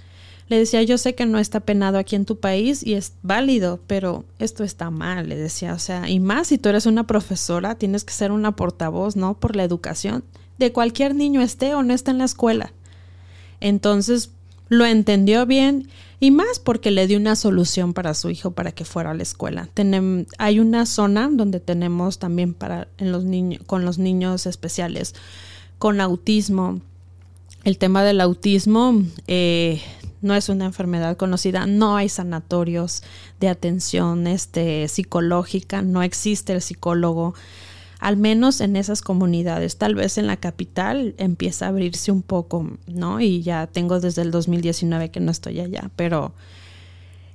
Le 0.49 0.59
decía, 0.59 0.83
yo 0.83 0.99
sé 0.99 1.15
que 1.15 1.27
no 1.27 1.39
está 1.39 1.61
penado 1.61 1.97
aquí 1.97 2.17
en 2.17 2.25
tu 2.25 2.41
país 2.41 2.85
y 2.85 2.95
es 2.95 3.13
válido, 3.23 3.79
pero 3.87 4.25
esto 4.41 4.65
está 4.65 4.91
mal, 4.91 5.29
le 5.29 5.37
decía. 5.37 5.75
O 5.75 5.79
sea, 5.79 6.11
y 6.11 6.19
más 6.19 6.49
si 6.49 6.59
tú 6.59 6.71
eres 6.71 6.87
una 6.87 7.07
profesora, 7.07 7.77
tienes 7.77 8.03
que 8.03 8.13
ser 8.13 8.33
una 8.33 8.57
portavoz, 8.57 9.15
¿no? 9.15 9.35
Por 9.39 9.55
la 9.55 9.63
educación 9.63 10.25
de 10.59 10.73
cualquier 10.73 11.15
niño 11.15 11.41
esté 11.41 11.75
o 11.75 11.83
no 11.83 11.95
esté 11.95 12.11
en 12.11 12.19
la 12.19 12.25
escuela. 12.25 12.73
Entonces 13.61 14.31
lo 14.73 14.87
entendió 14.87 15.47
bien 15.47 15.89
y 16.18 16.31
más 16.31 16.59
porque 16.59 16.91
le 16.91 17.07
dio 17.07 17.18
una 17.18 17.37
solución 17.37 17.95
para 17.95 18.14
su 18.14 18.31
hijo 18.31 18.53
para 18.53 18.73
que 18.73 18.85
fuera 18.85 19.11
a 19.11 19.14
la 19.14 19.23
escuela. 19.23 19.68
hay 20.39 20.61
una 20.61 20.87
zona 20.87 21.29
donde 21.31 21.61
tenemos 21.61 22.18
también 22.18 22.55
para 22.55 22.89
en 22.99 23.12
los 23.12 23.25
niños 23.25 23.62
con 23.66 23.85
los 23.85 23.99
niños 23.99 24.47
especiales 24.47 25.14
con 25.79 26.01
autismo. 26.01 26.81
El 27.64 27.77
tema 27.77 28.03
del 28.03 28.20
autismo 28.20 29.03
eh, 29.27 29.83
no 30.20 30.35
es 30.35 30.49
una 30.49 30.64
enfermedad 30.64 31.16
conocida, 31.16 31.66
no 31.66 31.97
hay 31.97 32.09
sanatorios 32.09 33.03
de 33.41 33.49
atención 33.49 34.27
este, 34.27 34.89
psicológica, 34.89 35.83
no 35.83 36.03
existe 36.03 36.55
el 36.55 36.62
psicólogo, 36.62 37.35
al 38.03 38.16
menos 38.16 38.61
en 38.61 38.74
esas 38.74 39.00
comunidades. 39.00 39.76
Tal 39.76 39.94
vez 39.94 40.18
en 40.18 40.26
la 40.26 40.36
capital 40.36 41.14
empieza 41.18 41.66
a 41.66 41.68
abrirse 41.68 42.11
un 42.11 42.22
poco, 42.22 42.68
¿no? 42.88 43.20
Y 43.20 43.42
ya 43.42 43.68
tengo 43.68 44.00
desde 44.00 44.22
el 44.22 44.32
2019 44.32 45.12
que 45.12 45.20
no 45.20 45.30
estoy 45.30 45.61
allá, 45.61 45.88
pero 45.94 46.34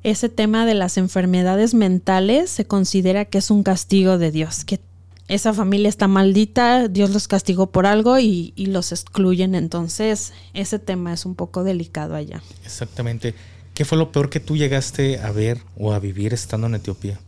ese 0.04 0.28
tema 0.28 0.66
de 0.66 0.74
las 0.74 0.98
enfermedades 0.98 1.74
mentales 1.74 2.50
se 2.50 2.66
considera 2.66 3.24
que 3.24 3.38
es 3.38 3.50
un 3.50 3.64
castigo 3.64 4.18
de 4.18 4.30
Dios, 4.32 4.66
que 4.66 4.82
esa 5.30 5.54
familia 5.54 5.88
está 5.88 6.10
maldita, 6.10 6.90
Dios 6.90 7.12
los 7.12 7.30
castigó 7.30 7.68
por 7.68 7.86
algo 7.86 8.20
y, 8.20 8.54
los 8.58 8.92
excluyen. 8.92 9.56
Entonces, 9.56 10.34
ese 10.54 10.80
tema 10.80 11.14
es 11.14 11.26
un 11.26 11.36
poco 11.36 11.64
delicado 11.64 12.16
allá. 12.16 12.42
Exactamente. 12.66 13.36
¿Qué 13.74 13.86
fue 13.86 13.98
lo 13.98 14.12
peor 14.12 14.30
que 14.30 14.42
tú 14.42 14.58
llegaste 14.58 15.20
a 15.20 15.32
ver 15.32 15.60
o 15.78 15.94
a 15.94 16.00
vivir 16.00 16.34
estando 16.34 16.68
en 16.68 16.76
Etiopía? 16.76 17.20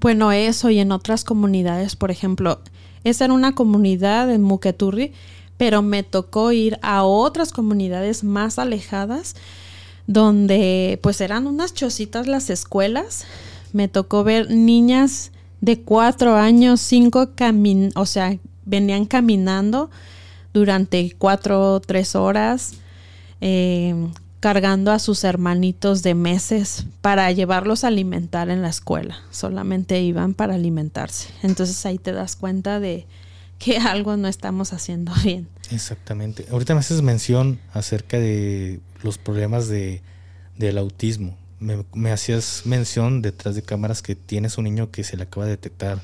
Bueno, 0.00 0.32
eso 0.32 0.70
y 0.70 0.78
en 0.78 0.92
otras 0.92 1.24
comunidades, 1.24 1.94
por 1.94 2.10
ejemplo, 2.10 2.60
esa 3.04 3.26
era 3.26 3.34
una 3.34 3.54
comunidad 3.54 4.30
en 4.32 4.42
Muketurri, 4.42 5.12
pero 5.56 5.82
me 5.82 6.02
tocó 6.02 6.52
ir 6.52 6.78
a 6.80 7.04
otras 7.04 7.52
comunidades 7.52 8.24
más 8.24 8.58
alejadas 8.58 9.36
donde 10.06 10.98
pues 11.02 11.20
eran 11.20 11.46
unas 11.46 11.74
chocitas 11.74 12.26
las 12.26 12.50
escuelas. 12.50 13.26
Me 13.72 13.86
tocó 13.86 14.24
ver 14.24 14.50
niñas 14.50 15.32
de 15.60 15.80
cuatro 15.80 16.34
años, 16.34 16.80
cinco, 16.80 17.30
camin 17.34 17.92
o 17.94 18.06
sea, 18.06 18.38
venían 18.64 19.04
caminando 19.04 19.90
durante 20.52 21.14
cuatro 21.16 21.74
o 21.74 21.80
tres 21.80 22.16
horas, 22.16 22.72
eh, 23.40 23.94
cargando 24.40 24.90
a 24.90 24.98
sus 24.98 25.22
hermanitos 25.24 26.02
de 26.02 26.14
meses 26.14 26.86
para 27.00 27.30
llevarlos 27.30 27.84
a 27.84 27.88
alimentar 27.88 28.48
en 28.50 28.62
la 28.62 28.68
escuela. 28.68 29.18
Solamente 29.30 30.00
iban 30.00 30.34
para 30.34 30.54
alimentarse. 30.54 31.28
Entonces 31.42 31.84
ahí 31.86 31.98
te 31.98 32.12
das 32.12 32.36
cuenta 32.36 32.80
de 32.80 33.06
que 33.58 33.76
algo 33.78 34.16
no 34.16 34.28
estamos 34.28 34.72
haciendo 34.72 35.12
bien. 35.22 35.46
Exactamente. 35.70 36.46
Ahorita 36.50 36.74
me 36.74 36.80
haces 36.80 37.02
mención 37.02 37.60
acerca 37.72 38.18
de 38.18 38.80
los 39.02 39.18
problemas 39.18 39.68
de, 39.68 40.02
del 40.56 40.78
autismo 40.78 41.36
me, 41.60 42.10
hacías 42.10 42.62
mención 42.64 43.22
detrás 43.22 43.54
de 43.54 43.62
cámaras 43.62 44.02
que 44.02 44.14
tienes 44.16 44.58
un 44.58 44.64
niño 44.64 44.90
que 44.90 45.04
se 45.04 45.16
le 45.16 45.24
acaba 45.24 45.44
de 45.44 45.52
detectar 45.52 46.00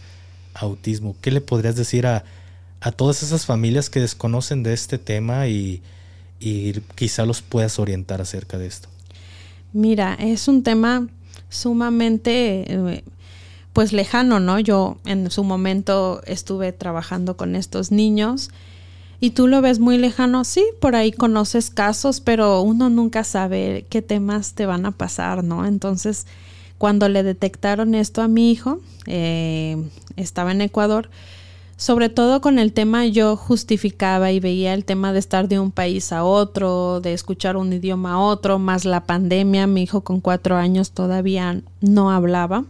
autismo. 0.54 1.16
¿Qué 1.20 1.30
le 1.30 1.40
podrías 1.40 1.76
decir 1.76 2.06
a, 2.06 2.24
todas 2.94 3.24
esas 3.24 3.46
familias 3.46 3.90
que 3.90 3.98
desconocen 3.98 4.62
de 4.62 4.72
este 4.72 4.98
tema 4.98 5.48
y, 5.48 5.82
quizá 6.94 7.24
los 7.24 7.42
puedas 7.42 7.78
orientar 7.78 8.20
acerca 8.20 8.58
de 8.58 8.66
esto? 8.66 8.88
Mira, 9.72 10.14
es 10.14 10.48
un 10.48 10.62
tema 10.62 11.06
sumamente 11.48 12.64
eh, 12.68 13.04
pues 13.72 13.92
lejano, 13.92 14.40
¿no? 14.40 14.58
Yo 14.58 14.98
en 15.04 15.30
su 15.30 15.44
momento 15.44 16.22
estuve 16.24 16.72
trabajando 16.72 17.36
con 17.36 17.56
estos 17.56 17.90
niños 17.90 18.50
y 19.20 19.30
tú 19.30 19.46
lo 19.46 19.60
ves 19.62 19.78
muy 19.78 19.98
lejano, 19.98 20.44
sí, 20.44 20.64
por 20.80 20.94
ahí 20.94 21.12
conoces 21.12 21.70
casos, 21.70 22.20
pero 22.20 22.60
uno 22.60 22.90
nunca 22.90 23.24
sabe 23.24 23.86
qué 23.88 24.02
temas 24.02 24.54
te 24.54 24.66
van 24.66 24.84
a 24.86 24.92
pasar, 24.92 25.42
¿no? 25.42 25.66
Entonces, 25.66 26.26
cuando 26.78 27.08
le 27.08 27.22
detectaron 27.22 27.94
esto 27.94 28.20
a 28.20 28.28
mi 28.28 28.50
hijo, 28.50 28.80
eh, 29.06 29.76
estaba 30.16 30.52
en 30.52 30.60
Ecuador, 30.60 31.08
sobre 31.76 32.08
todo 32.08 32.40
con 32.40 32.58
el 32.58 32.72
tema 32.72 33.06
yo 33.06 33.36
justificaba 33.36 34.32
y 34.32 34.40
veía 34.40 34.72
el 34.72 34.84
tema 34.84 35.12
de 35.12 35.18
estar 35.18 35.46
de 35.46 35.60
un 35.60 35.70
país 35.70 36.10
a 36.10 36.24
otro, 36.24 37.00
de 37.00 37.12
escuchar 37.12 37.56
un 37.56 37.72
idioma 37.72 38.14
a 38.14 38.18
otro, 38.18 38.58
más 38.58 38.84
la 38.86 39.04
pandemia, 39.04 39.66
mi 39.66 39.82
hijo 39.82 40.00
con 40.00 40.20
cuatro 40.20 40.56
años 40.56 40.92
todavía 40.92 41.60
no 41.82 42.10
hablaba. 42.10 42.64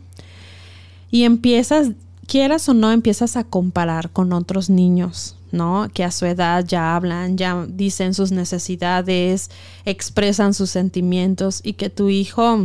Y 1.11 1.22
empiezas, 1.22 1.90
quieras 2.26 2.68
o 2.68 2.74
no, 2.74 2.90
empiezas 2.90 3.36
a 3.36 3.44
comparar 3.44 4.11
con 4.11 4.32
otros 4.32 4.70
niños, 4.70 5.36
¿no? 5.52 5.88
Que 5.94 6.02
a 6.02 6.11
su 6.11 6.26
edad 6.26 6.64
ya 6.66 6.96
hablan, 6.96 7.38
ya 7.38 7.64
dicen 7.68 8.12
sus 8.12 8.32
necesidades, 8.32 9.50
expresan 9.84 10.52
sus 10.52 10.70
sentimientos 10.70 11.61
y 11.62 11.74
que 11.74 11.90
tu 11.90 12.09
hijo 12.09 12.59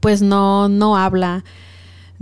pues 0.00 0.20
no, 0.20 0.68
no 0.68 0.96
habla, 0.96 1.44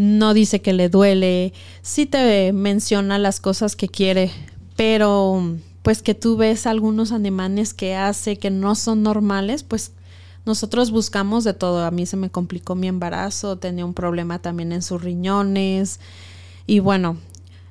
no 0.01 0.33
dice 0.33 0.63
que 0.63 0.73
le 0.73 0.89
duele, 0.89 1.53
sí 1.83 2.07
te 2.07 2.55
menciona 2.55 3.19
las 3.19 3.39
cosas 3.39 3.77
que 3.77 3.87
quiere, 3.87 4.31
pero 4.75 5.59
pues 5.83 6.01
que 6.01 6.15
tú 6.15 6.39
ves 6.39 6.67
algunos 6.67 7.13
animales 7.13 7.75
que 7.75 7.95
hace 7.95 8.39
que 8.39 8.49
no 8.49 8.75
son 8.77 9.03
normales, 9.03 9.63
pues 9.63 9.93
nosotros 10.47 10.91
buscamos 10.91 11.45
de 11.45 11.53
todo. 11.53 11.85
A 11.85 11.91
mí 11.91 12.07
se 12.07 12.17
me 12.17 12.31
complicó 12.31 12.75
mi 12.75 12.89
embarazo, 12.89 13.59
tenía 13.59 13.85
un 13.85 13.93
problema 13.93 14.39
también 14.39 14.73
en 14.73 14.81
sus 14.81 15.03
riñones 15.03 16.01
y 16.67 16.79
bueno, 16.79 17.19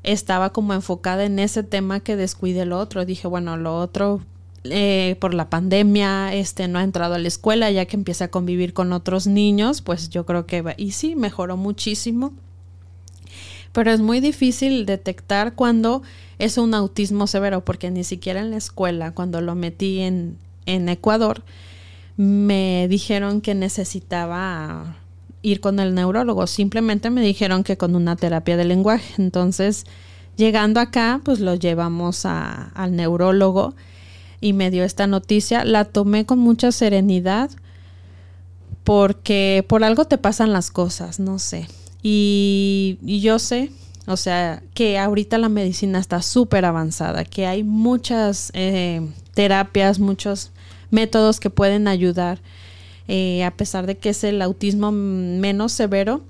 estaba 0.03 0.51
como 0.51 0.75
enfocada 0.75 1.23
en 1.23 1.39
ese 1.39 1.63
tema 1.63 1.99
que 1.99 2.15
descuide 2.15 2.61
el 2.61 2.73
otro. 2.73 3.05
Dije, 3.05 3.27
bueno, 3.27 3.57
lo 3.57 3.75
otro 3.79 4.21
eh, 4.63 5.15
por 5.19 5.33
la 5.33 5.49
pandemia, 5.49 6.33
este 6.33 6.67
no 6.67 6.79
ha 6.79 6.83
entrado 6.83 7.15
a 7.15 7.19
la 7.19 7.27
escuela, 7.27 7.71
ya 7.71 7.85
que 7.85 7.95
empieza 7.95 8.25
a 8.25 8.27
convivir 8.29 8.73
con 8.73 8.93
otros 8.93 9.27
niños, 9.27 9.81
pues 9.81 10.09
yo 10.09 10.25
creo 10.25 10.45
que 10.45 10.61
va, 10.61 10.73
y 10.77 10.91
sí, 10.91 11.15
mejoró 11.15 11.57
muchísimo. 11.57 12.33
Pero 13.71 13.91
es 13.91 14.01
muy 14.01 14.19
difícil 14.19 14.85
detectar 14.85 15.53
cuando 15.53 16.01
es 16.39 16.57
un 16.57 16.73
autismo 16.73 17.27
severo, 17.27 17.63
porque 17.63 17.91
ni 17.91 18.03
siquiera 18.03 18.41
en 18.41 18.51
la 18.51 18.57
escuela, 18.57 19.11
cuando 19.13 19.41
lo 19.41 19.55
metí 19.55 19.99
en, 19.99 20.37
en 20.65 20.89
Ecuador, 20.89 21.43
me 22.17 22.87
dijeron 22.89 23.41
que 23.41 23.55
necesitaba 23.55 24.97
ir 25.41 25.61
con 25.61 25.79
el 25.79 25.95
neurólogo, 25.95 26.47
simplemente 26.47 27.09
me 27.09 27.21
dijeron 27.21 27.63
que 27.63 27.77
con 27.77 27.95
una 27.95 28.15
terapia 28.15 28.57
de 28.57 28.65
lenguaje. 28.65 29.13
Entonces, 29.21 29.85
llegando 30.35 30.79
acá, 30.79 31.21
pues 31.23 31.39
lo 31.39 31.55
llevamos 31.55 32.25
a, 32.25 32.69
al 32.73 32.95
neurólogo 32.95 33.75
y 34.41 34.53
me 34.53 34.71
dio 34.71 34.83
esta 34.83 35.07
noticia. 35.07 35.63
La 35.65 35.85
tomé 35.85 36.25
con 36.25 36.39
mucha 36.39 36.71
serenidad 36.71 37.51
porque 38.83 39.63
por 39.67 39.83
algo 39.83 40.05
te 40.05 40.17
pasan 40.17 40.53
las 40.53 40.71
cosas, 40.71 41.19
no 41.19 41.39
sé. 41.39 41.67
Y, 42.01 42.97
yo 43.21 43.39
sé, 43.39 43.71
o 44.07 44.17
sea, 44.17 44.63
que 44.73 44.97
ahorita 44.97 45.37
la 45.37 45.49
medicina 45.49 45.99
está 45.99 46.21
súper 46.21 46.65
avanzada, 46.65 47.25
que 47.25 47.45
hay 47.45 47.63
muchas 47.63 48.51
eh, 48.53 49.07
terapias, 49.33 49.99
muchos 49.99 50.51
métodos 50.91 51.39
que 51.39 51.49
pueden 51.49 51.87
ayudar 51.87 52.39
eh, 53.07 53.43
a 53.43 53.51
pesar 53.51 53.87
de 53.87 53.97
que 53.97 54.09
es 54.09 54.23
el 54.23 54.41
autismo 54.41 54.91
menos 54.91 55.71
severo, 55.71 56.21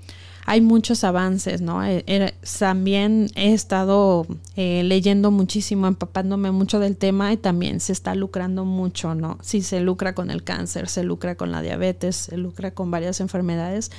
hay 0.50 0.60
muchos 0.60 1.04
avances, 1.04 1.60
¿no? 1.60 1.84
Eh, 1.84 2.34
también 2.58 3.30
he 3.36 3.52
estado 3.52 4.26
eh, 4.56 4.82
leyendo 4.82 5.30
muchísimo, 5.30 5.86
empapándome 5.86 6.50
mucho 6.50 6.80
del 6.80 6.96
tema 6.96 7.32
y 7.32 7.36
también 7.36 7.78
se 7.78 7.92
está 7.92 8.16
lucrando 8.16 8.64
mucho, 8.64 9.14
¿no? 9.14 9.38
Si 9.42 9.62
se 9.62 9.78
lucra 9.78 10.12
con 10.12 10.28
el 10.28 10.42
cáncer, 10.42 10.88
se 10.88 11.04
lucra 11.04 11.36
con 11.36 11.52
la 11.52 11.62
diabetes, 11.62 12.16
se 12.16 12.36
lucra 12.36 12.72
con 12.72 12.90
varias 12.90 13.20
enfermedades. 13.20 13.92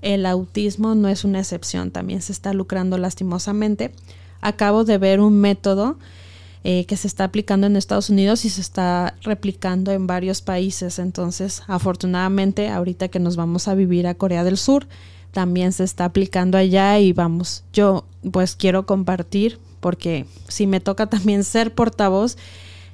El 0.00 0.24
autismo 0.24 0.94
no 0.94 1.06
es 1.08 1.24
una 1.24 1.40
excepción, 1.40 1.90
también 1.90 2.22
se 2.22 2.32
está 2.32 2.54
lucrando 2.54 2.96
lastimosamente. 2.96 3.92
Acabo 4.40 4.84
de 4.84 4.96
ver 4.96 5.20
un 5.20 5.38
método 5.38 5.98
eh, 6.64 6.86
que 6.86 6.96
se 6.96 7.08
está 7.08 7.24
aplicando 7.24 7.66
en 7.66 7.76
Estados 7.76 8.08
Unidos 8.08 8.46
y 8.46 8.48
se 8.48 8.62
está 8.62 9.16
replicando 9.20 9.92
en 9.92 10.06
varios 10.06 10.40
países. 10.40 10.98
Entonces, 10.98 11.62
afortunadamente, 11.66 12.70
ahorita 12.70 13.08
que 13.08 13.20
nos 13.20 13.36
vamos 13.36 13.68
a 13.68 13.74
vivir 13.74 14.06
a 14.06 14.14
Corea 14.14 14.44
del 14.44 14.56
Sur, 14.56 14.86
también 15.32 15.72
se 15.72 15.84
está 15.84 16.06
aplicando 16.06 16.58
allá 16.58 16.98
y 16.98 17.12
vamos, 17.12 17.64
yo 17.72 18.04
pues 18.32 18.56
quiero 18.56 18.86
compartir 18.86 19.58
porque 19.80 20.26
si 20.48 20.66
me 20.66 20.80
toca 20.80 21.06
también 21.08 21.44
ser 21.44 21.74
portavoz 21.74 22.36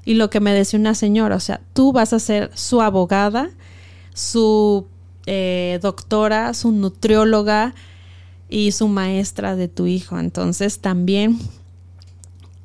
y 0.04 0.14
lo 0.14 0.30
que 0.30 0.40
me 0.40 0.52
decía 0.52 0.78
una 0.78 0.94
señora, 0.94 1.36
o 1.36 1.40
sea, 1.40 1.60
tú 1.72 1.92
vas 1.92 2.12
a 2.12 2.20
ser 2.20 2.50
su 2.54 2.80
abogada, 2.80 3.50
su 4.14 4.86
eh, 5.26 5.80
doctora, 5.82 6.54
su 6.54 6.70
nutrióloga 6.70 7.74
y 8.48 8.70
su 8.70 8.86
maestra 8.86 9.56
de 9.56 9.66
tu 9.66 9.86
hijo. 9.86 10.18
Entonces 10.18 10.78
también 10.78 11.38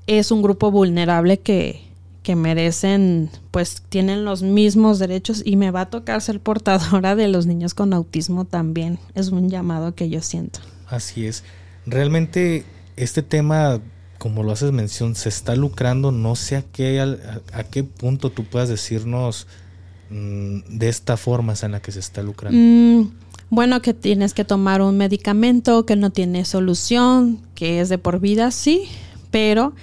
es 0.06 0.32
un 0.32 0.44
grupo 0.44 0.70
vulnerable 0.70 1.40
que, 1.40 1.82
que 2.24 2.36
merecen, 2.36 3.30
pues 3.52 3.82
tienen 3.90 4.26
los 4.26 4.44
mismos 4.44 5.00
derechos 5.00 5.42
y 5.44 5.56
me 5.56 5.72
va 5.72 5.82
a 5.82 5.90
tocar 5.90 6.22
ser 6.22 6.40
portadora 6.40 7.16
de 7.16 7.28
los 7.28 7.46
niños 7.48 7.74
con 7.74 7.94
autismo 7.94 8.46
también. 8.46 9.00
Es 9.16 9.30
un 9.30 9.50
llamado 9.50 9.96
que 9.96 10.10
yo 10.10 10.22
siento. 10.22 10.60
Así 10.88 11.26
es. 11.26 11.44
Realmente 11.86 12.66
este 12.96 13.24
tema 13.24 13.82
como 14.22 14.44
lo 14.44 14.52
haces 14.52 14.72
mención, 14.72 15.16
se 15.16 15.30
está 15.30 15.56
lucrando, 15.56 16.12
no 16.12 16.36
sé 16.36 16.56
a 16.56 16.62
qué, 16.62 17.02
a, 17.02 17.64
qué 17.64 17.84
punto 17.84 18.30
tú 18.30 18.44
puedas 18.44 18.70
decirnos 18.70 19.48
mm, 20.12 20.78
de 20.78 20.90
esta 20.90 21.18
forma 21.18 21.56
en 21.60 21.72
la 21.72 21.82
que 21.82 21.92
se 21.92 22.02
está 22.02 22.22
lucrando. 22.22 22.56
Mm, 22.56 23.14
bueno, 23.50 23.82
que 23.82 23.96
tienes 23.96 24.36
que 24.36 24.46
tomar 24.46 24.84
un 24.84 24.96
medicamento 24.96 25.88
que 25.88 25.96
no 25.96 26.12
tiene 26.12 26.46
solución, 26.46 27.40
que 27.56 27.82
es 27.82 27.90
de 27.90 27.98
por 27.98 28.20
vida, 28.20 28.52
sí, 28.52 28.84
pero 29.32 29.74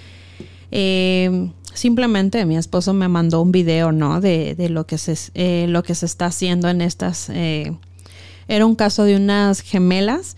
eh, 0.71 1.51
simplemente 1.79 2.45
mi 2.45 2.57
esposo 2.57 2.93
me 2.93 3.09
mandó 3.09 3.41
un 3.41 3.53
video, 3.53 3.93
¿no? 3.93 4.21
De, 4.21 4.55
de 4.55 4.69
lo, 4.69 4.87
que 4.87 4.99
se, 4.99 5.17
eh, 5.35 5.67
lo 5.69 5.83
que 5.83 5.95
se 5.95 6.07
está 6.07 6.27
haciendo 6.27 6.69
en 6.69 6.81
estas... 6.81 7.31
Eh, 7.31 7.77
era 8.49 8.65
un 8.65 8.77
caso 8.77 9.05
de 9.05 9.17
unas 9.17 9.61
gemelas 9.61 10.37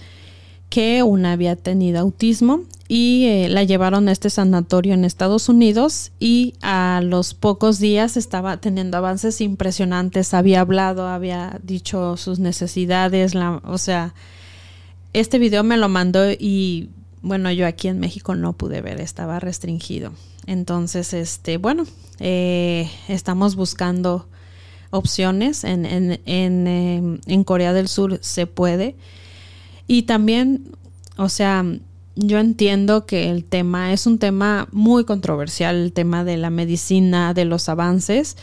que 0.68 1.02
una 1.02 1.32
había 1.32 1.56
tenido 1.56 2.00
autismo 2.00 2.60
y 2.88 3.26
eh, 3.26 3.48
la 3.48 3.64
llevaron 3.64 4.08
a 4.08 4.12
este 4.12 4.30
sanatorio 4.30 4.94
en 4.94 5.04
Estados 5.04 5.48
Unidos 5.48 6.12
y 6.18 6.54
a 6.60 7.00
los 7.04 7.34
pocos 7.34 7.78
días 7.78 8.16
estaba 8.16 8.56
teniendo 8.56 8.96
avances 8.96 9.40
impresionantes, 9.40 10.34
había 10.34 10.60
hablado, 10.60 11.06
había 11.06 11.58
dicho 11.62 12.16
sus 12.16 12.38
necesidades, 12.38 13.34
la, 13.34 13.60
o 13.64 13.78
sea, 13.78 14.14
este 15.12 15.38
video 15.38 15.62
me 15.62 15.76
lo 15.76 15.88
mandó 15.88 16.30
y 16.30 16.90
bueno, 17.22 17.50
yo 17.52 17.66
aquí 17.66 17.88
en 17.88 18.00
México 18.00 18.34
no 18.34 18.52
pude 18.54 18.80
ver, 18.80 19.00
estaba 19.00 19.40
restringido. 19.40 20.12
Entonces, 20.50 21.14
este, 21.14 21.58
bueno, 21.58 21.84
eh, 22.18 22.90
estamos 23.06 23.54
buscando 23.54 24.26
opciones. 24.90 25.62
En, 25.62 25.86
en, 25.86 26.20
en, 26.26 26.66
em, 26.66 27.20
en 27.26 27.44
Corea 27.44 27.72
del 27.72 27.86
Sur 27.86 28.18
se 28.20 28.48
puede. 28.48 28.96
Y 29.86 30.02
también, 30.02 30.64
o 31.16 31.28
sea, 31.28 31.64
yo 32.16 32.40
entiendo 32.40 33.06
que 33.06 33.30
el 33.30 33.44
tema 33.44 33.92
es 33.92 34.08
un 34.08 34.18
tema 34.18 34.66
muy 34.72 35.04
controversial, 35.04 35.76
el 35.76 35.92
tema 35.92 36.24
de 36.24 36.36
la 36.36 36.50
medicina, 36.50 37.32
de 37.32 37.44
los 37.44 37.68
avances, 37.68 38.36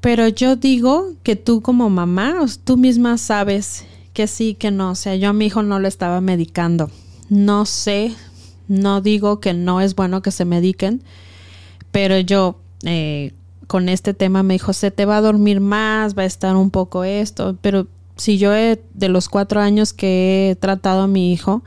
pero 0.00 0.28
yo 0.28 0.56
digo 0.56 1.12
que 1.22 1.36
tú 1.36 1.60
como 1.60 1.90
mamá, 1.90 2.46
tú 2.64 2.78
misma 2.78 3.18
sabes 3.18 3.84
que 4.14 4.26
sí, 4.28 4.54
que 4.54 4.70
no, 4.70 4.92
o 4.92 4.94
sea, 4.94 5.14
yo 5.14 5.28
a 5.28 5.32
mi 5.34 5.46
hijo 5.46 5.62
no 5.62 5.78
lo 5.78 5.88
estaba 5.88 6.22
medicando. 6.22 6.90
No 7.28 7.66
sé, 7.66 8.14
no 8.68 9.00
digo 9.00 9.40
que 9.40 9.54
no 9.54 9.80
es 9.80 9.94
bueno 9.94 10.22
que 10.22 10.30
se 10.30 10.44
mediquen, 10.44 11.02
pero 11.90 12.18
yo 12.18 12.60
eh, 12.84 13.32
con 13.66 13.88
este 13.88 14.14
tema 14.14 14.42
me 14.42 14.54
dijo, 14.54 14.72
se 14.72 14.90
te 14.90 15.04
va 15.04 15.16
a 15.16 15.22
dormir 15.22 15.60
más, 15.60 16.16
va 16.16 16.22
a 16.22 16.26
estar 16.26 16.56
un 16.56 16.70
poco 16.70 17.04
esto, 17.04 17.56
pero 17.60 17.86
si 18.16 18.38
yo 18.38 18.54
he, 18.54 18.80
de 18.94 19.08
los 19.08 19.28
cuatro 19.28 19.60
años 19.60 19.92
que 19.92 20.50
he 20.50 20.56
tratado 20.56 21.02
a 21.02 21.06
mi 21.06 21.32
hijo, 21.32 21.62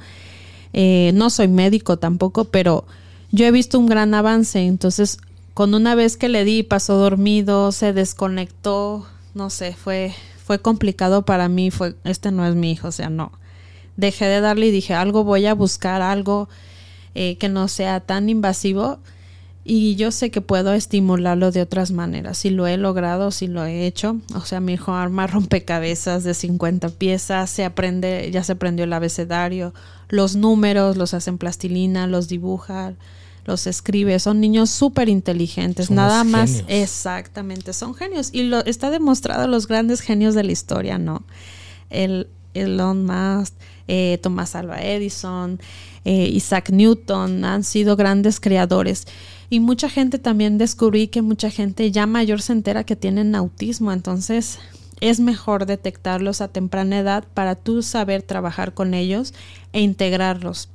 eh, 0.73 1.11
no 1.13 1.29
soy 1.29 1.47
médico 1.47 1.97
tampoco, 1.97 2.45
pero 2.45 2.85
yo 3.31 3.45
he 3.45 3.51
visto 3.51 3.79
un 3.79 3.87
gran 3.87 4.13
avance. 4.13 4.59
Entonces, 4.59 5.17
con 5.53 5.73
una 5.73 5.95
vez 5.95 6.17
que 6.17 6.29
le 6.29 6.43
di, 6.43 6.63
pasó 6.63 6.95
dormido, 6.95 7.71
se 7.71 7.93
desconectó, 7.93 9.05
no 9.33 9.49
sé, 9.49 9.73
fue, 9.73 10.13
fue 10.43 10.59
complicado 10.59 11.23
para 11.23 11.49
mí, 11.49 11.71
fue, 11.71 11.95
este 12.03 12.31
no 12.31 12.45
es 12.45 12.55
mi 12.55 12.71
hijo, 12.71 12.89
o 12.89 12.91
sea, 12.91 13.09
no. 13.09 13.31
Dejé 13.97 14.25
de 14.25 14.41
darle 14.41 14.67
y 14.67 14.71
dije, 14.71 14.93
algo 14.93 15.23
voy 15.23 15.45
a 15.45 15.53
buscar, 15.53 16.01
algo 16.01 16.49
eh, 17.15 17.37
que 17.37 17.49
no 17.49 17.67
sea 17.67 17.99
tan 17.99 18.29
invasivo 18.29 18.99
y 19.63 19.95
yo 19.95 20.11
sé 20.11 20.31
que 20.31 20.41
puedo 20.41 20.73
estimularlo 20.73 21.51
de 21.51 21.61
otras 21.61 21.91
maneras. 21.91 22.39
Si 22.39 22.49
lo 22.49 22.65
he 22.65 22.77
logrado, 22.77 23.29
si 23.29 23.47
lo 23.47 23.63
he 23.63 23.85
hecho. 23.85 24.17
O 24.33 24.41
sea, 24.41 24.59
mi 24.59 24.73
hijo 24.73 24.93
arma 24.93 25.27
rompecabezas 25.27 26.23
de 26.23 26.33
50 26.33 26.89
piezas, 26.89 27.49
se 27.49 27.63
aprende, 27.63 28.29
ya 28.31 28.43
se 28.43 28.53
aprendió 28.53 28.85
el 28.85 28.93
abecedario, 28.93 29.73
los 30.09 30.35
números 30.35 30.97
los 30.97 31.13
hacen 31.13 31.37
plastilina, 31.37 32.07
los 32.07 32.27
dibuja, 32.27 32.93
los 33.45 33.67
escribe. 33.67 34.17
Son 34.19 34.39
niños 34.39 34.71
súper 34.71 35.09
inteligentes, 35.09 35.91
nada 35.91 36.23
más. 36.23 36.63
Exactamente, 36.67 37.73
son 37.73 37.93
genios. 37.93 38.29
Y 38.33 38.43
lo 38.43 38.65
está 38.65 38.89
demostrado 38.89 39.47
los 39.47 39.67
grandes 39.67 40.01
genios 40.01 40.33
de 40.33 40.43
la 40.43 40.51
historia, 40.51 40.97
¿no? 40.97 41.23
El 41.91 42.27
Elon 42.53 43.05
Musk, 43.05 43.53
eh, 43.87 44.19
Thomas 44.21 44.55
Alva 44.55 44.81
Edison, 44.81 45.59
eh, 46.05 46.29
Isaac 46.33 46.69
Newton 46.71 47.45
han 47.45 47.63
sido 47.63 47.95
grandes 47.95 48.39
creadores. 48.39 49.07
Y 49.49 49.59
mucha 49.59 49.89
gente 49.89 50.17
también 50.17 50.57
descubrí 50.57 51.07
que 51.07 51.21
mucha 51.21 51.49
gente 51.49 51.91
ya 51.91 52.05
mayor 52.05 52.41
se 52.41 52.53
entera 52.53 52.85
que 52.85 52.95
tienen 52.95 53.35
autismo, 53.35 53.91
entonces 53.91 54.59
es 55.01 55.19
mejor 55.19 55.65
detectarlos 55.65 56.41
a 56.41 56.47
temprana 56.47 56.99
edad 56.99 57.25
para 57.33 57.55
tú 57.55 57.81
saber 57.81 58.21
trabajar 58.21 58.73
con 58.73 58.93
ellos 58.93 59.33
e 59.73 59.81
integrarlos. 59.81 60.69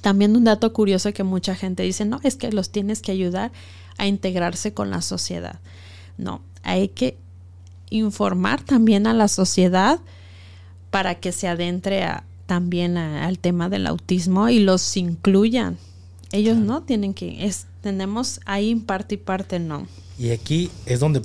También 0.00 0.34
un 0.34 0.44
dato 0.44 0.72
curioso 0.72 1.12
que 1.12 1.22
mucha 1.22 1.54
gente 1.54 1.84
dice, 1.84 2.04
no, 2.04 2.18
es 2.24 2.34
que 2.34 2.50
los 2.50 2.70
tienes 2.70 3.02
que 3.02 3.12
ayudar 3.12 3.52
a 3.98 4.06
integrarse 4.06 4.74
con 4.74 4.90
la 4.90 5.00
sociedad. 5.00 5.60
No, 6.18 6.40
hay 6.64 6.88
que 6.88 7.16
informar 7.90 8.62
también 8.62 9.06
a 9.06 9.14
la 9.14 9.28
sociedad 9.28 10.00
para 10.92 11.14
que 11.14 11.32
se 11.32 11.48
adentre 11.48 12.06
también 12.44 12.98
al 12.98 13.38
tema 13.38 13.70
del 13.70 13.86
autismo 13.86 14.50
y 14.50 14.58
los 14.58 14.98
incluyan. 14.98 15.78
Ellos 16.32 16.58
no 16.58 16.82
tienen 16.82 17.14
que, 17.14 17.46
es, 17.46 17.66
tenemos 17.80 18.40
ahí 18.44 18.74
parte 18.76 19.14
y 19.14 19.18
parte 19.18 19.58
no. 19.58 19.88
Y 20.18 20.32
aquí 20.32 20.70
es 20.84 21.00
donde 21.00 21.22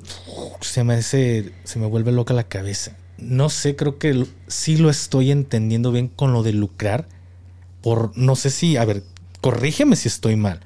se 0.61 0.85
me 0.85 0.93
hace, 0.93 1.51
se 1.65 1.79
me 1.79 1.85
vuelve 1.85 2.13
loca 2.13 2.33
la 2.33 2.45
cabeza. 2.45 2.95
No 3.17 3.49
sé, 3.49 3.75
creo 3.75 3.99
que 3.99 4.25
sí 4.47 4.77
lo 4.77 4.89
estoy 4.89 5.31
entendiendo 5.31 5.91
bien 5.91 6.07
con 6.07 6.31
lo 6.31 6.43
de 6.43 6.53
lucrar. 6.53 7.09
Por, 7.81 8.17
no 8.17 8.37
sé 8.37 8.49
si, 8.49 8.77
a 8.77 8.85
ver, 8.85 9.03
corrígeme 9.41 9.97
si 9.97 10.07
estoy 10.07 10.37
mal. 10.37 10.61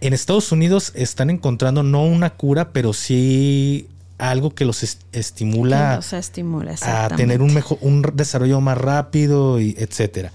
En 0.00 0.14
Estados 0.14 0.50
Unidos 0.50 0.92
están 0.94 1.28
encontrando 1.28 1.82
no 1.82 2.04
una 2.06 2.30
cura, 2.30 2.72
pero 2.72 2.94
sí 2.94 3.86
algo 4.18 4.54
que 4.54 4.64
los 4.64 4.82
estimula, 5.12 6.00
estimula 6.12 6.74
a 6.82 7.08
tener 7.08 7.42
un 7.42 7.52
mejor, 7.52 7.78
un 7.80 8.02
desarrollo 8.14 8.60
más 8.60 8.78
rápido 8.78 9.60
y 9.60 9.74
etcétera 9.78 10.32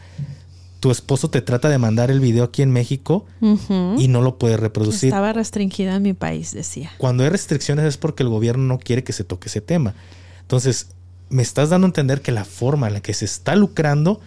tu 0.79 0.91
esposo 0.91 1.29
te 1.29 1.41
trata 1.41 1.69
de 1.69 1.77
mandar 1.77 2.09
el 2.09 2.19
video 2.19 2.45
aquí 2.45 2.61
en 2.61 2.71
México 2.71 3.25
y 3.97 4.07
no 4.07 4.21
lo 4.21 4.37
puede 4.37 4.57
reproducir. 4.57 5.09
Estaba 5.09 5.33
restringido 5.33 5.93
en 5.93 6.03
mi 6.03 6.13
país, 6.13 6.53
decía. 6.53 6.91
Cuando 6.97 7.23
hay 7.23 7.29
restricciones 7.29 7.85
es 7.85 7.97
porque 7.97 8.23
el 8.23 8.29
gobierno 8.29 8.63
no 8.63 8.79
quiere 8.79 9.03
que 9.03 9.13
se 9.13 9.23
toque 9.23 9.49
ese 9.49 9.61
tema. 9.61 9.93
Entonces, 10.41 10.87
me 11.29 11.41
estás 11.41 11.69
dando 11.69 11.85
a 11.85 11.89
entender 11.89 12.21
que 12.21 12.31
la 12.31 12.45
forma 12.45 12.87
en 12.87 12.93
la 12.93 13.01
que 13.01 13.13
se 13.13 13.25
está 13.25 13.55
lucrando 13.55 14.21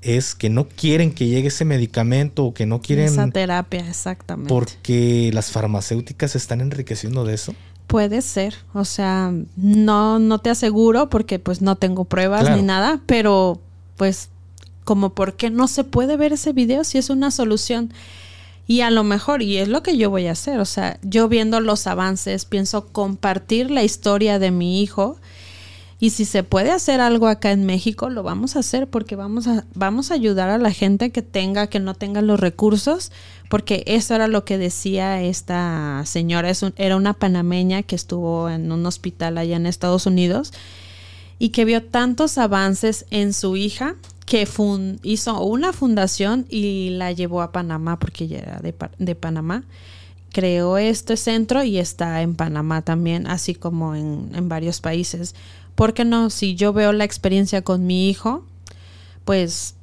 es 0.00 0.36
que 0.36 0.48
no 0.48 0.68
quieren 0.68 1.12
que 1.12 1.26
llegue 1.26 1.48
ese 1.48 1.64
medicamento 1.64 2.44
o 2.44 2.54
que 2.54 2.66
no 2.66 2.80
quieren... 2.80 3.06
Esa 3.06 3.28
terapia, 3.28 3.88
exactamente. 3.88 4.48
Porque 4.48 5.30
las 5.34 5.50
farmacéuticas 5.50 6.32
se 6.32 6.38
están 6.38 6.60
enriqueciendo 6.60 7.24
de 7.24 7.34
eso. 7.34 7.54
Puede 7.86 8.20
ser, 8.22 8.56
o 8.74 8.84
sea, 8.84 9.32
no, 9.56 10.18
no 10.18 10.38
te 10.38 10.50
aseguro 10.50 11.08
porque 11.08 11.38
pues 11.38 11.62
no 11.62 11.76
tengo 11.76 12.04
pruebas 12.04 12.50
ni 12.56 12.62
nada, 12.62 13.00
pero 13.06 13.60
pues 13.96 14.28
como 14.84 15.10
por 15.10 15.34
qué 15.34 15.50
no 15.50 15.68
se 15.68 15.84
puede 15.84 16.16
ver 16.16 16.32
ese 16.32 16.52
video 16.52 16.84
si 16.84 16.98
es 16.98 17.10
una 17.10 17.30
solución. 17.30 17.92
Y 18.68 18.80
a 18.80 18.90
lo 18.90 19.04
mejor, 19.04 19.42
y 19.42 19.58
es 19.58 19.68
lo 19.68 19.82
que 19.82 19.96
yo 19.96 20.10
voy 20.10 20.26
a 20.26 20.32
hacer, 20.32 20.58
o 20.58 20.64
sea, 20.64 20.98
yo 21.02 21.28
viendo 21.28 21.60
los 21.60 21.86
avances, 21.86 22.44
pienso 22.44 22.86
compartir 22.88 23.70
la 23.70 23.84
historia 23.84 24.40
de 24.40 24.50
mi 24.50 24.82
hijo. 24.82 25.16
Y 25.98 26.10
si 26.10 26.26
se 26.26 26.42
puede 26.42 26.72
hacer 26.72 27.00
algo 27.00 27.26
acá 27.26 27.52
en 27.52 27.64
México, 27.64 28.10
lo 28.10 28.22
vamos 28.22 28.54
a 28.54 28.58
hacer 28.58 28.86
porque 28.88 29.16
vamos 29.16 29.46
a, 29.46 29.64
vamos 29.74 30.10
a 30.10 30.14
ayudar 30.14 30.50
a 30.50 30.58
la 30.58 30.70
gente 30.70 31.10
que 31.10 31.22
tenga, 31.22 31.68
que 31.68 31.80
no 31.80 31.94
tenga 31.94 32.20
los 32.20 32.38
recursos, 32.38 33.12
porque 33.48 33.82
eso 33.86 34.14
era 34.14 34.28
lo 34.28 34.44
que 34.44 34.58
decía 34.58 35.22
esta 35.22 36.02
señora, 36.04 36.50
es 36.50 36.62
era 36.76 36.96
una 36.96 37.14
panameña 37.14 37.82
que 37.82 37.96
estuvo 37.96 38.50
en 38.50 38.70
un 38.72 38.84
hospital 38.84 39.38
allá 39.38 39.56
en 39.56 39.64
Estados 39.64 40.04
Unidos 40.04 40.52
y 41.38 41.50
que 41.50 41.64
vio 41.64 41.82
tantos 41.82 42.38
avances 42.38 43.06
en 43.10 43.32
su 43.32 43.56
hija 43.56 43.96
que 44.26 44.46
hizo 45.02 45.44
una 45.44 45.72
fundación 45.72 46.46
y 46.48 46.90
la 46.90 47.12
llevó 47.12 47.42
a 47.42 47.52
Panamá 47.52 47.98
porque 47.98 48.24
ella 48.24 48.38
era 48.38 48.60
de, 48.60 49.14
Panamá. 49.14 49.62
Creó 50.32 50.76
este 50.78 51.16
centro 51.16 51.62
y 51.62 51.78
está 51.78 52.20
en 52.22 52.34
Panamá 52.34 52.82
también, 52.82 53.26
así 53.28 53.54
como 53.54 53.94
en, 53.94 54.48
varios 54.48 54.80
países. 54.80 55.34
¿Por 55.76 55.94
qué 55.94 56.04
no? 56.04 56.30
Si 56.30 56.56
yo 56.56 56.72
veo 56.72 56.92
la 56.92 57.04
experiencia 57.04 57.62
con 57.62 57.86
mi 57.86 58.08
hijo, 58.08 58.44
pues 59.24 59.74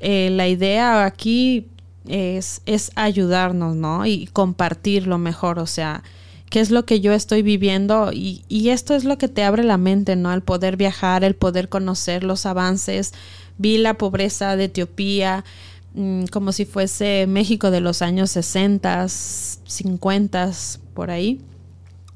eh, 0.00 0.30
la 0.30 0.46
idea 0.46 1.04
aquí 1.04 1.66
es, 2.06 2.60
es 2.66 2.92
ayudarnos, 2.94 3.74
¿no? 3.74 4.06
Y 4.06 4.26
compartir 4.32 5.06
lo 5.06 5.18
mejor, 5.18 5.58
o 5.58 5.66
sea, 5.66 6.02
qué 6.50 6.60
es 6.60 6.70
lo 6.70 6.84
que 6.84 7.00
yo 7.00 7.12
estoy 7.14 7.42
viviendo 7.42 8.10
y, 8.12 8.44
y, 8.48 8.68
esto 8.68 8.94
es 8.94 9.04
lo 9.04 9.18
que 9.18 9.28
te 9.28 9.42
abre 9.42 9.64
la 9.64 9.78
mente, 9.78 10.16
¿no? 10.16 10.32
El 10.32 10.42
poder 10.42 10.76
viajar, 10.76 11.24
el 11.24 11.34
poder 11.34 11.70
conocer 11.70 12.24
los 12.24 12.44
avances, 12.46 13.14
vi 13.56 13.78
la 13.78 13.94
pobreza 13.94 14.54
de 14.56 14.64
Etiopía 14.64 15.44
mm, 15.94 16.24
como 16.26 16.52
si 16.52 16.66
fuese 16.66 17.26
México 17.26 17.70
de 17.70 17.80
los 17.80 18.02
años 18.02 18.30
60, 18.32 19.08
50, 19.08 20.52
por 20.94 21.10
ahí. 21.10 21.40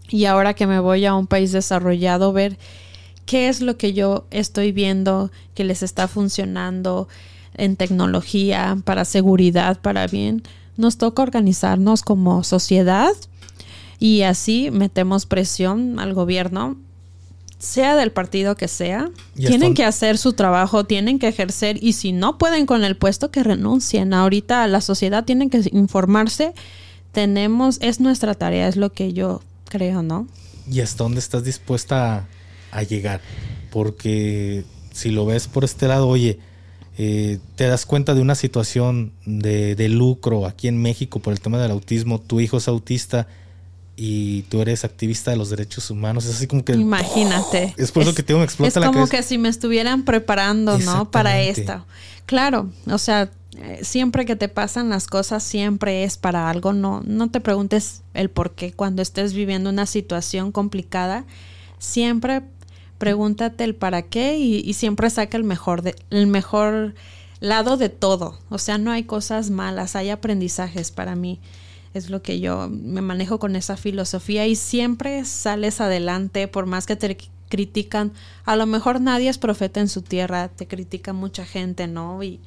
Y 0.08 0.26
ahora 0.26 0.52
que 0.52 0.66
me 0.66 0.78
voy 0.78 1.06
a 1.06 1.14
un 1.14 1.26
país 1.26 1.52
desarrollado, 1.52 2.32
ver 2.34 2.58
qué 3.26 3.48
es 3.48 3.60
lo 3.60 3.76
que 3.76 3.92
yo 3.92 4.26
estoy 4.30 4.72
viendo 4.72 5.30
que 5.54 5.64
les 5.64 5.82
está 5.82 6.08
funcionando 6.08 7.08
en 7.54 7.76
tecnología, 7.76 8.78
para 8.84 9.04
seguridad, 9.04 9.80
para 9.80 10.06
bien. 10.06 10.42
nos 10.76 10.96
toca 10.96 11.22
organizarnos 11.22 12.02
como 12.02 12.44
sociedad 12.44 13.12
y 13.98 14.22
así 14.22 14.70
metemos 14.70 15.26
presión 15.26 16.00
al 16.00 16.14
gobierno 16.14 16.76
sea 17.62 17.94
del 17.94 18.10
partido 18.10 18.56
que 18.56 18.66
sea, 18.66 19.08
tienen 19.36 19.74
que 19.74 19.84
hacer 19.84 20.18
su 20.18 20.32
trabajo, 20.32 20.84
tienen 20.84 21.20
que 21.20 21.28
ejercer 21.28 21.78
y 21.80 21.92
si 21.92 22.10
no 22.10 22.36
pueden 22.36 22.66
con 22.66 22.82
el 22.82 22.96
puesto 22.96 23.30
que 23.30 23.44
renuncien. 23.44 24.12
Ahorita 24.12 24.66
la 24.66 24.80
sociedad 24.80 25.24
tiene 25.24 25.48
que 25.48 25.62
informarse. 25.72 26.54
Tenemos, 27.12 27.78
es 27.80 28.00
nuestra 28.00 28.34
tarea, 28.34 28.66
es 28.66 28.74
lo 28.74 28.92
que 28.92 29.12
yo 29.12 29.42
creo, 29.68 30.02
¿no? 30.02 30.26
¿Y 30.68 30.80
hasta 30.80 31.04
dónde 31.04 31.20
estás 31.20 31.44
dispuesta 31.44 32.16
a, 32.16 32.26
llegar? 32.80 33.20
Porque 33.70 34.64
si 34.92 35.10
lo 35.10 35.26
ves 35.26 35.48
por 35.48 35.64
este 35.64 35.86
lado, 35.88 36.08
oye, 36.08 36.38
eh, 36.96 37.38
te 37.56 37.66
das 37.66 37.84
cuenta 37.84 38.14
de 38.14 38.22
una 38.22 38.34
situación 38.34 39.12
de, 39.26 39.74
de 39.74 39.88
lucro 39.90 40.46
aquí 40.46 40.68
en 40.68 40.80
México 40.80 41.20
por 41.20 41.34
el 41.34 41.40
tema 41.40 41.60
del 41.60 41.70
autismo, 41.70 42.18
tu 42.20 42.40
hijo 42.40 42.56
es 42.56 42.68
autista 42.68 43.28
y 43.96 44.42
tú 44.42 44.60
eres 44.60 44.84
activista 44.84 45.30
de 45.30 45.36
los 45.36 45.50
derechos 45.50 45.90
humanos. 45.90 46.24
Es 46.24 46.36
así 46.36 46.46
como 46.46 46.64
que. 46.64 46.72
Imagínate. 46.72 47.74
Es 47.76 47.92
por 47.92 48.02
eso 48.02 48.14
que 48.14 48.22
tengo 48.22 48.40
me 48.40 48.44
explota 48.44 48.80
la 48.80 48.86
Es 48.86 48.92
como 48.92 49.06
que 49.06 49.22
si 49.22 49.38
me 49.38 49.48
estuvieran 49.48 50.04
preparando, 50.04 50.78
¿no? 50.78 51.10
Para 51.10 51.40
esto. 51.40 51.84
Claro, 52.26 52.70
o 52.86 52.98
sea, 52.98 53.30
eh, 53.58 53.80
siempre 53.82 54.24
que 54.24 54.36
te 54.36 54.48
pasan 54.48 54.88
las 54.88 55.06
cosas, 55.06 55.42
siempre 55.42 56.04
es 56.04 56.16
para 56.16 56.48
algo. 56.48 56.72
No, 56.72 57.02
no 57.04 57.30
te 57.30 57.40
preguntes 57.40 58.02
el 58.14 58.30
por 58.30 58.52
qué 58.52 58.72
cuando 58.72 59.02
estés 59.02 59.34
viviendo 59.34 59.70
una 59.70 59.86
situación 59.86 60.52
complicada. 60.52 61.24
Siempre 61.78 62.42
pregúntate 63.02 63.64
el 63.64 63.74
para 63.74 64.02
qué 64.02 64.38
y, 64.38 64.72
siempre 64.74 65.10
saca 65.10 65.36
el 65.36 65.42
mejor, 65.42 65.82
el 66.10 66.28
mejor 66.28 66.94
lado 67.40 67.76
de 67.76 67.88
todo. 67.88 68.38
O 68.48 68.58
sea, 68.58 68.78
no 68.78 68.92
hay 68.92 69.02
cosas 69.02 69.50
malas, 69.50 69.96
hay 69.96 70.10
aprendizajes 70.10 70.92
para 70.92 71.16
mí 71.16 71.40
es 71.94 72.10
lo 72.10 72.22
que 72.22 72.38
yo 72.38 72.68
me 72.70 73.00
manejo 73.00 73.40
con 73.40 73.56
esa 73.56 73.76
filosofía 73.76 74.46
y 74.46 74.54
siempre 74.54 75.24
sales 75.24 75.80
adelante 75.80 76.46
por 76.46 76.66
más 76.66 76.86
que 76.86 76.94
te 76.94 77.18
critican. 77.48 78.12
A 78.44 78.54
lo 78.54 78.66
mejor 78.66 79.00
nadie 79.00 79.30
es 79.30 79.38
profeta 79.38 79.80
en 79.80 79.88
su 79.88 80.02
tierra, 80.02 80.46
te 80.46 80.68
critica 80.68 81.12
mucha 81.12 81.44
gente, 81.44 81.88
¿no? 81.88 82.22
Y, 82.22 82.38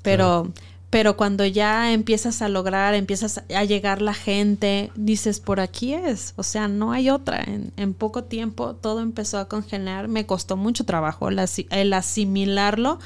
pero, 0.00 0.50
pero 0.90 1.16
cuando 1.16 1.46
ya 1.46 1.92
empiezas 1.92 2.42
a 2.42 2.48
lograr, 2.48 2.94
empiezas 2.94 3.44
a 3.54 3.64
llegar 3.64 4.02
la 4.02 4.12
gente, 4.12 4.90
dices, 4.96 5.38
por 5.38 5.60
aquí 5.60 5.94
es, 5.94 6.34
o 6.36 6.42
sea, 6.42 6.66
no 6.66 6.90
hay 6.90 7.10
otra. 7.10 7.44
En, 7.76 7.94
poco 7.94 8.24
tiempo 8.24 8.74
todo 8.74 9.00
empezó 9.00 9.38
a 9.38 9.46
congelar, 9.46 10.08
me 10.08 10.26
costó 10.26 10.56
mucho 10.56 10.84
trabajo 10.84 11.28
el 11.28 11.92
asimilarlo, 11.92 12.98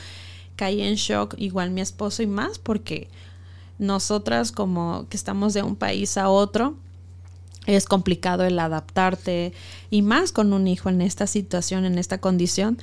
caí 0.57 0.81
en 0.81 0.95
shock, 0.95 1.35
igual 1.37 1.71
mi 1.71 1.83
esposo 1.83 2.23
y 2.23 2.27
más, 2.27 2.59
porque 2.59 3.09
nosotras 3.79 4.51
como 4.51 5.07
que 5.11 5.17
estamos 5.19 5.53
de 5.53 5.63
un 5.63 5.77
país 5.77 6.17
a 6.17 6.31
otro, 6.31 6.77
es 7.67 7.85
complicado 7.85 8.45
el 8.45 8.59
adaptarte 8.59 9.53
y 9.91 10.01
más 10.01 10.33
con 10.33 10.55
un 10.55 10.69
hijo 10.69 10.89
en 10.89 11.03
esta 11.03 11.27
situación, 11.27 11.85
en 11.85 11.99
esta 11.99 12.19
condición. 12.19 12.79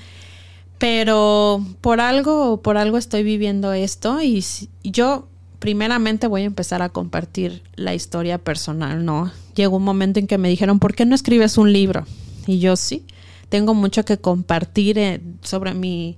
Pero 0.82 1.64
por 1.80 2.02
algo, 2.02 2.64
por 2.64 2.76
algo 2.76 2.98
estoy 2.98 3.22
viviendo 3.22 3.72
esto 3.72 4.20
y 4.20 4.44
yo 4.84 5.28
primeramente 5.60 6.26
voy 6.26 6.42
a 6.42 6.46
empezar 6.46 6.82
a 6.82 6.90
compartir 6.90 7.62
la 7.76 7.94
historia 7.94 8.40
personal, 8.40 9.06
¿no? 9.06 9.32
Llegó 9.54 9.78
un 9.78 9.84
momento 9.84 10.20
en 10.20 10.26
que 10.26 10.40
me 10.40 10.50
dijeron, 10.50 10.80
¿por 10.80 10.96
qué 10.96 11.06
no 11.06 11.14
escribes 11.14 11.60
un 11.60 11.72
libro? 11.72 12.08
Y 12.48 12.58
yo 12.58 12.76
sí, 12.76 13.06
tengo 13.50 13.76
mucho 13.76 14.04
que 14.06 14.18
compartir 14.18 14.98
eh, 14.98 15.22
sobre 15.44 15.76
mi, 15.76 16.18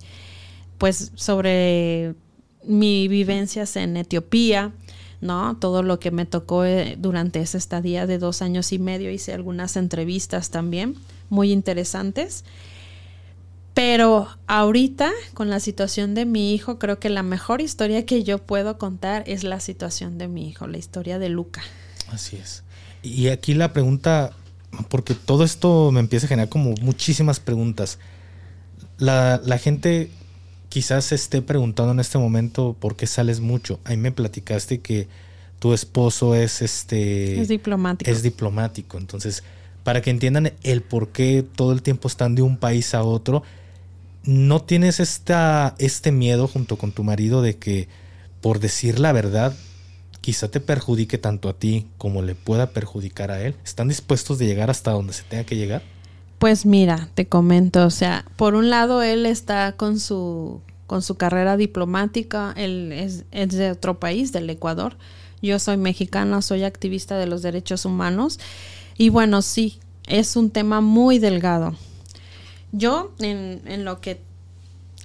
pues 0.78 1.11
sobre 1.16 2.16
mi 2.64 3.09
vivencias 3.09 3.76
en 3.76 3.97
Etiopía, 3.97 4.72
¿no? 5.20 5.57
Todo 5.57 5.84
lo 5.84 5.99
que 5.99 6.11
me 6.11 6.26
tocó 6.26 6.64
eh, 6.64 6.95
durante 6.97 7.41
esa 7.41 7.57
estadía 7.57 8.07
de 8.07 8.18
dos 8.18 8.41
años 8.41 8.72
y 8.72 8.80
medio. 8.80 9.11
Hice 9.11 9.34
algunas 9.34 9.76
entrevistas 9.76 10.51
también 10.51 10.95
muy 11.30 11.51
interesantes. 11.51 12.45
Pero 13.74 14.28
ahorita, 14.48 15.12
con 15.34 15.50
la 15.50 15.60
situación 15.60 16.14
de 16.14 16.26
mi 16.26 16.54
hijo, 16.54 16.78
creo 16.78 17.00
que 17.00 17.10
la 17.10 17.24
mejor 17.24 17.62
historia 17.62 18.06
que 18.06 18.24
yo 18.24 18.38
puedo 18.38 18.78
contar 18.78 19.24
es 19.26 19.44
la 19.44 19.60
situación 19.60 20.18
de 20.18 20.28
mi 20.28 20.48
hijo, 20.48 20.68
la 20.68 20.78
historia 20.78 21.18
de 21.18 21.30
Luca. 21.30 21.62
Así 22.12 22.36
es. 22.36 22.64
Y 23.02 23.30
aquí 23.30 23.56
la 23.56 23.74
pregunta, 23.74 24.32
porque 24.90 25.16
todo 25.16 25.44
esto 25.44 25.92
me 25.92 26.00
empieza 26.00 26.28
a 26.28 26.30
generar 26.30 26.50
como 26.50 26.76
muchísimas 26.82 27.40
preguntas. 27.40 27.98
La, 29.00 29.42
la 29.44 29.58
gente 29.58 30.12
quizás 30.70 31.06
se 31.06 31.16
esté 31.16 31.42
preguntando 31.42 31.92
en 31.94 32.00
este 32.00 32.18
momento 32.18 32.76
por 32.80 32.96
qué 32.96 33.08
sales 33.08 33.40
mucho. 33.40 33.80
Ahí 33.86 33.98
me 33.98 34.12
platicaste 34.12 34.82
que 34.82 35.08
tu 35.60 35.74
esposo 35.74 36.36
es 36.36 36.62
este 36.62 37.40
es 37.40 37.48
diplomático. 37.48 38.10
Es 38.10 38.22
diplomático, 38.22 38.98
entonces 38.98 39.44
para 39.84 40.02
que 40.02 40.10
entiendan 40.10 40.52
el 40.64 40.82
por 40.82 41.10
qué 41.10 41.46
todo 41.56 41.74
el 41.74 41.82
tiempo 41.82 42.08
están 42.08 42.36
de 42.36 42.42
un 42.42 42.58
país 42.58 42.94
a 42.96 43.04
otro, 43.04 43.44
no 44.24 44.62
tienes 44.62 45.00
esta 45.00 45.76
este 45.78 46.12
miedo 46.12 46.48
junto 46.48 46.78
con 46.78 46.92
tu 46.92 47.04
marido 47.04 47.42
de 47.42 47.58
que 47.58 47.88
por 48.42 48.60
decir 48.60 49.00
la 49.00 49.12
verdad 49.12 49.54
quizá 50.24 50.48
te 50.50 50.62
perjudique 50.62 51.18
tanto 51.18 51.50
a 51.50 51.54
ti 51.54 51.88
como 51.98 52.22
le 52.22 52.34
pueda 52.34 52.70
perjudicar 52.70 53.30
a 53.30 53.42
él. 53.42 53.56
¿Están 53.66 53.90
dispuestos 53.90 54.38
de 54.38 54.46
llegar 54.46 54.70
hasta 54.70 54.92
donde 54.92 55.12
se 55.12 55.24
tenga 55.24 55.44
que 55.44 55.58
llegar? 55.58 55.82
Pues 56.40 56.66
mira, 56.66 57.10
te 57.14 57.28
comento, 57.28 57.86
o 57.86 57.90
sea, 57.90 58.26
por 58.38 58.56
un 58.56 58.70
lado 58.70 59.02
él 59.02 59.26
está 59.26 59.74
con 59.74 60.00
su 60.00 60.62
con 60.88 61.02
su 61.02 61.16
carrera 61.16 61.58
diplomática, 61.58 62.54
él 62.56 62.92
es, 62.92 63.26
de 63.32 63.72
otro 63.72 64.00
país, 64.00 64.32
del 64.32 64.50
Ecuador. 64.50 64.96
Yo 65.42 65.60
soy 65.60 65.76
mexicana, 65.76 66.42
soy 66.42 66.64
activista 66.64 67.18
de 67.18 67.26
los 67.26 67.42
derechos 67.42 67.84
humanos 67.86 68.40
y 68.98 69.10
bueno, 69.10 69.42
sí, 69.42 69.80
es 70.08 70.36
un 70.38 70.52
tema 70.52 70.80
muy 70.80 71.20
delgado. 71.20 71.76
Yo 72.74 73.14
en, 73.20 73.62
en 73.66 73.86
lo 73.86 74.02
que 74.02 74.20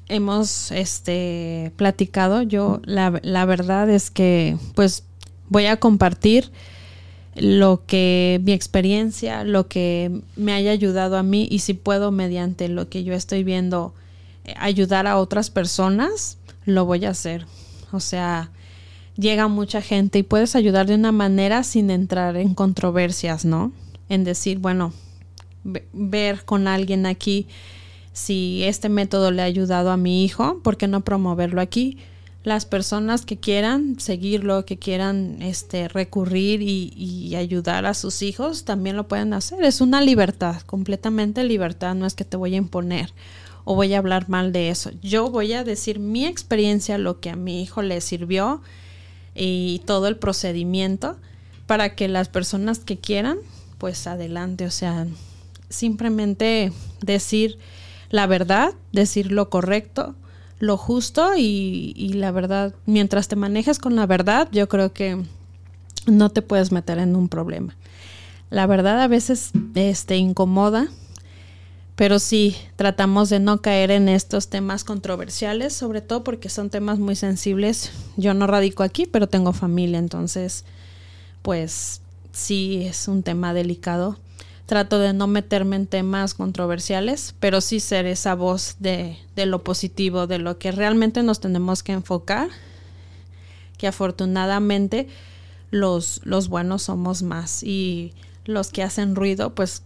hemos 0.09 0.73
este, 0.73 1.71
platicado, 1.77 2.43
yo 2.43 2.81
la, 2.85 3.21
la 3.23 3.45
verdad 3.45 3.89
es 3.91 4.11
que 4.11 4.57
pues 4.75 5.05
voy 5.49 5.67
a 5.67 5.77
compartir 5.77 6.51
lo 7.37 7.85
que 7.87 8.41
mi 8.43 8.53
experiencia, 8.53 9.45
lo 9.45 9.69
que 9.69 10.23
me 10.35 10.53
haya 10.53 10.73
ayudado 10.73 11.17
a 11.17 11.23
mí 11.23 11.47
y 11.51 11.61
si 11.61 11.75
puedo 11.75 12.11
mediante 12.11 12.69
lo 12.69 12.89
que 12.89 13.05
yo 13.05 13.15
estoy 13.15 13.45
viendo 13.45 13.95
eh, 14.45 14.55
ayudar 14.59 15.07
a 15.07 15.19
otras 15.19 15.51
personas, 15.51 16.39
lo 16.65 16.85
voy 16.85 17.05
a 17.05 17.11
hacer. 17.11 17.47
O 17.93 18.01
sea, 18.01 18.51
llega 19.17 19.47
mucha 19.49 19.83
gente 19.83 20.19
y 20.19 20.23
puedes 20.23 20.57
ayudar 20.57 20.87
de 20.87 20.95
una 20.95 21.13
manera 21.13 21.63
sin 21.63 21.91
entrar 21.91 22.37
en 22.37 22.55
controversias, 22.55 23.45
¿no? 23.45 23.73
En 24.09 24.25
decir, 24.25 24.59
bueno, 24.59 24.93
ver 25.93 26.45
con 26.45 26.69
alguien 26.69 27.07
aquí 27.07 27.47
si 28.13 28.65
este 28.65 28.89
método 28.89 29.31
le 29.31 29.43
ha 29.43 29.47
ayudado 29.47 29.91
a 29.91 29.97
mi 29.97 30.25
hijo, 30.25 30.61
¿por 30.63 30.77
qué 30.77 30.89
no 30.89 31.03
promoverlo 31.03 31.61
aquí? 31.61 31.99
las 32.49 32.67
personas 32.67 33.25
que 33.25 33.37
quieran 33.37 34.01
seguirlo, 34.01 34.65
que 34.65 34.79
quieran 34.79 35.41
este, 35.43 35.89
recurrir 35.89 36.63
y, 36.63 37.35
ayudar 37.37 37.87
a 37.87 37.95
sus 37.95 38.23
hijos, 38.23 38.65
también 38.65 38.97
lo 38.97 39.07
pueden 39.07 39.33
hacer. 39.33 39.63
Es 39.63 39.81
una 39.81 40.01
libertad, 40.01 40.63
completamente 40.63 41.45
libertad, 41.45 41.95
no 41.95 42.07
es 42.07 42.15
que 42.15 42.25
te 42.25 42.37
voy 42.37 42.55
a 42.55 42.57
imponer 42.57 43.13
o 43.65 43.77
voy 43.77 43.95
a 43.95 43.99
hablar 43.99 44.29
mal 44.29 44.51
de 44.51 44.71
eso. 44.71 44.91
Yo 45.03 45.31
voy 45.31 45.53
a 45.53 45.63
decir 45.63 46.01
mi 46.01 46.25
experiencia, 46.27 46.99
lo 46.99 47.21
que 47.21 47.31
a 47.31 47.37
mi 47.37 47.63
hijo 47.63 47.83
le 47.83 48.01
sirvió 48.01 48.61
y 49.37 49.83
todo 49.85 50.09
el 50.09 50.17
procedimiento 50.17 51.17
para 51.67 51.95
que 51.95 52.09
las 52.09 52.29
personas 52.29 52.81
que 52.81 52.99
quieran, 52.99 53.39
pues 53.77 54.07
adelante, 54.07 54.65
o 54.65 54.71
sea, 54.71 55.07
simplemente 55.69 56.73
decir 57.01 57.59
la 58.11 58.27
verdad, 58.27 58.73
decir 58.93 59.33
lo 59.33 59.51
correcto, 59.51 60.15
lo 60.59 60.77
justo 60.77 61.33
y, 61.37 62.13
la 62.15 62.31
verdad, 62.31 62.75
mientras 62.87 63.29
te 63.29 63.37
manejes 63.37 63.79
con 63.79 63.97
la 63.97 64.07
verdad, 64.07 64.49
yo 64.51 64.69
creo 64.69 64.93
que 64.93 65.23
no 66.07 66.31
te 66.31 66.43
puedes 66.43 66.73
meter 66.73 66.99
en 66.99 67.17
un 67.17 67.29
problema. 67.29 67.77
La 68.51 68.67
verdad 68.67 69.01
a 69.01 69.09
veces 69.09 69.51
este, 69.75 70.17
incomoda, 70.17 70.89
pero 71.97 72.19
sí 72.19 72.57
tratamos 72.77 73.29
de 73.29 73.41
no 73.41 73.61
caer 73.61 73.91
en 73.91 74.09
estos 74.09 74.49
temas 74.49 74.85
controversiales, 74.85 75.75
sobre 75.75 76.01
todo 76.01 76.25
porque 76.25 76.49
son 76.49 76.71
temas 76.71 76.99
muy 76.99 77.15
sensibles. 77.15 77.91
Yo 78.17 78.35
no 78.35 78.47
radico 78.47 78.83
aquí, 78.83 79.07
pero 79.07 79.29
tengo 79.29 79.53
familia, 79.53 79.99
entonces, 79.99 80.65
pues 81.43 82.01
sí 82.33 82.85
es 82.85 83.07
un 83.07 83.23
tema 83.23 83.53
delicado 83.53 84.17
trato 84.69 84.99
de 84.99 85.15
no 85.15 85.27
meterme 85.29 85.77
en 85.77 85.87
temas 85.87 86.35
controversiales, 86.35 87.35
pero 87.41 87.63
sí 87.63 87.81
ser 87.81 88.05
esa 88.05 88.35
voz 88.35 88.77
de, 88.79 89.17
lo 89.35 89.65
positivo, 89.65 90.27
de 90.27 90.39
lo 90.39 90.59
que 90.59 90.73
realmente 90.73 91.23
nos 91.23 91.41
tenemos 91.41 91.83
que 91.83 91.93
enfocar, 91.93 92.51
que 93.79 93.87
afortunadamente 93.87 95.09
los, 95.71 96.21
los 96.25 96.49
buenos 96.49 96.83
somos 96.83 97.23
más 97.23 97.63
y 97.63 98.13
los 98.45 98.69
que 98.69 98.83
hacen 98.83 99.17
ruido, 99.17 99.55
pues 99.55 99.85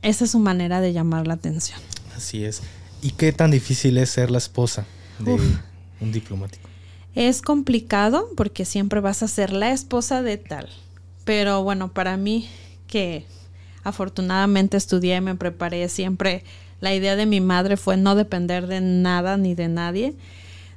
esa 0.00 0.24
es 0.24 0.30
su 0.30 0.38
manera 0.38 0.80
de 0.80 0.94
llamar 0.94 1.26
la 1.26 1.34
atención. 1.34 1.78
Así 2.16 2.46
es. 2.46 2.62
¿Y 3.02 3.10
qué 3.10 3.34
tan 3.34 3.50
difícil 3.50 3.98
es 3.98 4.08
ser 4.08 4.30
la 4.30 4.38
esposa 4.38 4.86
de 5.18 5.38
un 6.00 6.12
diplomático? 6.12 6.66
Es 7.14 7.42
complicado 7.42 8.30
porque 8.38 8.64
siempre 8.64 9.00
vas 9.00 9.22
a 9.22 9.28
ser 9.28 9.52
la 9.52 9.70
esposa 9.70 10.22
de 10.22 10.38
tal. 10.38 10.66
Pero 11.26 11.62
bueno, 11.62 11.92
para 11.92 12.16
mí 12.16 12.48
que 12.86 13.26
afortunadamente 13.88 14.76
estudié, 14.76 15.20
me 15.20 15.34
preparé, 15.34 15.88
siempre 15.88 16.44
la 16.80 16.94
idea 16.94 17.16
de 17.16 17.26
mi 17.26 17.40
madre 17.40 17.76
fue 17.76 17.96
no 17.96 18.14
depender 18.14 18.66
de 18.66 18.80
nada 18.80 19.36
ni 19.36 19.54
de 19.54 19.68
nadie, 19.68 20.14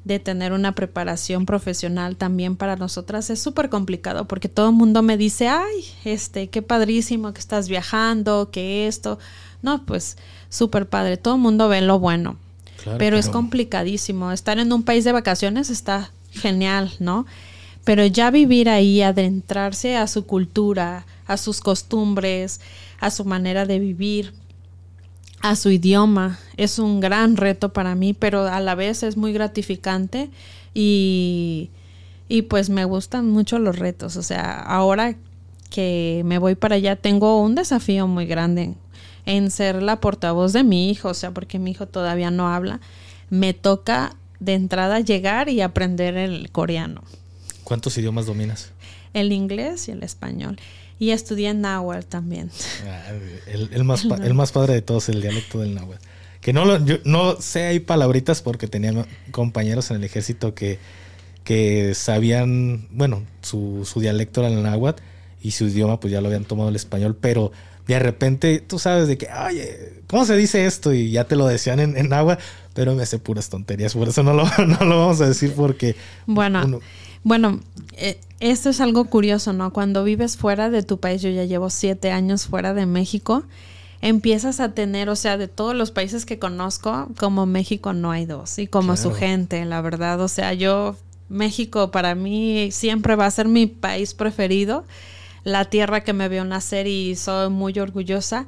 de 0.04 0.20
tener 0.20 0.52
una 0.52 0.74
preparación 0.74 1.46
profesional 1.46 2.16
también 2.16 2.56
para 2.56 2.76
nosotras 2.76 3.30
es 3.30 3.40
súper 3.40 3.70
complicado 3.70 4.26
porque 4.26 4.50
todo 4.50 4.70
el 4.70 4.76
mundo 4.76 5.04
me 5.04 5.16
dice, 5.16 5.48
ay, 5.48 5.86
este, 6.06 6.48
qué 6.48 6.62
padrísimo 6.64 7.34
que 7.34 7.40
estás 7.40 7.70
viajando, 7.70 8.50
que 8.52 8.88
esto. 8.88 9.20
No, 9.62 9.86
pues 9.86 10.18
súper 10.50 10.88
padre, 10.88 11.18
todo 11.18 11.36
el 11.36 11.42
mundo 11.42 11.70
ve 11.70 11.82
lo 11.82 12.00
bueno, 12.00 12.38
pero, 12.98 13.18
es 13.18 13.30
complicadísimo. 13.30 14.32
Estar 14.32 14.58
en 14.58 14.74
un 14.74 14.82
país 14.82 15.04
de 15.04 15.12
vacaciones 15.12 15.70
está 15.70 16.10
genial, 16.32 16.92
¿no? 17.00 17.28
Pero 17.84 18.06
ya 18.06 18.32
vivir 18.32 18.70
ahí, 18.70 19.02
adentrarse 19.02 19.98
a 19.98 20.08
su 20.08 20.26
cultura, 20.26 21.06
a 21.28 21.38
sus 21.38 21.62
costumbres, 21.62 22.62
a 23.00 23.12
su 23.12 23.26
manera 23.26 23.66
de 23.66 23.80
vivir, 23.80 24.34
a 25.42 25.56
su 25.56 25.72
idioma, 25.72 26.40
es 26.58 26.80
un 26.80 27.00
gran 27.00 27.36
reto 27.38 27.74
para 27.74 27.96
mí, 27.96 28.14
pero 28.14 28.48
a 28.48 28.60
la 28.60 28.76
vez 28.76 29.04
es 29.04 29.18
muy 29.18 29.34
gratificante 29.34 30.30
y, 30.74 31.72
y 32.28 32.44
pues 32.44 32.70
me 32.70 32.86
gustan 32.86 33.30
mucho 33.30 33.60
los 33.60 33.80
retos. 33.80 34.18
O 34.18 34.24
sea, 34.24 34.62
ahora 34.62 35.16
que 35.70 36.22
me 36.26 36.38
voy 36.38 36.56
para 36.56 36.76
allá 36.76 36.96
tengo 36.96 37.42
un 37.42 37.56
desafío 37.56 38.06
muy 38.06 38.28
grande 38.28 38.76
en 39.26 39.52
ser 39.52 39.82
la 39.82 40.00
portavoz 40.00 40.54
de 40.54 40.64
mi 40.64 40.90
hijo, 40.90 41.10
o 41.10 41.14
sea, 41.14 41.32
porque 41.32 41.60
mi 41.60 41.72
hijo 41.72 41.88
todavía 41.88 42.30
no 42.32 42.50
habla, 42.50 42.80
me 43.30 43.54
toca 43.54 44.16
de 44.40 44.54
entrada 44.54 45.00
llegar 45.00 45.50
y 45.50 45.62
aprender 45.62 46.18
el 46.18 46.52
coreano. 46.52 47.04
¿Cuántos 47.64 47.98
idiomas 47.98 48.26
dominas? 48.26 48.72
El 49.14 49.32
inglés 49.32 49.88
y 49.88 49.92
el 49.92 50.04
español. 50.04 50.60
Y 51.02 51.10
estudié 51.10 51.50
en 51.50 51.62
náhuatl 51.62 52.06
también. 52.06 52.52
Ah, 52.86 53.02
el, 53.48 53.84
más, 53.84 54.06
el 54.06 54.36
más 54.36 54.52
padre 54.52 54.76
de 54.76 54.84
todos, 54.84 55.10
el 55.10 55.20
dialecto 55.20 55.60
del 55.60 55.74
náhuatl. 55.74 56.06
Que 56.42 56.54
no, 56.54 56.64
lo, 56.64 56.86
yo 56.86 56.98
no 57.06 57.42
sé 57.42 57.66
hay 57.66 57.80
palabritas 57.80 58.44
porque 58.44 58.68
tenía 58.68 58.94
compañeros 59.32 59.90
en 59.90 59.98
el 59.98 60.04
ejército 60.04 60.54
que, 60.54 60.78
que 61.44 61.96
sabían, 61.96 62.88
bueno, 62.92 63.24
su, 63.42 63.82
su 63.84 64.00
dialecto 64.00 64.42
era 64.42 64.54
el 64.54 64.62
náhuatl 64.62 65.02
y 65.42 65.50
su 65.50 65.66
idioma 65.66 66.00
pues 66.00 66.14
ya 66.14 66.22
lo 66.22 66.28
habían 66.28 66.46
tomado 66.46 66.70
el 66.70 66.76
español, 66.76 67.18
pero 67.20 67.52
de 67.88 67.98
repente 67.98 68.60
tú 68.60 68.78
sabes 68.78 69.08
de 69.08 69.18
que, 69.18 69.28
oye, 69.48 70.04
¿cómo 70.06 70.24
se 70.26 70.38
dice 70.38 70.68
esto? 70.68 70.94
Y 70.94 71.10
ya 71.10 71.24
te 71.24 71.36
lo 71.36 71.48
decían 71.48 71.80
en, 71.80 72.14
agua, 72.14 72.38
pero 72.76 72.94
me 72.94 73.02
hace 73.02 73.18
puras 73.18 73.50
tonterías, 73.50 73.96
por 73.96 74.08
eso 74.08 74.22
no 74.22 74.34
lo, 74.36 74.44
no 74.68 74.86
lo 74.86 75.00
vamos 75.00 75.20
a 75.22 75.28
decir 75.28 75.54
porque... 75.56 75.96
Bueno, 76.28 76.80
bueno, 77.24 77.60
eh, 77.98 78.20
esto 78.40 78.70
es 78.70 78.82
algo 78.82 79.06
curioso, 79.06 79.54
¿no? 79.54 79.72
Cuando 79.72 80.04
vives 80.04 80.38
fuera 80.38 80.70
de 80.70 80.84
tu 80.84 81.00
país, 81.00 81.22
yo 81.22 81.30
ya 81.30 81.46
llevo 81.46 81.70
siete 81.70 82.12
años 82.12 82.48
fuera 82.48 82.74
de 82.74 82.86
México, 82.86 83.44
empiezas 84.02 84.60
a 84.60 84.74
tener, 84.74 85.10
o 85.10 85.16
sea, 85.16 85.38
de 85.38 85.48
todos 85.48 85.76
los 85.76 85.92
países 85.92 86.26
que 86.26 86.40
conozco, 86.40 87.08
como 87.20 87.46
México 87.46 87.94
no 87.94 88.12
hay 88.12 88.26
dos, 88.26 88.58
y 88.60 88.68
como 88.68 88.98
su 88.98 89.12
gente, 89.12 89.64
la 89.66 89.82
verdad, 89.82 90.20
o 90.22 90.28
sea, 90.28 90.54
yo, 90.54 90.96
México 91.30 91.92
para 91.92 92.16
mí 92.16 92.70
siempre 92.72 93.16
va 93.16 93.26
a 93.26 93.32
ser 93.32 93.48
mi 93.48 93.68
país 93.68 94.14
preferido 94.14 94.84
la 95.44 95.66
tierra 95.66 96.04
que 96.04 96.14
me 96.14 96.30
vio 96.30 96.46
nacer 96.46 96.88
y 96.88 97.16
soy 97.16 97.50
muy 97.50 97.78
orgullosa. 97.80 98.46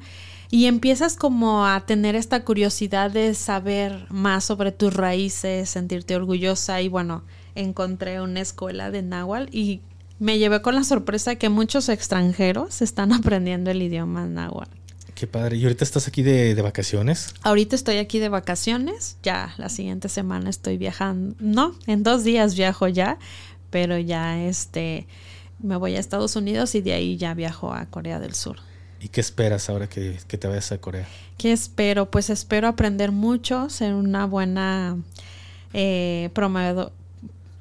Y 0.50 0.66
empiezas 0.66 1.16
como 1.16 1.66
a 1.66 1.80
tener 1.80 2.14
esta 2.14 2.44
curiosidad 2.44 3.10
de 3.10 3.34
saber 3.34 4.06
más 4.10 4.44
sobre 4.44 4.70
tus 4.70 4.94
raíces, 4.94 5.70
sentirte 5.70 6.14
orgullosa 6.14 6.80
y 6.80 6.88
bueno, 6.88 7.24
encontré 7.54 8.20
una 8.20 8.40
escuela 8.40 8.90
de 8.90 9.02
náhuatl 9.02 9.54
y 9.54 9.82
me 10.18 10.38
llevé 10.38 10.62
con 10.62 10.74
la 10.74 10.84
sorpresa 10.84 11.36
que 11.36 11.48
muchos 11.48 11.88
extranjeros 11.88 12.82
están 12.82 13.12
aprendiendo 13.14 13.70
el 13.70 13.82
idioma 13.82 14.26
náhuatl. 14.26 14.70
Qué 15.14 15.28
padre. 15.28 15.56
¿Y 15.56 15.62
ahorita 15.62 15.84
estás 15.84 16.08
aquí 16.08 16.22
de, 16.22 16.56
de, 16.56 16.62
vacaciones? 16.62 17.34
Ahorita 17.42 17.76
estoy 17.76 17.98
aquí 17.98 18.18
de 18.18 18.28
vacaciones. 18.28 19.16
Ya 19.22 19.54
la 19.58 19.68
siguiente 19.68 20.08
semana 20.08 20.50
estoy 20.50 20.76
viajando. 20.76 21.36
No, 21.38 21.76
en 21.86 22.02
dos 22.02 22.24
días 22.24 22.56
viajo 22.56 22.88
ya. 22.88 23.18
Pero 23.70 23.96
ya 23.96 24.42
este 24.44 25.06
me 25.64 25.76
voy 25.76 25.96
a 25.96 26.00
Estados 26.00 26.36
Unidos 26.36 26.74
y 26.74 26.82
de 26.82 26.92
ahí 26.92 27.16
ya 27.16 27.34
viajo 27.34 27.72
a 27.72 27.86
Corea 27.86 28.20
del 28.20 28.34
Sur. 28.34 28.56
¿Y 29.00 29.08
qué 29.08 29.20
esperas 29.20 29.68
ahora 29.68 29.88
que, 29.88 30.18
te 30.26 30.48
vayas 30.48 30.72
a 30.72 30.78
Corea? 30.78 31.06
¿Qué 31.36 31.52
espero? 31.52 32.10
Pues 32.10 32.30
espero 32.30 32.68
aprender 32.68 33.12
mucho, 33.12 33.68
ser 33.68 33.94
una 33.94 34.26
buena 34.26 34.96
eh, 35.72 36.30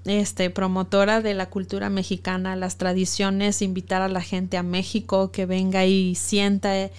este, 0.05 0.49
promotora 0.49 1.21
de 1.21 1.33
la 1.33 1.49
cultura 1.49 1.89
mexicana, 1.89 2.55
las 2.55 2.77
tradiciones, 2.77 3.61
invitar 3.61 4.01
a 4.01 4.09
la 4.09 4.21
gente 4.21 4.57
a 4.57 4.63
México 4.63 5.31
que 5.31 5.45
venga 5.45 5.85
y 5.85 6.15
sienta 6.15 6.89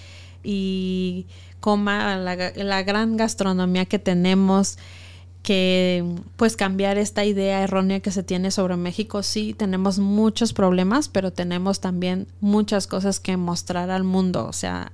y 0.42 1.26
coma 1.60 2.16
la, 2.18 2.82
gran 2.82 3.16
gastronomía 3.16 3.86
que 3.86 3.98
tenemos 3.98 4.76
que 5.42 6.04
pues 6.36 6.56
cambiar 6.56 6.98
esta 6.98 7.24
idea 7.24 7.62
errónea 7.62 8.00
que 8.00 8.10
se 8.10 8.22
tiene 8.22 8.50
sobre 8.50 8.76
México. 8.76 9.22
Sí, 9.22 9.54
tenemos 9.54 9.98
muchos 9.98 10.52
problemas, 10.52 11.08
pero 11.08 11.32
tenemos 11.32 11.80
también 11.80 12.26
muchas 12.40 12.86
cosas 12.86 13.20
que 13.20 13.36
mostrar 13.36 13.90
al 13.90 14.04
mundo. 14.04 14.46
O 14.46 14.52
sea, 14.52 14.92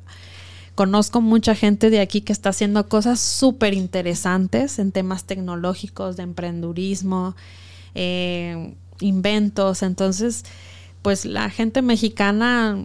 conozco 0.75 1.21
mucha 1.21 1.55
gente 1.55 1.91
de 1.91 2.01
aquí 2.01 2.21
que 2.21 2.33
está 2.33 2.51
haciendo 2.51 2.89
cosas 2.89 3.21
súper 3.21 3.75
interesantes 3.75 4.79
en 4.79 4.93
temas 4.93 5.25
tecnológicos, 5.25 6.17
de 6.17 6.25
emprendurismo, 6.25 7.35
eh, 7.95 8.75
inventos. 9.01 9.83
Entonces, 9.83 10.45
pues 11.03 11.25
la 11.25 11.51
gente 11.51 11.83
mexicana 11.83 12.85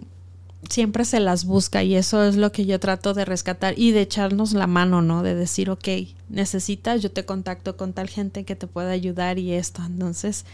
siempre 0.68 1.04
se 1.04 1.20
las 1.20 1.44
busca 1.44 1.82
y 1.82 1.94
eso 1.94 2.24
es 2.24 2.36
lo 2.36 2.52
que 2.52 2.66
yo 2.66 2.80
trato 2.80 3.14
de 3.14 3.24
rescatar 3.24 3.74
y 3.78 3.92
de 3.92 4.02
echarnos 4.02 4.52
la 4.52 4.66
mano, 4.66 5.02
¿no? 5.02 5.22
De 5.22 5.34
decir, 5.34 5.70
ok, 5.70 5.88
necesitas, 6.28 7.02
yo 7.02 7.10
te 7.10 7.24
contacto 7.24 7.76
con 7.76 7.92
tal 7.92 8.08
gente 8.08 8.44
que 8.44 8.56
te 8.56 8.66
pueda 8.66 8.90
ayudar 8.90 9.38
y 9.38 9.52
esto. 9.52 9.82
Entonces, 9.84 10.44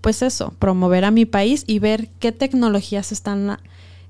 pues 0.00 0.22
eso, 0.22 0.54
promover 0.58 1.04
a 1.04 1.10
mi 1.10 1.26
país 1.26 1.64
y 1.66 1.78
ver 1.78 2.08
qué 2.20 2.32
tecnologías 2.32 3.12
están 3.12 3.58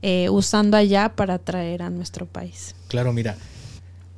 eh, 0.02 0.28
usando 0.30 0.76
allá 0.76 1.16
para 1.16 1.38
traer 1.38 1.82
a 1.82 1.90
nuestro 1.90 2.26
país. 2.26 2.74
Claro, 2.88 3.12
mira, 3.12 3.36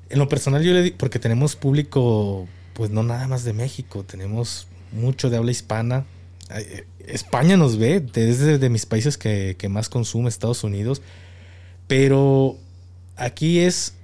en 0.09 0.19
lo 0.19 0.29
personal 0.29 0.63
yo 0.63 0.73
le 0.73 0.83
digo, 0.83 0.97
porque 0.99 1.19
tenemos 1.19 1.57
público, 1.57 2.49
pues 2.75 2.91
no 2.91 3.03
nada 3.03 3.29
más 3.29 3.45
de 3.45 3.53
México, 3.53 4.05
tenemos 4.05 4.67
mucho 4.93 5.31
de 5.31 5.37
habla 5.37 5.51
hispana. 5.51 6.05
Eh, 6.51 6.87
España 7.07 7.57
nos 7.57 7.79
ve, 7.79 8.01
desde 8.01 8.59
de 8.59 8.69
mis 8.69 8.87
países 8.87 9.19
que, 9.19 9.57
que 9.59 9.69
más 9.69 9.89
consume, 9.89 10.29
Estados 10.29 10.65
Unidos. 10.65 11.03
Pero 11.87 12.57
aquí 13.17 13.61
es, 13.61 13.95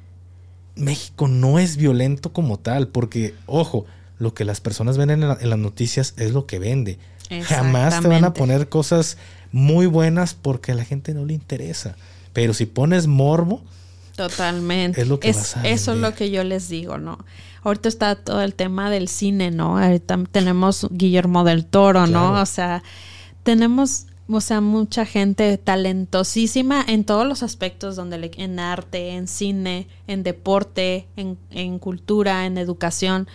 México 0.75 1.29
no 1.29 1.59
es 1.59 1.77
violento 1.77 2.33
como 2.33 2.59
tal, 2.59 2.89
porque, 2.89 3.35
ojo, 3.47 3.87
lo 4.19 4.35
que 4.35 4.45
las 4.45 4.61
personas 4.61 4.97
ven 4.97 5.11
en, 5.11 5.21
las 5.21 5.59
noticias 5.59 6.15
es 6.17 6.33
lo 6.33 6.47
que 6.47 6.59
vende. 6.59 6.99
Jamás 7.45 8.01
te 8.01 8.09
van 8.09 8.25
a 8.25 8.33
poner 8.33 8.69
cosas 8.69 9.19
muy 9.53 9.87
buenas 9.87 10.35
porque 10.35 10.73
a 10.73 10.75
la 10.75 10.85
gente 10.85 11.13
no 11.13 11.25
le 11.25 11.35
interesa. 11.35 11.97
Pero 12.33 12.55
si 12.55 12.67
pones 12.67 13.07
morbo, 13.07 13.63
Totalmente. 14.17 15.03
Es 15.03 15.09
lo 15.09 15.21
que 15.21 15.29
Eso 15.29 15.61
es 15.65 15.99
lo 15.99 16.15
que 16.15 16.31
yo 16.31 16.43
les 16.43 16.69
digo, 16.69 16.97
¿no? 16.97 17.19
Ahorita 17.67 17.89
está 17.89 18.15
todo 18.15 18.43
el 18.43 18.55
tema 18.55 18.91
del 18.91 19.09
cine, 19.09 19.51
¿no? 19.51 19.77
Ahorita 19.77 20.19
tenemos 20.31 20.87
Guillermo 20.91 21.43
del 21.43 21.67
Toro, 21.67 22.07
¿no? 22.07 22.41
O 22.41 22.47
sea, 22.47 22.85
tenemos 23.43 24.07
o 24.29 24.41
sea, 24.41 24.61
mucha 24.61 25.05
gente 25.05 25.57
talentosísima 25.59 26.85
en 26.87 27.05
todos 27.05 27.27
los 27.27 27.43
aspectos, 27.43 27.97
donde 27.97 28.31
en 28.37 28.61
arte, 28.61 29.11
en 29.11 29.27
cine, 29.27 29.89
en 30.07 30.23
deporte, 30.23 31.07
en, 31.17 31.39
en 31.51 31.81
cultura, 31.81 32.47
en 32.47 32.57
educación. 32.57 33.29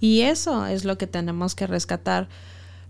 Y 0.00 0.22
eso 0.22 0.66
es 0.66 0.84
lo 0.84 0.98
que 0.98 1.06
tenemos 1.06 1.54
que 1.54 1.66
rescatar, 1.66 2.28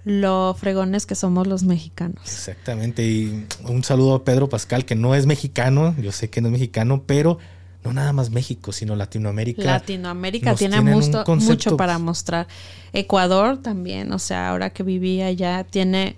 lo 0.04 0.56
fregones 0.58 1.06
que 1.06 1.14
somos 1.14 1.46
los 1.46 1.62
mexicanos. 1.62 2.22
Exactamente. 2.24 3.06
Y 3.06 3.46
un 3.64 3.84
saludo 3.84 4.14
a 4.14 4.24
Pedro 4.24 4.48
Pascal, 4.48 4.84
que 4.84 4.94
no 4.94 5.14
es 5.14 5.26
mexicano, 5.26 5.94
yo 6.00 6.10
sé 6.10 6.28
que 6.28 6.40
no 6.40 6.48
es 6.48 6.52
mexicano, 6.52 7.04
pero 7.06 7.38
no 7.84 7.92
nada 7.92 8.12
más 8.12 8.30
México, 8.30 8.72
sino 8.72 8.96
Latinoamérica. 8.96 9.62
Latinoamérica 9.64 10.54
tiene 10.54 10.80
mucho, 10.80 11.24
mucho 11.26 11.76
para 11.76 11.98
mostrar. 11.98 12.48
Ecuador 12.92 13.58
también, 13.58 14.12
o 14.12 14.18
sea, 14.18 14.50
ahora 14.50 14.70
que 14.70 14.82
vivía 14.82 15.26
allá, 15.26 15.64
tiene 15.64 16.16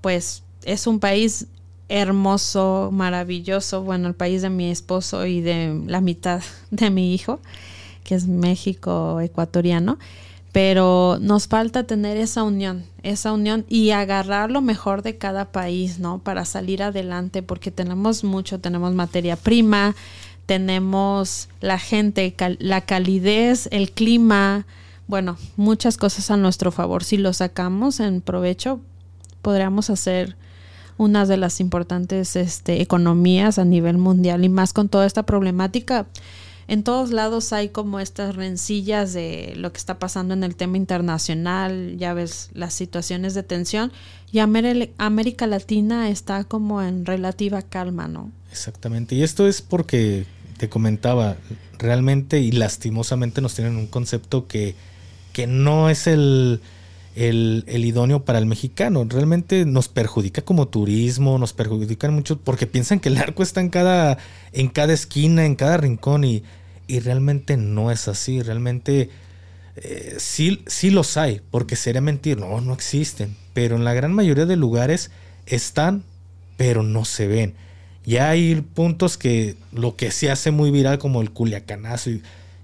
pues 0.00 0.42
es 0.64 0.86
un 0.86 1.00
país 1.00 1.46
hermoso, 1.88 2.90
maravilloso, 2.92 3.82
bueno, 3.82 4.08
el 4.08 4.14
país 4.14 4.42
de 4.42 4.50
mi 4.50 4.70
esposo 4.70 5.26
y 5.26 5.40
de 5.40 5.82
la 5.86 6.00
mitad 6.00 6.40
de 6.70 6.90
mi 6.90 7.14
hijo, 7.14 7.40
que 8.04 8.14
es 8.14 8.26
México 8.26 9.20
ecuatoriano, 9.20 9.98
pero 10.52 11.18
nos 11.20 11.46
falta 11.46 11.84
tener 11.84 12.16
esa 12.16 12.42
unión, 12.42 12.84
esa 13.02 13.32
unión 13.32 13.64
y 13.68 13.90
agarrar 13.90 14.50
lo 14.50 14.60
mejor 14.60 15.02
de 15.02 15.16
cada 15.16 15.52
país, 15.52 15.98
¿no? 16.00 16.18
Para 16.18 16.44
salir 16.44 16.82
adelante, 16.82 17.42
porque 17.42 17.70
tenemos 17.70 18.24
mucho, 18.24 18.58
tenemos 18.58 18.94
materia 18.94 19.36
prima, 19.36 19.94
tenemos 20.50 21.48
la 21.60 21.78
gente, 21.78 22.34
la 22.58 22.80
calidez, 22.80 23.68
el 23.70 23.92
clima, 23.92 24.66
bueno, 25.06 25.38
muchas 25.54 25.96
cosas 25.96 26.28
a 26.32 26.36
nuestro 26.36 26.72
favor. 26.72 27.04
Si 27.04 27.18
lo 27.18 27.32
sacamos 27.32 28.00
en 28.00 28.20
provecho, 28.20 28.80
podríamos 29.42 29.90
hacer 29.90 30.34
una 30.96 31.24
de 31.24 31.36
las 31.36 31.60
importantes 31.60 32.34
este, 32.34 32.82
economías 32.82 33.60
a 33.60 33.64
nivel 33.64 33.96
mundial 33.98 34.44
y 34.44 34.48
más 34.48 34.72
con 34.72 34.88
toda 34.88 35.06
esta 35.06 35.22
problemática. 35.22 36.08
En 36.66 36.82
todos 36.82 37.12
lados 37.12 37.52
hay 37.52 37.68
como 37.68 38.00
estas 38.00 38.34
rencillas 38.34 39.12
de 39.12 39.52
lo 39.54 39.72
que 39.72 39.78
está 39.78 40.00
pasando 40.00 40.34
en 40.34 40.42
el 40.42 40.56
tema 40.56 40.78
internacional, 40.78 41.96
ya 41.96 42.12
ves 42.12 42.50
las 42.54 42.74
situaciones 42.74 43.34
de 43.34 43.44
tensión 43.44 43.92
y 44.32 44.40
América 44.40 45.46
Latina 45.46 46.10
está 46.10 46.42
como 46.42 46.82
en 46.82 47.06
relativa 47.06 47.62
calma, 47.62 48.08
¿no? 48.08 48.32
Exactamente, 48.50 49.14
y 49.14 49.22
esto 49.22 49.46
es 49.46 49.62
porque 49.62 50.26
te 50.60 50.68
comentaba, 50.68 51.38
realmente 51.78 52.38
y 52.40 52.52
lastimosamente 52.52 53.40
nos 53.40 53.54
tienen 53.54 53.76
un 53.76 53.86
concepto 53.86 54.46
que, 54.46 54.74
que 55.32 55.46
no 55.46 55.88
es 55.88 56.06
el, 56.06 56.60
el, 57.14 57.64
idóneo 57.66 58.26
para 58.26 58.38
el 58.38 58.44
mexicano. 58.44 59.06
Realmente 59.08 59.64
nos 59.64 59.88
perjudica 59.88 60.42
como 60.42 60.68
turismo, 60.68 61.38
nos 61.38 61.54
perjudican 61.54 62.12
mucho 62.12 62.38
porque 62.38 62.66
piensan 62.66 63.00
que 63.00 63.08
el 63.08 63.16
arco 63.16 63.42
está 63.42 63.62
en 63.62 63.70
cada, 63.70 64.18
en 64.52 64.68
cada 64.68 64.92
esquina, 64.92 65.46
en 65.46 65.56
cada 65.56 65.78
rincón 65.78 66.24
y, 66.24 66.42
y 66.86 67.00
realmente 67.00 67.56
no 67.56 67.90
es 67.90 68.06
así. 68.06 68.42
Realmente 68.42 69.08
eh, 69.76 70.16
sí, 70.18 70.62
sí 70.66 70.90
los 70.90 71.16
hay, 71.16 71.40
porque 71.50 71.74
sería 71.74 72.02
mentir, 72.02 72.36
no, 72.36 72.60
no 72.60 72.74
existen. 72.74 73.34
Pero 73.54 73.76
en 73.76 73.84
la 73.84 73.94
gran 73.94 74.12
mayoría 74.12 74.44
de 74.44 74.56
lugares 74.56 75.10
están, 75.46 76.04
pero 76.58 76.82
no 76.82 77.06
se 77.06 77.28
ven. 77.28 77.54
Ya 78.04 78.30
hay 78.30 78.60
puntos 78.60 79.16
que 79.16 79.56
lo 79.72 79.96
que 79.96 80.10
se 80.10 80.30
hace 80.30 80.50
muy 80.50 80.70
viral 80.70 80.98
como 80.98 81.20
el 81.20 81.30
culiacanazo, 81.30 82.10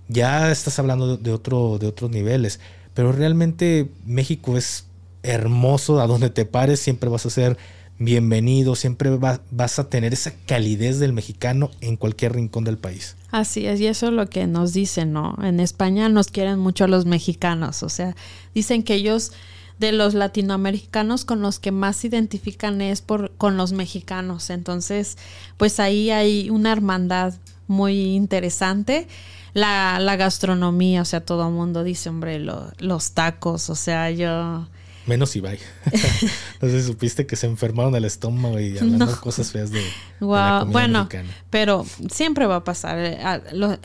ya 0.08 0.50
estás 0.50 0.78
hablando 0.78 1.16
de, 1.16 1.32
otro, 1.32 1.78
de 1.78 1.86
otros 1.86 2.10
niveles, 2.10 2.60
pero 2.94 3.12
realmente 3.12 3.90
México 4.06 4.56
es 4.56 4.86
hermoso, 5.22 6.00
a 6.00 6.06
donde 6.06 6.30
te 6.30 6.46
pares 6.46 6.80
siempre 6.80 7.10
vas 7.10 7.26
a 7.26 7.30
ser 7.30 7.58
bienvenido, 7.98 8.74
siempre 8.74 9.10
vas 9.10 9.78
a 9.78 9.88
tener 9.88 10.12
esa 10.12 10.32
calidez 10.46 10.98
del 10.98 11.12
mexicano 11.12 11.70
en 11.80 11.96
cualquier 11.96 12.34
rincón 12.34 12.64
del 12.64 12.78
país. 12.78 13.16
Así 13.30 13.66
es, 13.66 13.80
y 13.80 13.86
eso 13.86 14.08
es 14.08 14.12
lo 14.12 14.28
que 14.28 14.46
nos 14.46 14.72
dicen, 14.72 15.12
¿no? 15.12 15.36
En 15.42 15.60
España 15.60 16.08
nos 16.08 16.28
quieren 16.28 16.58
mucho 16.58 16.86
los 16.86 17.06
mexicanos, 17.06 17.82
o 17.82 17.88
sea, 17.88 18.14
dicen 18.54 18.82
que 18.82 18.94
ellos 18.94 19.32
de 19.78 19.92
los 19.92 20.14
latinoamericanos 20.14 21.24
con 21.24 21.42
los 21.42 21.58
que 21.58 21.70
más 21.70 21.96
se 21.96 22.08
identifican 22.08 22.80
es 22.80 23.02
por 23.02 23.32
con 23.32 23.56
los 23.56 23.72
mexicanos. 23.72 24.50
Entonces, 24.50 25.18
pues 25.56 25.80
ahí 25.80 26.10
hay 26.10 26.50
una 26.50 26.72
hermandad 26.72 27.34
muy 27.66 28.14
interesante. 28.14 29.06
La, 29.52 29.98
la 30.00 30.16
gastronomía, 30.16 31.02
o 31.02 31.04
sea, 31.04 31.24
todo 31.24 31.46
el 31.48 31.54
mundo 31.54 31.82
dice, 31.82 32.10
hombre, 32.10 32.38
los 32.38 33.12
tacos, 33.12 33.70
o 33.70 33.74
sea, 33.74 34.10
yo... 34.10 34.68
Menos 35.06 35.36
Ibai. 35.36 35.58
no 36.60 36.68
sé, 36.68 36.82
supiste 36.82 37.26
que 37.26 37.36
se 37.36 37.46
enfermaron 37.46 37.94
el 37.94 38.04
estómago 38.04 38.58
y 38.58 38.76
hablando 38.76 39.18
cosas 39.20 39.52
feas 39.52 39.70
de, 39.70 39.80
wow. 40.18 40.66
bueno, 40.66 41.08
pero 41.48 41.86
siempre 42.10 42.44
va 42.46 42.56
a 42.56 42.64
pasar. 42.64 42.98
Eh, 42.98 43.18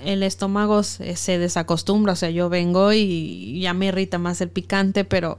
el 0.04 0.24
estómago 0.24 0.82
se 0.84 1.38
desacostumbra, 1.38 2.14
o 2.14 2.16
sea, 2.16 2.32
yo 2.32 2.50
vengo 2.50 2.92
y 2.92 3.62
ya 3.62 3.74
me 3.76 3.86
irrita 3.86 4.18
más 4.18 4.42
el 4.42 4.50
picante, 4.50 5.06
pero 5.06 5.38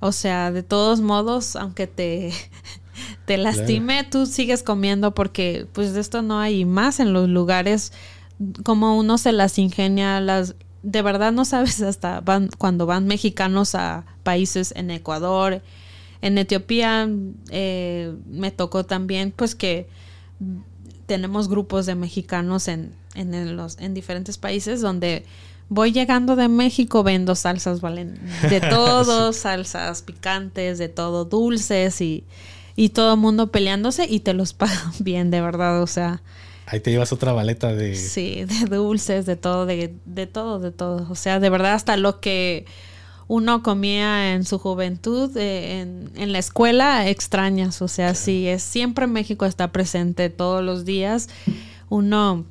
o 0.00 0.12
sea, 0.12 0.52
de 0.52 0.62
todos 0.62 1.00
modos, 1.00 1.56
aunque 1.56 1.86
te, 1.86 2.32
te 3.26 3.36
lastime, 3.36 4.04
tú 4.04 4.26
sigues 4.26 4.62
comiendo 4.62 5.14
porque 5.14 5.66
pues 5.72 5.92
de 5.92 6.00
esto 6.00 6.22
no 6.22 6.38
hay 6.38 6.64
más 6.64 7.00
en 7.00 7.12
los 7.12 7.28
lugares. 7.28 7.92
Como 8.64 8.98
uno 8.98 9.16
se 9.18 9.32
las 9.32 9.58
ingenia, 9.58 10.20
las 10.20 10.54
de 10.82 11.02
verdad 11.02 11.32
no 11.32 11.44
sabes 11.44 11.80
hasta 11.82 12.20
van 12.20 12.48
cuando 12.58 12.86
van 12.86 13.06
mexicanos 13.06 13.74
a 13.74 14.04
países 14.22 14.72
en 14.76 14.90
Ecuador, 14.90 15.62
en 16.22 16.38
Etiopía 16.38 17.08
eh, 17.50 18.14
me 18.26 18.50
tocó 18.50 18.84
también 18.84 19.32
pues 19.34 19.54
que 19.54 19.88
tenemos 21.06 21.48
grupos 21.48 21.86
de 21.86 21.94
mexicanos 21.94 22.68
en, 22.68 22.92
en, 23.14 23.56
los, 23.56 23.78
en 23.78 23.94
diferentes 23.94 24.38
países 24.38 24.80
donde 24.80 25.24
voy 25.68 25.92
llegando 25.92 26.36
de 26.36 26.48
México, 26.48 27.02
vendo 27.02 27.34
salsas 27.34 27.80
valen 27.80 28.18
de 28.48 28.60
todo, 28.70 29.32
salsas 29.32 30.02
picantes, 30.02 30.78
de 30.78 30.88
todo, 30.88 31.24
dulces 31.24 32.00
y, 32.00 32.24
y 32.76 32.90
todo 32.90 33.14
el 33.14 33.20
mundo 33.20 33.50
peleándose 33.50 34.06
y 34.08 34.20
te 34.20 34.34
los 34.34 34.52
pagan 34.54 34.92
bien, 35.00 35.30
de 35.30 35.40
verdad, 35.40 35.82
o 35.82 35.86
sea. 35.86 36.22
Ahí 36.66 36.80
te 36.80 36.90
llevas 36.90 37.12
otra 37.12 37.32
baleta 37.32 37.72
de... 37.72 37.94
Sí, 37.94 38.44
de 38.44 38.76
dulces, 38.76 39.24
de 39.24 39.36
todo, 39.36 39.66
de, 39.66 39.94
de 40.04 40.26
todo, 40.26 40.58
de 40.58 40.72
todo. 40.72 41.06
O 41.10 41.14
sea, 41.14 41.38
de 41.38 41.48
verdad 41.48 41.74
hasta 41.74 41.96
lo 41.96 42.18
que 42.18 42.66
uno 43.28 43.62
comía 43.62 44.34
en 44.34 44.44
su 44.44 44.58
juventud, 44.58 45.36
eh, 45.36 45.80
en, 45.80 46.10
en, 46.16 46.32
la 46.32 46.40
escuela, 46.40 47.08
extrañas. 47.08 47.82
O 47.82 47.88
sea, 47.88 48.14
sí, 48.14 48.48
es 48.48 48.64
siempre 48.64 49.06
México 49.06 49.46
está 49.46 49.70
presente 49.70 50.28
todos 50.28 50.64
los 50.64 50.84
días. 50.84 51.28
Uno 51.88 52.44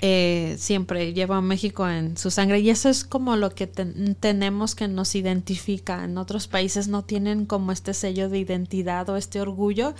eh, 0.00 0.56
siempre 0.58 1.14
lleva 1.14 1.38
a 1.38 1.40
México 1.40 1.88
en 1.88 2.16
su 2.16 2.30
sangre. 2.30 2.60
Y 2.60 2.70
eso 2.70 2.88
es 2.88 3.04
como 3.04 3.36
lo 3.36 3.50
que 3.50 3.66
tenemos 3.66 4.74
que 4.74 4.88
nos 4.88 5.14
identifica. 5.14 6.04
En 6.04 6.18
otros 6.18 6.48
países 6.48 6.88
no 6.88 7.02
tienen 7.02 7.46
como 7.46 7.72
este 7.72 7.94
sello 7.94 8.28
de 8.28 8.38
identidad 8.38 9.08
o 9.08 9.16
este 9.16 9.40
orgullo 9.40 9.94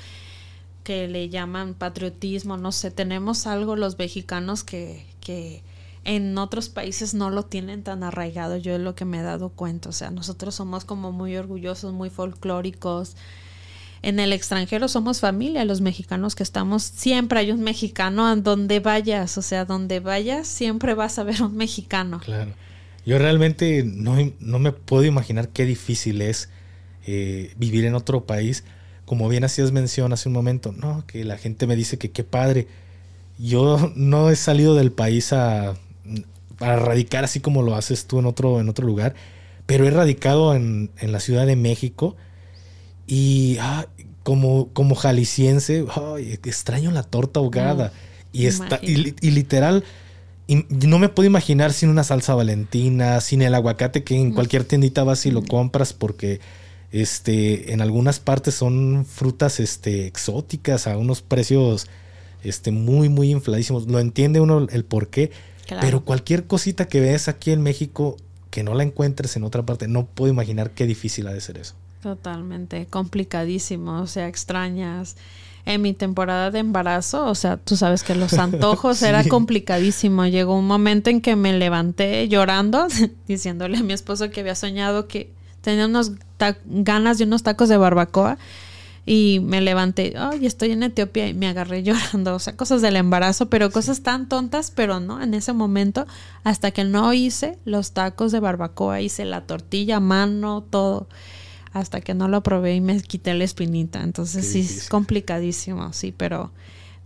que 0.87 1.09
le 1.09 1.29
llaman 1.29 1.75
patriotismo, 1.75 2.57
no 2.57 2.71
sé, 2.71 2.93
tenemos 2.93 3.49
algo 3.49 3.75
los 3.75 3.99
mexicanos 3.99 4.63
que, 4.63 5.05
que 5.21 5.65
en 6.05 6.39
otros 6.39 6.69
países 6.69 7.13
no 7.13 7.29
lo 7.31 7.43
tienen 7.43 7.83
tan 7.83 8.05
arraigado, 8.05 8.57
yo 8.57 8.77
es 8.77 8.81
lo 8.81 8.95
que 8.95 9.05
me 9.05 9.19
he 9.19 9.23
dado 9.23 9.49
cuenta, 9.49 9.89
o 9.89 9.93
sea, 9.93 10.13
nosotros 10.13 10.55
somos 10.55 10.85
como 10.85 11.11
muy 11.11 11.37
orgullosos, 11.37 11.93
muy 11.93 12.09
folclóricos, 12.09 13.17
en 14.03 14.21
el 14.21 14.33
extranjero 14.33 14.89
somos 14.89 15.21
familia, 15.21 15.65
los 15.65 15.81
mexicanos 15.81 16.35
que 16.35 16.43
estamos, 16.43 16.83
siempre 16.83 17.41
hay 17.41 17.51
un 17.51 17.61
mexicano 17.61 18.27
a 18.27 18.37
donde 18.37 18.81
vayas, 18.81 19.39
o 19.39 19.43
sea, 19.43 19.65
donde 19.65 20.01
vayas 20.01 20.47
siempre 20.47 20.95
vas 20.95 21.19
a 21.19 21.25
ver 21.25 21.43
un 21.43 21.57
mexicano. 21.57 22.21
Claro. 22.21 22.53
Yo 23.07 23.19
realmente 23.19 23.85
no, 23.85 24.17
no 24.41 24.59
me 24.59 24.73
puedo 24.73 25.05
imaginar 25.05 25.49
qué 25.51 25.65
difícil 25.65 26.21
es 26.23 26.51
eh, 27.07 27.53
vivir 27.57 27.85
en 27.85 27.95
otro 27.95 28.27
país. 28.27 28.65
Como 29.05 29.29
bien 29.29 29.45
hacías 29.45 29.71
mención 29.71 30.13
hace 30.13 30.29
un 30.29 30.33
momento, 30.33 30.73
no, 30.73 31.07
que 31.07 31.25
la 31.25 31.39
gente 31.39 31.69
me 31.69 31.77
dice 31.77 31.99
que 31.99 32.11
qué 32.11 32.25
padre. 32.25 32.67
Yo 33.39 33.93
no 33.95 34.31
he 34.31 34.37
salido 34.37 34.75
del 34.75 34.91
país 34.91 35.33
a, 35.33 35.77
radicar 36.59 37.23
así 37.23 37.39
como 37.39 37.63
lo 37.63 37.77
haces 37.77 38.07
tú 38.07 38.19
en 38.19 38.27
otro, 38.27 38.61
en 38.61 38.69
otro 38.69 38.87
lugar, 38.87 39.15
pero 39.67 39.87
he 39.87 39.91
radicado 39.91 40.55
en, 40.55 40.91
en 40.99 41.13
la 41.13 41.21
Ciudad 41.21 41.47
de 41.47 41.55
México 41.55 42.17
y 43.07 43.59
ah, 43.61 43.87
como, 44.23 44.69
como 44.73 44.95
jalisciense, 44.95 45.85
extraño 46.45 46.91
la 46.91 47.03
torta 47.03 47.41
ahogada. 47.41 47.93
y, 48.33 48.47
está, 48.47 48.81
y, 48.83 49.31
literal, 49.31 49.85
no 50.49 50.99
me 50.99 51.09
puedo 51.09 51.27
imaginar 51.27 51.73
sin 51.73 51.89
una 51.89 52.05
salsa 52.05 52.35
valentina, 52.35 53.21
sin 53.21 53.43
el 53.43 53.55
aguacate 53.55 54.05
que 54.05 54.17
en 54.17 54.33
cualquier 54.33 54.65
tiendita 54.65 55.05
vas 55.05 55.27
y 55.27 55.31
lo 55.31 55.43
compras 55.43 55.93
porque 55.93 56.41
este, 56.93 57.73
en 57.73 57.81
algunas 57.81 58.21
partes 58.21 58.55
son 58.55 59.07
frutas 59.07 59.61
este, 59.61 60.07
exóticas 60.07 60.87
a 60.87 60.97
unos 60.97 61.23
precios 61.23 61.89
este, 62.43 62.71
muy, 62.71 63.09
muy 63.09 63.31
infladísimos. 63.31 63.87
Lo 63.87 63.99
entiende 63.99 64.41
uno 64.41 64.67
el 64.71 64.85
por 64.85 65.09
qué. 65.09 65.31
Pero 65.81 66.05
cualquier 66.05 66.47
cosita 66.47 66.87
que 66.87 67.01
ves 67.01 67.27
aquí 67.27 67.51
en 67.51 67.61
México 67.61 68.17
que 68.51 68.63
no 68.63 68.73
la 68.75 68.85
encuentres 68.85 69.37
en 69.37 69.43
otra 69.43 69.67
parte, 69.67 69.89
no 69.89 70.07
puedo 70.07 70.33
imaginar 70.33 70.71
qué 70.71 70.87
difícil 70.87 71.27
ha 71.27 71.33
de 71.33 71.41
ser 71.41 71.59
eso. 71.59 71.75
Totalmente, 72.07 72.87
complicadísimo, 72.87 74.01
o 74.01 74.07
sea, 74.07 74.29
extrañas. 74.29 75.17
En 75.65 75.83
mi 75.83 75.93
temporada 75.93 76.53
de 76.53 76.61
embarazo, 76.61 77.27
o 77.27 77.35
sea, 77.35 77.57
tú 77.57 77.77
sabes 77.77 78.05
que 78.05 78.15
los 78.15 78.35
antojos 78.39 79.03
era 79.03 79.25
complicadísimo. 79.25 80.25
Llegó 80.25 80.57
un 80.57 80.69
momento 80.69 81.11
en 81.11 81.21
que 81.21 81.35
me 81.35 81.53
levanté 81.59 82.29
llorando, 82.29 82.87
diciéndole 83.27 83.79
a 83.79 83.83
mi 83.83 83.93
esposo 83.93 84.31
que 84.31 84.39
había 84.39 84.55
soñado 84.55 85.09
que 85.09 85.33
tenía 85.63 85.87
unas 85.87 86.13
ganas 86.67 87.19
de 87.19 87.25
unos 87.25 87.43
tacos 87.43 87.69
de 87.69 87.77
barbacoa 87.77 88.39
y 89.05 89.41
me 89.41 89.61
levanté, 89.61 90.15
ay, 90.17 90.47
estoy 90.47 90.71
en 90.71 90.85
Etiopía 90.85 91.27
y 91.27 91.35
me 91.35 91.49
agarré 91.49 91.83
llorando, 91.83 92.37
o 92.37 92.39
sea, 92.39 92.57
cosas 92.57 92.83
del 92.83 92.95
embarazo, 92.95 93.51
pero 93.51 93.73
cosas 93.73 94.03
tan 94.03 94.29
tontas, 94.29 94.71
pero 94.71 95.01
no, 95.01 95.21
en 95.21 95.35
ese 95.35 95.53
momento, 95.53 96.07
hasta 96.45 96.71
que 96.71 96.85
no 96.85 97.13
hice 97.13 97.59
los 97.65 97.91
tacos 97.91 98.31
de 98.31 98.39
barbacoa, 98.39 99.01
hice 99.01 99.25
la 99.25 99.41
tortilla 99.41 99.97
a 99.97 100.01
mano, 100.01 100.63
todo 100.71 101.09
hasta 101.79 102.01
que 102.01 102.15
no 102.15 102.29
lo 102.29 102.43
probé 102.43 102.75
y 102.75 102.81
me 102.81 103.01
quité 103.01 103.35
la 103.35 103.45
espinita. 103.45 104.03
Entonces 104.03 104.47
sí 104.47 104.61
es 104.61 104.89
complicadísimo, 104.89 105.93
sí, 105.93 106.13
pero... 106.17 106.53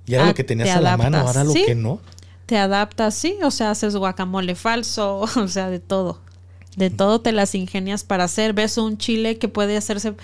Ya 0.07 0.27
lo 0.27 0.35
que 0.35 0.45
tenías 0.45 0.77
a 0.77 0.81
la 0.81 0.97
mano, 0.97 1.19
ahora 1.19 1.45
lo 1.45 1.53
que 1.53 1.75
no. 1.75 2.01
Te 2.47 2.57
adaptas, 2.57 3.15
sí, 3.15 3.37
o 3.43 3.51
sea, 3.51 3.71
haces 3.71 3.95
guacamole 3.95 4.55
falso, 4.55 5.21
o 5.37 5.49
sea, 5.49 5.71
de 5.71 5.79
todo. 5.79 6.21
De 6.77 6.91
todo 6.91 7.21
te 7.21 7.33
las 7.33 7.55
ingenias 7.55 8.05
para 8.05 8.25
hacer. 8.25 8.53
Ves 8.53 8.79
un 8.79 8.99
chile 8.99 9.39
que 9.39 9.49
puede 9.49 9.77
hacerse 9.77 10.15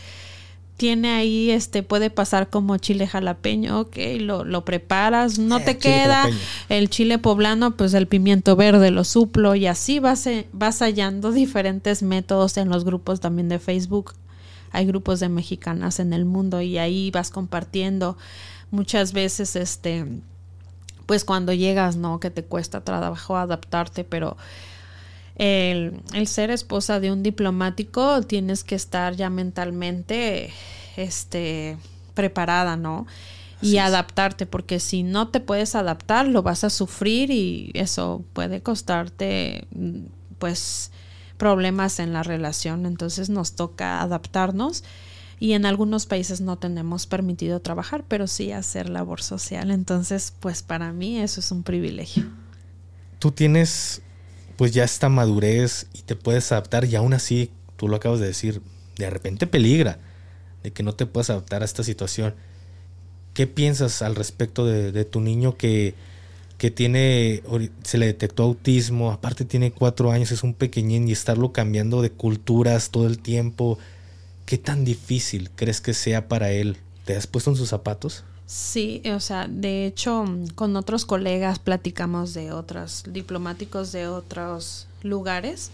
tiene 0.76 1.10
ahí, 1.10 1.50
este, 1.50 1.82
puede 1.82 2.10
pasar 2.10 2.50
como 2.50 2.76
chile 2.76 3.06
jalapeño, 3.06 3.80
ok, 3.80 3.96
lo, 4.20 4.44
lo 4.44 4.64
preparas, 4.64 5.38
no 5.38 5.58
Eh, 5.58 5.62
te 5.64 5.78
queda 5.78 6.22
jalapeño. 6.22 6.38
el 6.68 6.90
chile 6.90 7.18
poblano, 7.18 7.76
pues 7.76 7.94
el 7.94 8.06
pimiento 8.06 8.56
verde 8.56 8.90
lo 8.90 9.04
suplo 9.04 9.54
y 9.54 9.66
así 9.66 9.98
vas, 10.00 10.26
eh, 10.26 10.48
vas 10.52 10.80
hallando 10.80 11.32
diferentes 11.32 12.02
métodos 12.02 12.56
en 12.56 12.68
los 12.68 12.84
grupos 12.84 13.20
también 13.20 13.48
de 13.48 13.58
Facebook. 13.58 14.14
Hay 14.76 14.86
grupos 14.86 15.20
de 15.20 15.28
mexicanas 15.28 16.00
en 16.00 16.12
el 16.12 16.24
mundo 16.24 16.60
y 16.60 16.78
ahí 16.78 17.10
vas 17.10 17.30
compartiendo 17.30 18.16
muchas 18.70 19.12
veces, 19.12 19.56
este, 19.56 20.06
pues 21.06 21.24
cuando 21.24 21.52
llegas, 21.52 21.96
¿no? 21.96 22.20
Que 22.20 22.30
te 22.30 22.44
cuesta 22.44 22.82
trabajo 22.82 23.36
adaptarte, 23.36 24.04
pero 24.04 24.36
el, 25.36 26.00
el 26.14 26.26
ser 26.26 26.50
esposa 26.50 27.00
de 27.00 27.12
un 27.12 27.22
diplomático 27.22 28.22
tienes 28.22 28.64
que 28.64 28.74
estar 28.74 29.14
ya 29.16 29.30
mentalmente 29.30 30.50
este 30.96 31.76
preparada, 32.14 32.76
¿no? 32.76 33.06
Así 33.60 33.72
Y 33.72 33.78
es. 33.78 33.78
adaptarte, 33.78 34.46
porque 34.46 34.80
si 34.80 35.02
no 35.02 35.28
te 35.28 35.40
puedes 35.40 35.74
adaptar, 35.74 36.26
lo 36.28 36.42
vas 36.42 36.64
a 36.64 36.70
sufrir 36.70 37.30
y 37.30 37.70
eso 37.74 38.24
puede 38.32 38.62
costarte 38.62 39.66
pues 40.38 40.90
problemas 41.36 41.98
en 42.00 42.12
la 42.12 42.22
relación. 42.22 42.86
Entonces 42.86 43.28
nos 43.30 43.52
toca 43.52 44.00
adaptarnos 44.00 44.84
y 45.38 45.52
en 45.52 45.66
algunos 45.66 46.06
países 46.06 46.40
no 46.40 46.56
tenemos 46.56 47.06
permitido 47.06 47.60
trabajar, 47.60 48.04
pero 48.08 48.26
sí 48.26 48.52
hacer 48.52 48.88
labor 48.88 49.22
social. 49.22 49.70
Entonces, 49.70 50.32
pues 50.40 50.62
para 50.62 50.92
mí 50.92 51.20
eso 51.20 51.40
es 51.40 51.50
un 51.50 51.62
privilegio. 51.62 52.24
Tú 53.18 53.32
tienes 53.32 54.02
pues 54.56 54.72
ya 54.72 54.84
esta 54.84 55.10
madurez 55.10 55.86
y 55.92 56.02
te 56.02 56.16
puedes 56.16 56.50
adaptar 56.52 56.86
y 56.86 56.96
aún 56.96 57.12
así, 57.12 57.50
tú 57.76 57.88
lo 57.88 57.96
acabas 57.96 58.20
de 58.20 58.26
decir, 58.26 58.62
de 58.96 59.10
repente 59.10 59.46
peligra 59.46 59.98
de 60.62 60.72
que 60.72 60.82
no 60.82 60.94
te 60.94 61.04
puedas 61.04 61.28
adaptar 61.28 61.60
a 61.60 61.66
esta 61.66 61.82
situación. 61.82 62.34
¿Qué 63.34 63.46
piensas 63.46 64.00
al 64.00 64.14
respecto 64.14 64.64
de, 64.64 64.92
de 64.92 65.04
tu 65.04 65.20
niño 65.20 65.58
que, 65.58 65.94
que 66.58 66.70
tiene, 66.70 67.42
se 67.82 67.98
le 67.98 68.06
detectó 68.06 68.44
autismo, 68.44 69.12
aparte 69.12 69.44
tiene 69.44 69.72
cuatro 69.72 70.10
años, 70.10 70.30
es 70.30 70.42
un 70.42 70.54
pequeñín 70.54 71.08
y 71.08 71.12
estarlo 71.12 71.52
cambiando 71.52 72.02
de 72.02 72.10
culturas 72.10 72.90
todo 72.90 73.06
el 73.06 73.18
tiempo? 73.18 73.78
¿Qué 74.46 74.58
tan 74.58 74.84
difícil 74.84 75.50
crees 75.54 75.80
que 75.80 75.92
sea 75.92 76.28
para 76.28 76.50
él? 76.50 76.76
¿Te 77.04 77.16
has 77.16 77.26
puesto 77.26 77.50
en 77.50 77.56
sus 77.56 77.68
zapatos? 77.68 78.24
Sí, 78.46 79.02
o 79.12 79.20
sea, 79.20 79.48
de 79.48 79.86
hecho, 79.86 80.24
con 80.54 80.76
otros 80.76 81.04
colegas 81.04 81.58
platicamos 81.58 82.32
de 82.32 82.52
otros 82.52 83.02
diplomáticos 83.08 83.90
de 83.92 84.06
otros 84.06 84.86
lugares 85.02 85.70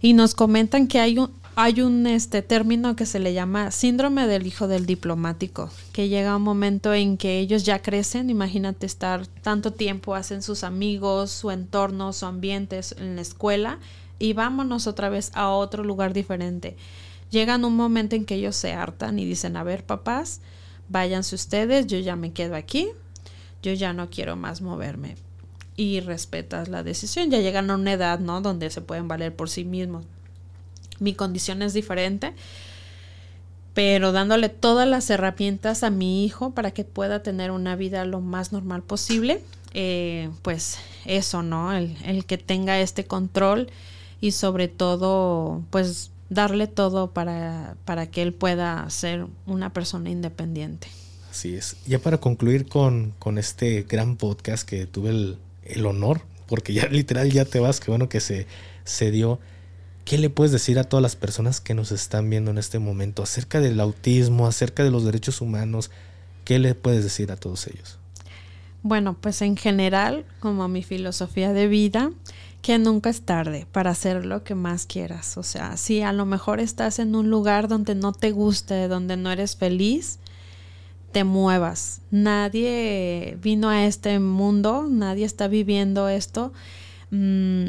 y 0.00 0.12
nos 0.12 0.34
comentan 0.34 0.86
que 0.86 1.00
hay 1.00 1.18
un 1.18 1.32
hay 1.60 1.80
un 1.80 2.06
este 2.06 2.40
término 2.40 2.94
que 2.94 3.04
se 3.04 3.18
le 3.18 3.34
llama 3.34 3.72
síndrome 3.72 4.28
del 4.28 4.46
hijo 4.46 4.68
del 4.68 4.86
diplomático, 4.86 5.70
que 5.92 6.08
llega 6.08 6.36
un 6.36 6.42
momento 6.42 6.94
en 6.94 7.16
que 7.16 7.40
ellos 7.40 7.64
ya 7.64 7.82
crecen, 7.82 8.30
imagínate 8.30 8.86
estar 8.86 9.26
tanto 9.26 9.72
tiempo 9.72 10.14
hacen 10.14 10.40
sus 10.42 10.62
amigos, 10.62 11.32
su 11.32 11.50
entorno, 11.50 12.12
su 12.12 12.26
ambiente 12.26 12.78
en 12.98 13.16
la 13.16 13.22
escuela 13.22 13.80
y 14.20 14.34
vámonos 14.34 14.86
otra 14.86 15.08
vez 15.08 15.32
a 15.34 15.48
otro 15.48 15.82
lugar 15.82 16.12
diferente. 16.12 16.76
Llegan 17.32 17.64
un 17.64 17.74
momento 17.74 18.14
en 18.14 18.24
que 18.24 18.36
ellos 18.36 18.54
se 18.54 18.72
hartan 18.74 19.18
y 19.18 19.24
dicen, 19.24 19.56
"A 19.56 19.64
ver, 19.64 19.84
papás, 19.84 20.40
váyanse 20.88 21.34
ustedes, 21.34 21.88
yo 21.88 21.98
ya 21.98 22.14
me 22.14 22.32
quedo 22.32 22.54
aquí, 22.54 22.90
yo 23.64 23.72
ya 23.72 23.92
no 23.92 24.10
quiero 24.10 24.36
más 24.36 24.60
moverme. 24.60 25.16
Y 25.74 25.98
respetas 25.98 26.68
la 26.68 26.84
decisión, 26.84 27.32
ya 27.32 27.40
llegan 27.40 27.68
a 27.68 27.74
una 27.74 27.94
edad, 27.94 28.20
¿no? 28.20 28.42
Donde 28.42 28.70
se 28.70 28.80
pueden 28.80 29.08
valer 29.08 29.34
por 29.34 29.50
sí 29.50 29.64
mismos. 29.64 30.04
Mi 31.00 31.14
condición 31.14 31.62
es 31.62 31.74
diferente, 31.74 32.34
pero 33.74 34.12
dándole 34.12 34.48
todas 34.48 34.88
las 34.88 35.08
herramientas 35.10 35.82
a 35.82 35.90
mi 35.90 36.24
hijo 36.24 36.50
para 36.50 36.72
que 36.72 36.84
pueda 36.84 37.22
tener 37.22 37.50
una 37.50 37.76
vida 37.76 38.04
lo 38.04 38.20
más 38.20 38.52
normal 38.52 38.82
posible, 38.82 39.40
eh, 39.74 40.30
pues 40.42 40.78
eso, 41.04 41.42
¿no? 41.42 41.72
El, 41.72 42.24
que 42.26 42.38
tenga 42.38 42.80
este 42.80 43.04
control 43.04 43.70
y 44.20 44.32
sobre 44.32 44.68
todo, 44.68 45.62
pues 45.70 46.10
darle 46.28 46.66
todo 46.66 47.12
para, 47.12 47.76
para 47.84 48.06
que 48.06 48.22
él 48.22 48.32
pueda 48.32 48.88
ser 48.90 49.26
una 49.46 49.72
persona 49.72 50.10
independiente. 50.10 50.88
Así 51.30 51.54
es. 51.54 51.76
Ya 51.86 51.98
para 51.98 52.18
concluir 52.18 52.66
con, 52.66 53.14
con 53.18 53.38
este 53.38 53.82
gran 53.82 54.16
podcast 54.16 54.68
que 54.68 54.86
tuve 54.86 55.10
el, 55.10 55.38
el 55.62 55.86
honor, 55.86 56.22
porque 56.48 56.72
ya 56.72 56.86
literal 56.90 57.30
ya 57.30 57.44
te 57.44 57.60
vas, 57.60 57.80
que 57.80 57.90
bueno 57.90 58.08
que 58.08 58.20
se, 58.20 58.46
se 58.84 59.10
dio. 59.10 59.38
¿Qué 60.08 60.16
le 60.16 60.30
puedes 60.30 60.52
decir 60.52 60.78
a 60.78 60.84
todas 60.84 61.02
las 61.02 61.16
personas 61.16 61.60
que 61.60 61.74
nos 61.74 61.92
están 61.92 62.30
viendo 62.30 62.50
en 62.50 62.56
este 62.56 62.78
momento 62.78 63.22
acerca 63.22 63.60
del 63.60 63.78
autismo, 63.78 64.46
acerca 64.46 64.82
de 64.82 64.90
los 64.90 65.04
derechos 65.04 65.42
humanos? 65.42 65.90
¿Qué 66.46 66.58
le 66.58 66.74
puedes 66.74 67.04
decir 67.04 67.30
a 67.30 67.36
todos 67.36 67.66
ellos? 67.66 67.98
Bueno, 68.82 69.18
pues 69.20 69.42
en 69.42 69.58
general, 69.58 70.24
como 70.40 70.66
mi 70.66 70.82
filosofía 70.82 71.52
de 71.52 71.68
vida, 71.68 72.10
que 72.62 72.78
nunca 72.78 73.10
es 73.10 73.20
tarde 73.20 73.66
para 73.70 73.90
hacer 73.90 74.24
lo 74.24 74.44
que 74.44 74.54
más 74.54 74.86
quieras. 74.86 75.36
O 75.36 75.42
sea, 75.42 75.76
si 75.76 76.00
a 76.00 76.14
lo 76.14 76.24
mejor 76.24 76.58
estás 76.58 77.00
en 77.00 77.14
un 77.14 77.28
lugar 77.28 77.68
donde 77.68 77.94
no 77.94 78.12
te 78.12 78.30
guste, 78.30 78.88
donde 78.88 79.18
no 79.18 79.30
eres 79.30 79.56
feliz, 79.56 80.20
te 81.12 81.24
muevas. 81.24 82.00
Nadie 82.10 83.36
vino 83.42 83.68
a 83.68 83.84
este 83.84 84.18
mundo, 84.20 84.86
nadie 84.88 85.26
está 85.26 85.48
viviendo 85.48 86.08
esto 86.08 86.54
mmm, 87.10 87.68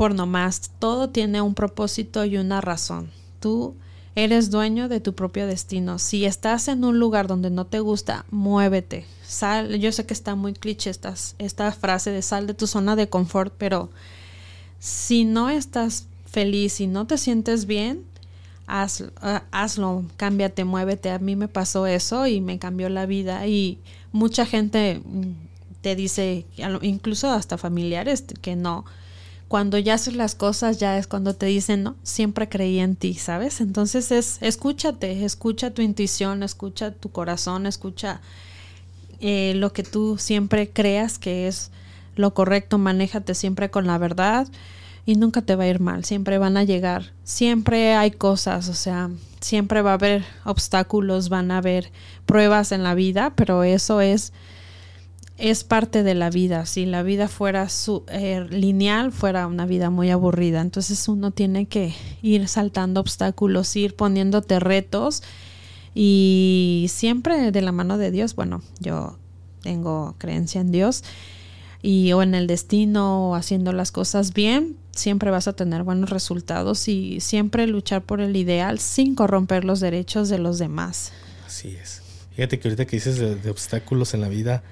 por 0.00 0.14
nomás. 0.14 0.70
Todo 0.78 1.10
tiene 1.10 1.42
un 1.42 1.52
propósito 1.52 2.24
y 2.24 2.38
una 2.38 2.62
razón. 2.62 3.10
Tú 3.38 3.74
eres 4.14 4.50
dueño 4.50 4.88
de 4.88 4.98
tu 4.98 5.14
propio 5.14 5.46
destino. 5.46 5.98
Si 5.98 6.24
estás 6.24 6.68
en 6.68 6.84
un 6.84 6.98
lugar 6.98 7.26
donde 7.26 7.50
no 7.50 7.66
te 7.66 7.80
gusta, 7.80 8.24
muévete. 8.30 9.04
Sal, 9.22 9.78
yo 9.78 9.92
sé 9.92 10.06
que 10.06 10.14
está 10.14 10.36
muy 10.36 10.54
cliché 10.54 10.88
esta, 10.88 11.12
esta 11.36 11.70
frase 11.72 12.12
de 12.12 12.22
sal 12.22 12.46
de 12.46 12.54
tu 12.54 12.66
zona 12.66 12.96
de 12.96 13.10
confort, 13.10 13.52
pero 13.58 13.90
si 14.78 15.26
no 15.26 15.50
estás 15.50 16.06
feliz, 16.24 16.72
si 16.72 16.86
no 16.86 17.06
te 17.06 17.18
sientes 17.18 17.66
bien, 17.66 18.02
haz, 18.66 19.02
uh, 19.02 19.40
hazlo, 19.50 20.06
cámbiate, 20.16 20.64
muévete. 20.64 21.10
A 21.10 21.18
mí 21.18 21.36
me 21.36 21.48
pasó 21.48 21.86
eso 21.86 22.26
y 22.26 22.40
me 22.40 22.58
cambió 22.58 22.88
la 22.88 23.04
vida 23.04 23.46
y 23.46 23.76
mucha 24.12 24.46
gente 24.46 25.02
mm, 25.04 25.32
te 25.82 25.94
dice, 25.94 26.46
incluso 26.80 27.30
hasta 27.30 27.58
familiares, 27.58 28.24
que 28.40 28.56
no. 28.56 28.86
Cuando 29.50 29.78
ya 29.78 29.94
haces 29.94 30.14
las 30.14 30.36
cosas, 30.36 30.78
ya 30.78 30.96
es 30.96 31.08
cuando 31.08 31.34
te 31.34 31.46
dicen, 31.46 31.82
no, 31.82 31.96
siempre 32.04 32.48
creí 32.48 32.78
en 32.78 32.94
ti, 32.94 33.14
¿sabes? 33.14 33.60
Entonces 33.60 34.12
es, 34.12 34.38
escúchate, 34.42 35.24
escucha 35.24 35.72
tu 35.72 35.82
intuición, 35.82 36.44
escucha 36.44 36.92
tu 36.92 37.10
corazón, 37.10 37.66
escucha 37.66 38.20
eh, 39.18 39.54
lo 39.56 39.72
que 39.72 39.82
tú 39.82 40.18
siempre 40.18 40.70
creas 40.70 41.18
que 41.18 41.48
es 41.48 41.72
lo 42.14 42.32
correcto, 42.32 42.78
manéjate 42.78 43.34
siempre 43.34 43.72
con 43.72 43.88
la 43.88 43.98
verdad 43.98 44.46
y 45.04 45.16
nunca 45.16 45.42
te 45.42 45.56
va 45.56 45.64
a 45.64 45.66
ir 45.66 45.80
mal, 45.80 46.04
siempre 46.04 46.38
van 46.38 46.56
a 46.56 46.62
llegar, 46.62 47.10
siempre 47.24 47.94
hay 47.94 48.12
cosas, 48.12 48.68
o 48.68 48.74
sea, 48.74 49.10
siempre 49.40 49.82
va 49.82 49.90
a 49.90 49.94
haber 49.94 50.24
obstáculos, 50.44 51.28
van 51.28 51.50
a 51.50 51.58
haber 51.58 51.90
pruebas 52.24 52.70
en 52.70 52.84
la 52.84 52.94
vida, 52.94 53.32
pero 53.34 53.64
eso 53.64 54.00
es 54.00 54.32
es 55.40 55.64
parte 55.64 56.02
de 56.02 56.14
la 56.14 56.30
vida. 56.30 56.66
Si 56.66 56.86
la 56.86 57.02
vida 57.02 57.26
fuera 57.26 57.68
su, 57.68 58.04
eh, 58.08 58.46
lineal, 58.50 59.10
fuera 59.10 59.46
una 59.46 59.66
vida 59.66 59.90
muy 59.90 60.10
aburrida. 60.10 60.60
Entonces 60.60 61.08
uno 61.08 61.30
tiene 61.30 61.66
que 61.66 61.94
ir 62.22 62.46
saltando 62.48 63.00
obstáculos, 63.00 63.74
ir 63.76 63.96
poniéndote 63.96 64.60
retos 64.60 65.22
y 65.94 66.86
siempre 66.88 67.50
de 67.50 67.62
la 67.62 67.72
mano 67.72 67.98
de 67.98 68.10
Dios. 68.10 68.34
Bueno, 68.34 68.62
yo 68.80 69.18
tengo 69.62 70.14
creencia 70.18 70.60
en 70.60 70.72
Dios 70.72 71.04
y 71.82 72.12
o 72.12 72.22
en 72.22 72.34
el 72.34 72.46
destino 72.46 73.30
o 73.30 73.34
haciendo 73.34 73.72
las 73.72 73.90
cosas 73.90 74.34
bien, 74.34 74.76
siempre 74.92 75.30
vas 75.30 75.48
a 75.48 75.54
tener 75.54 75.82
buenos 75.82 76.10
resultados 76.10 76.88
y 76.88 77.20
siempre 77.20 77.66
luchar 77.66 78.02
por 78.02 78.20
el 78.20 78.36
ideal 78.36 78.78
sin 78.78 79.14
corromper 79.14 79.64
los 79.64 79.80
derechos 79.80 80.28
de 80.28 80.38
los 80.38 80.58
demás. 80.58 81.12
Así 81.46 81.76
es. 81.80 82.02
Fíjate 82.34 82.58
que 82.58 82.68
ahorita 82.68 82.84
que 82.84 82.96
dices 82.96 83.18
de, 83.18 83.34
de 83.34 83.50
obstáculos 83.50 84.14
en 84.14 84.20
la 84.20 84.28
vida, 84.28 84.62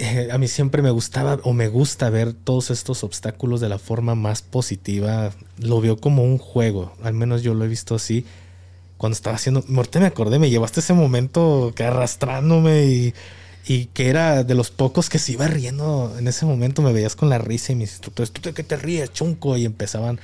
eh, 0.00 0.28
a 0.32 0.38
mí 0.38 0.48
siempre 0.48 0.80
me 0.80 0.90
gustaba 0.90 1.38
o 1.42 1.52
me 1.52 1.68
gusta 1.68 2.08
ver 2.08 2.32
todos 2.32 2.70
estos 2.70 3.04
obstáculos 3.04 3.60
de 3.60 3.68
la 3.68 3.78
forma 3.78 4.14
más 4.14 4.40
positiva. 4.40 5.30
Lo 5.58 5.82
veo 5.82 5.98
como 5.98 6.24
un 6.24 6.38
juego, 6.38 6.94
al 7.02 7.12
menos 7.12 7.42
yo 7.42 7.52
lo 7.52 7.66
he 7.66 7.68
visto 7.68 7.94
así. 7.94 8.24
Cuando 8.96 9.14
estaba 9.14 9.36
haciendo, 9.36 9.62
ahorita 9.68 10.00
me 10.00 10.06
acordé, 10.06 10.38
me 10.38 10.48
llevaste 10.48 10.80
ese 10.80 10.94
momento 10.94 11.72
que 11.76 11.84
arrastrándome 11.84 12.86
y, 12.86 13.14
y 13.66 13.86
que 13.86 14.08
era 14.08 14.42
de 14.42 14.54
los 14.54 14.70
pocos 14.70 15.10
que 15.10 15.18
se 15.18 15.32
iba 15.32 15.46
riendo. 15.48 16.16
En 16.18 16.28
ese 16.28 16.46
momento 16.46 16.80
me 16.80 16.94
veías 16.94 17.14
con 17.14 17.28
la 17.28 17.38
risa 17.38 17.72
y 17.72 17.76
mis 17.76 17.90
instructores, 17.90 18.30
¿tú 18.30 18.40
de 18.40 18.54
qué 18.54 18.62
te 18.62 18.76
ríes, 18.76 19.12
chunco? 19.12 19.58
Y 19.58 19.66
empezaban. 19.66 20.18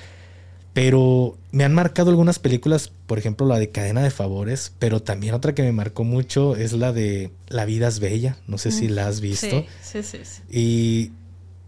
Pero 0.77 1.39
me 1.53 1.65
han 1.65 1.73
marcado 1.73 2.11
algunas 2.11 2.39
películas, 2.39 2.93
por 3.07 3.19
ejemplo 3.19 3.47
la 3.47 3.59
de 3.59 3.71
Cadena 3.71 4.03
de 4.03 4.11
Favores, 4.11 4.75
pero 4.79 5.01
también 5.01 5.33
otra 5.33 5.55
que 5.55 5.63
me 5.63 5.73
marcó 5.73 6.05
mucho 6.05 6.55
es 6.55 6.75
la 6.75 6.93
de 6.93 7.31
La 7.49 7.65
vida 7.65 7.89
es 7.89 7.99
bella, 7.99 8.37
no 8.47 8.59
sé 8.59 8.69
mm, 8.69 8.73
si 8.73 8.89
la 8.89 9.09
has 9.09 9.23
visto. 9.23 9.65
Sí, 9.81 10.03
sí, 10.03 10.03
sí. 10.03 10.19
sí. 10.23 10.43
Y, 10.51 11.13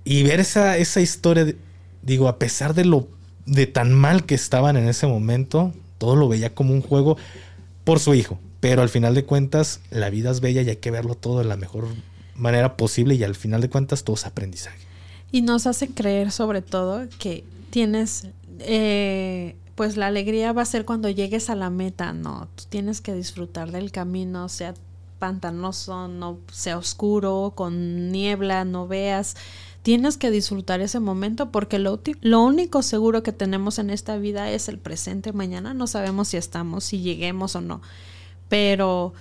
y, 0.04 0.24
ver 0.24 0.40
esa, 0.40 0.76
esa 0.76 1.00
historia, 1.00 1.46
de, 1.46 1.56
digo, 2.02 2.28
a 2.28 2.38
pesar 2.38 2.74
de 2.74 2.84
lo 2.84 3.08
de 3.46 3.66
tan 3.66 3.94
mal 3.94 4.26
que 4.26 4.34
estaban 4.34 4.76
en 4.76 4.86
ese 4.86 5.06
momento, 5.06 5.72
todo 5.96 6.14
lo 6.14 6.28
veía 6.28 6.54
como 6.54 6.74
un 6.74 6.82
juego, 6.82 7.16
por 7.84 8.00
su 8.00 8.12
hijo. 8.12 8.38
Pero 8.60 8.82
al 8.82 8.90
final 8.90 9.14
de 9.14 9.24
cuentas, 9.24 9.80
la 9.88 10.10
vida 10.10 10.30
es 10.30 10.40
bella 10.40 10.60
y 10.60 10.68
hay 10.68 10.76
que 10.76 10.90
verlo 10.90 11.14
todo 11.14 11.38
de 11.38 11.46
la 11.46 11.56
mejor 11.56 11.86
manera 12.34 12.76
posible 12.76 13.14
y 13.14 13.24
al 13.24 13.34
final 13.34 13.62
de 13.62 13.70
cuentas 13.70 14.04
todo 14.04 14.16
es 14.16 14.26
aprendizaje. 14.26 14.76
Y 15.32 15.40
nos 15.40 15.66
hace 15.66 15.88
creer 15.88 16.30
sobre 16.30 16.60
todo 16.60 17.06
que 17.18 17.42
tienes, 17.70 18.26
eh, 18.58 19.56
pues 19.74 19.96
la 19.96 20.06
alegría 20.06 20.52
va 20.52 20.62
a 20.62 20.66
ser 20.66 20.84
cuando 20.84 21.08
llegues 21.08 21.50
a 21.50 21.54
la 21.54 21.70
meta, 21.70 22.12
no, 22.12 22.48
tú 22.56 22.64
tienes 22.68 23.00
que 23.00 23.14
disfrutar 23.14 23.70
del 23.70 23.92
camino, 23.92 24.48
sea 24.48 24.74
pantanoso, 25.18 26.08
no 26.08 26.38
sea 26.52 26.78
oscuro, 26.78 27.52
con 27.54 28.10
niebla, 28.10 28.64
no 28.64 28.86
veas. 28.86 29.36
Tienes 29.82 30.16
que 30.16 30.30
disfrutar 30.30 30.80
ese 30.80 31.00
momento 31.00 31.50
porque 31.50 31.78
lo, 31.78 32.00
lo, 32.20 32.42
único 32.42 32.82
seguro 32.82 33.22
que 33.22 33.32
tenemos 33.32 33.78
en 33.78 33.90
esta 33.90 34.16
vida 34.16 34.50
es 34.50 34.68
el 34.68 34.78
presente. 34.78 35.32
Mañana 35.32 35.74
no 35.74 35.86
sabemos 35.86 36.28
si 36.28 36.36
estamos, 36.36 36.84
si 36.84 37.00
lleguemos 37.00 37.56
o 37.56 37.60
no. 37.60 37.80
Pero 38.48 39.12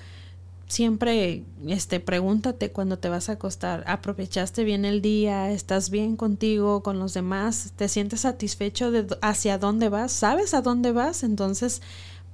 siempre 0.68 1.44
este 1.68 2.00
pregúntate 2.00 2.72
cuando 2.72 3.00
te 3.00 3.10
vas 3.10 3.30
a 3.30 3.34
acostar, 3.34 3.84
¿aprovechaste 3.88 4.64
bien 4.64 4.86
el 4.86 5.02
día? 5.02 5.52
¿Estás 5.52 5.90
bien 5.90 6.18
contigo, 6.18 6.84
con 6.84 7.00
los 7.00 7.14
demás? 7.14 7.72
¿Te 7.76 7.88
sientes 7.88 8.22
satisfecho 8.22 8.92
de 8.92 9.08
hacia 9.22 9.58
dónde 9.58 9.90
vas? 9.90 10.12
¿Sabes 10.12 10.54
a 10.54 10.62
dónde 10.62 10.92
vas? 10.92 11.24
Entonces, 11.24 11.82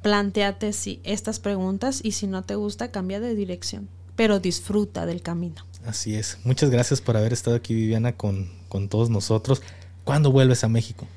planteate 0.01 0.73
si 0.73 0.99
estas 1.03 1.39
preguntas 1.39 2.01
y 2.03 2.14
si 2.14 2.27
no 2.27 2.43
te 2.43 2.55
gusta, 2.55 2.91
cambia 2.91 3.19
de 3.19 3.35
dirección, 3.35 3.88
pero 4.15 4.39
disfruta 4.39 5.05
del 5.05 5.22
camino. 5.22 5.65
Así 5.85 6.15
es. 6.15 6.38
Muchas 6.43 6.69
gracias 6.69 7.01
por 7.01 7.18
haber 7.18 7.34
estado 7.34 7.55
aquí, 7.55 7.73
Viviana, 7.73 8.14
con, 8.14 8.49
con 8.68 8.89
todos 8.89 9.10
nosotros. 9.10 9.61
¿Cuándo 10.03 10.31
vuelves 10.31 10.64
a 10.64 10.69
México? 10.69 11.07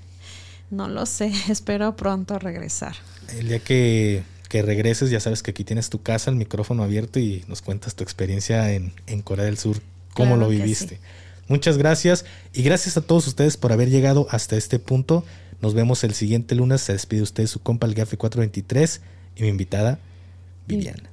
No 0.70 0.88
lo 0.88 1.06
sé, 1.06 1.32
espero 1.48 1.96
pronto 1.96 2.38
regresar. 2.38 2.96
El 3.36 3.48
día 3.48 3.58
que 3.58 4.22
que 4.48 4.62
regreses, 4.62 5.10
ya 5.10 5.20
sabes 5.20 5.42
que 5.42 5.50
aquí 5.50 5.64
tienes 5.64 5.90
tu 5.90 6.02
casa, 6.02 6.30
el 6.30 6.36
micrófono 6.36 6.82
abierto 6.82 7.18
y 7.18 7.44
nos 7.48 7.62
cuentas 7.62 7.94
tu 7.94 8.04
experiencia 8.04 8.72
en, 8.72 8.92
Corea 9.22 9.44
del 9.44 9.58
Sur, 9.58 9.80
cómo 10.14 10.36
lo 10.36 10.48
viviste. 10.48 11.00
Muchas 11.48 11.78
gracias 11.78 12.24
y 12.52 12.62
gracias 12.62 12.96
a 12.96 13.00
todos 13.02 13.26
ustedes 13.28 13.56
por 13.56 13.72
haber 13.72 13.88
llegado 13.88 14.26
hasta 14.30 14.56
este 14.56 14.78
punto. 14.78 15.24
Nos 15.60 15.74
vemos 15.74 16.02
el 16.04 16.14
siguiente 16.14 16.54
lunes. 16.54 16.80
Se 16.80 16.92
despide 16.92 17.22
usted 17.22 17.46
su 17.46 17.60
compa 17.60 17.86
el 17.86 17.94
Gafe 17.94 18.16
423 18.16 19.00
y 19.36 19.42
mi 19.42 19.48
invitada 19.48 19.98
Viviana. 20.66 21.08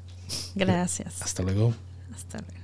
Gracias. 0.55 1.21
Hasta 1.21 1.43
luego. 1.43 1.73
Hasta 2.15 2.39
luego. 2.39 2.62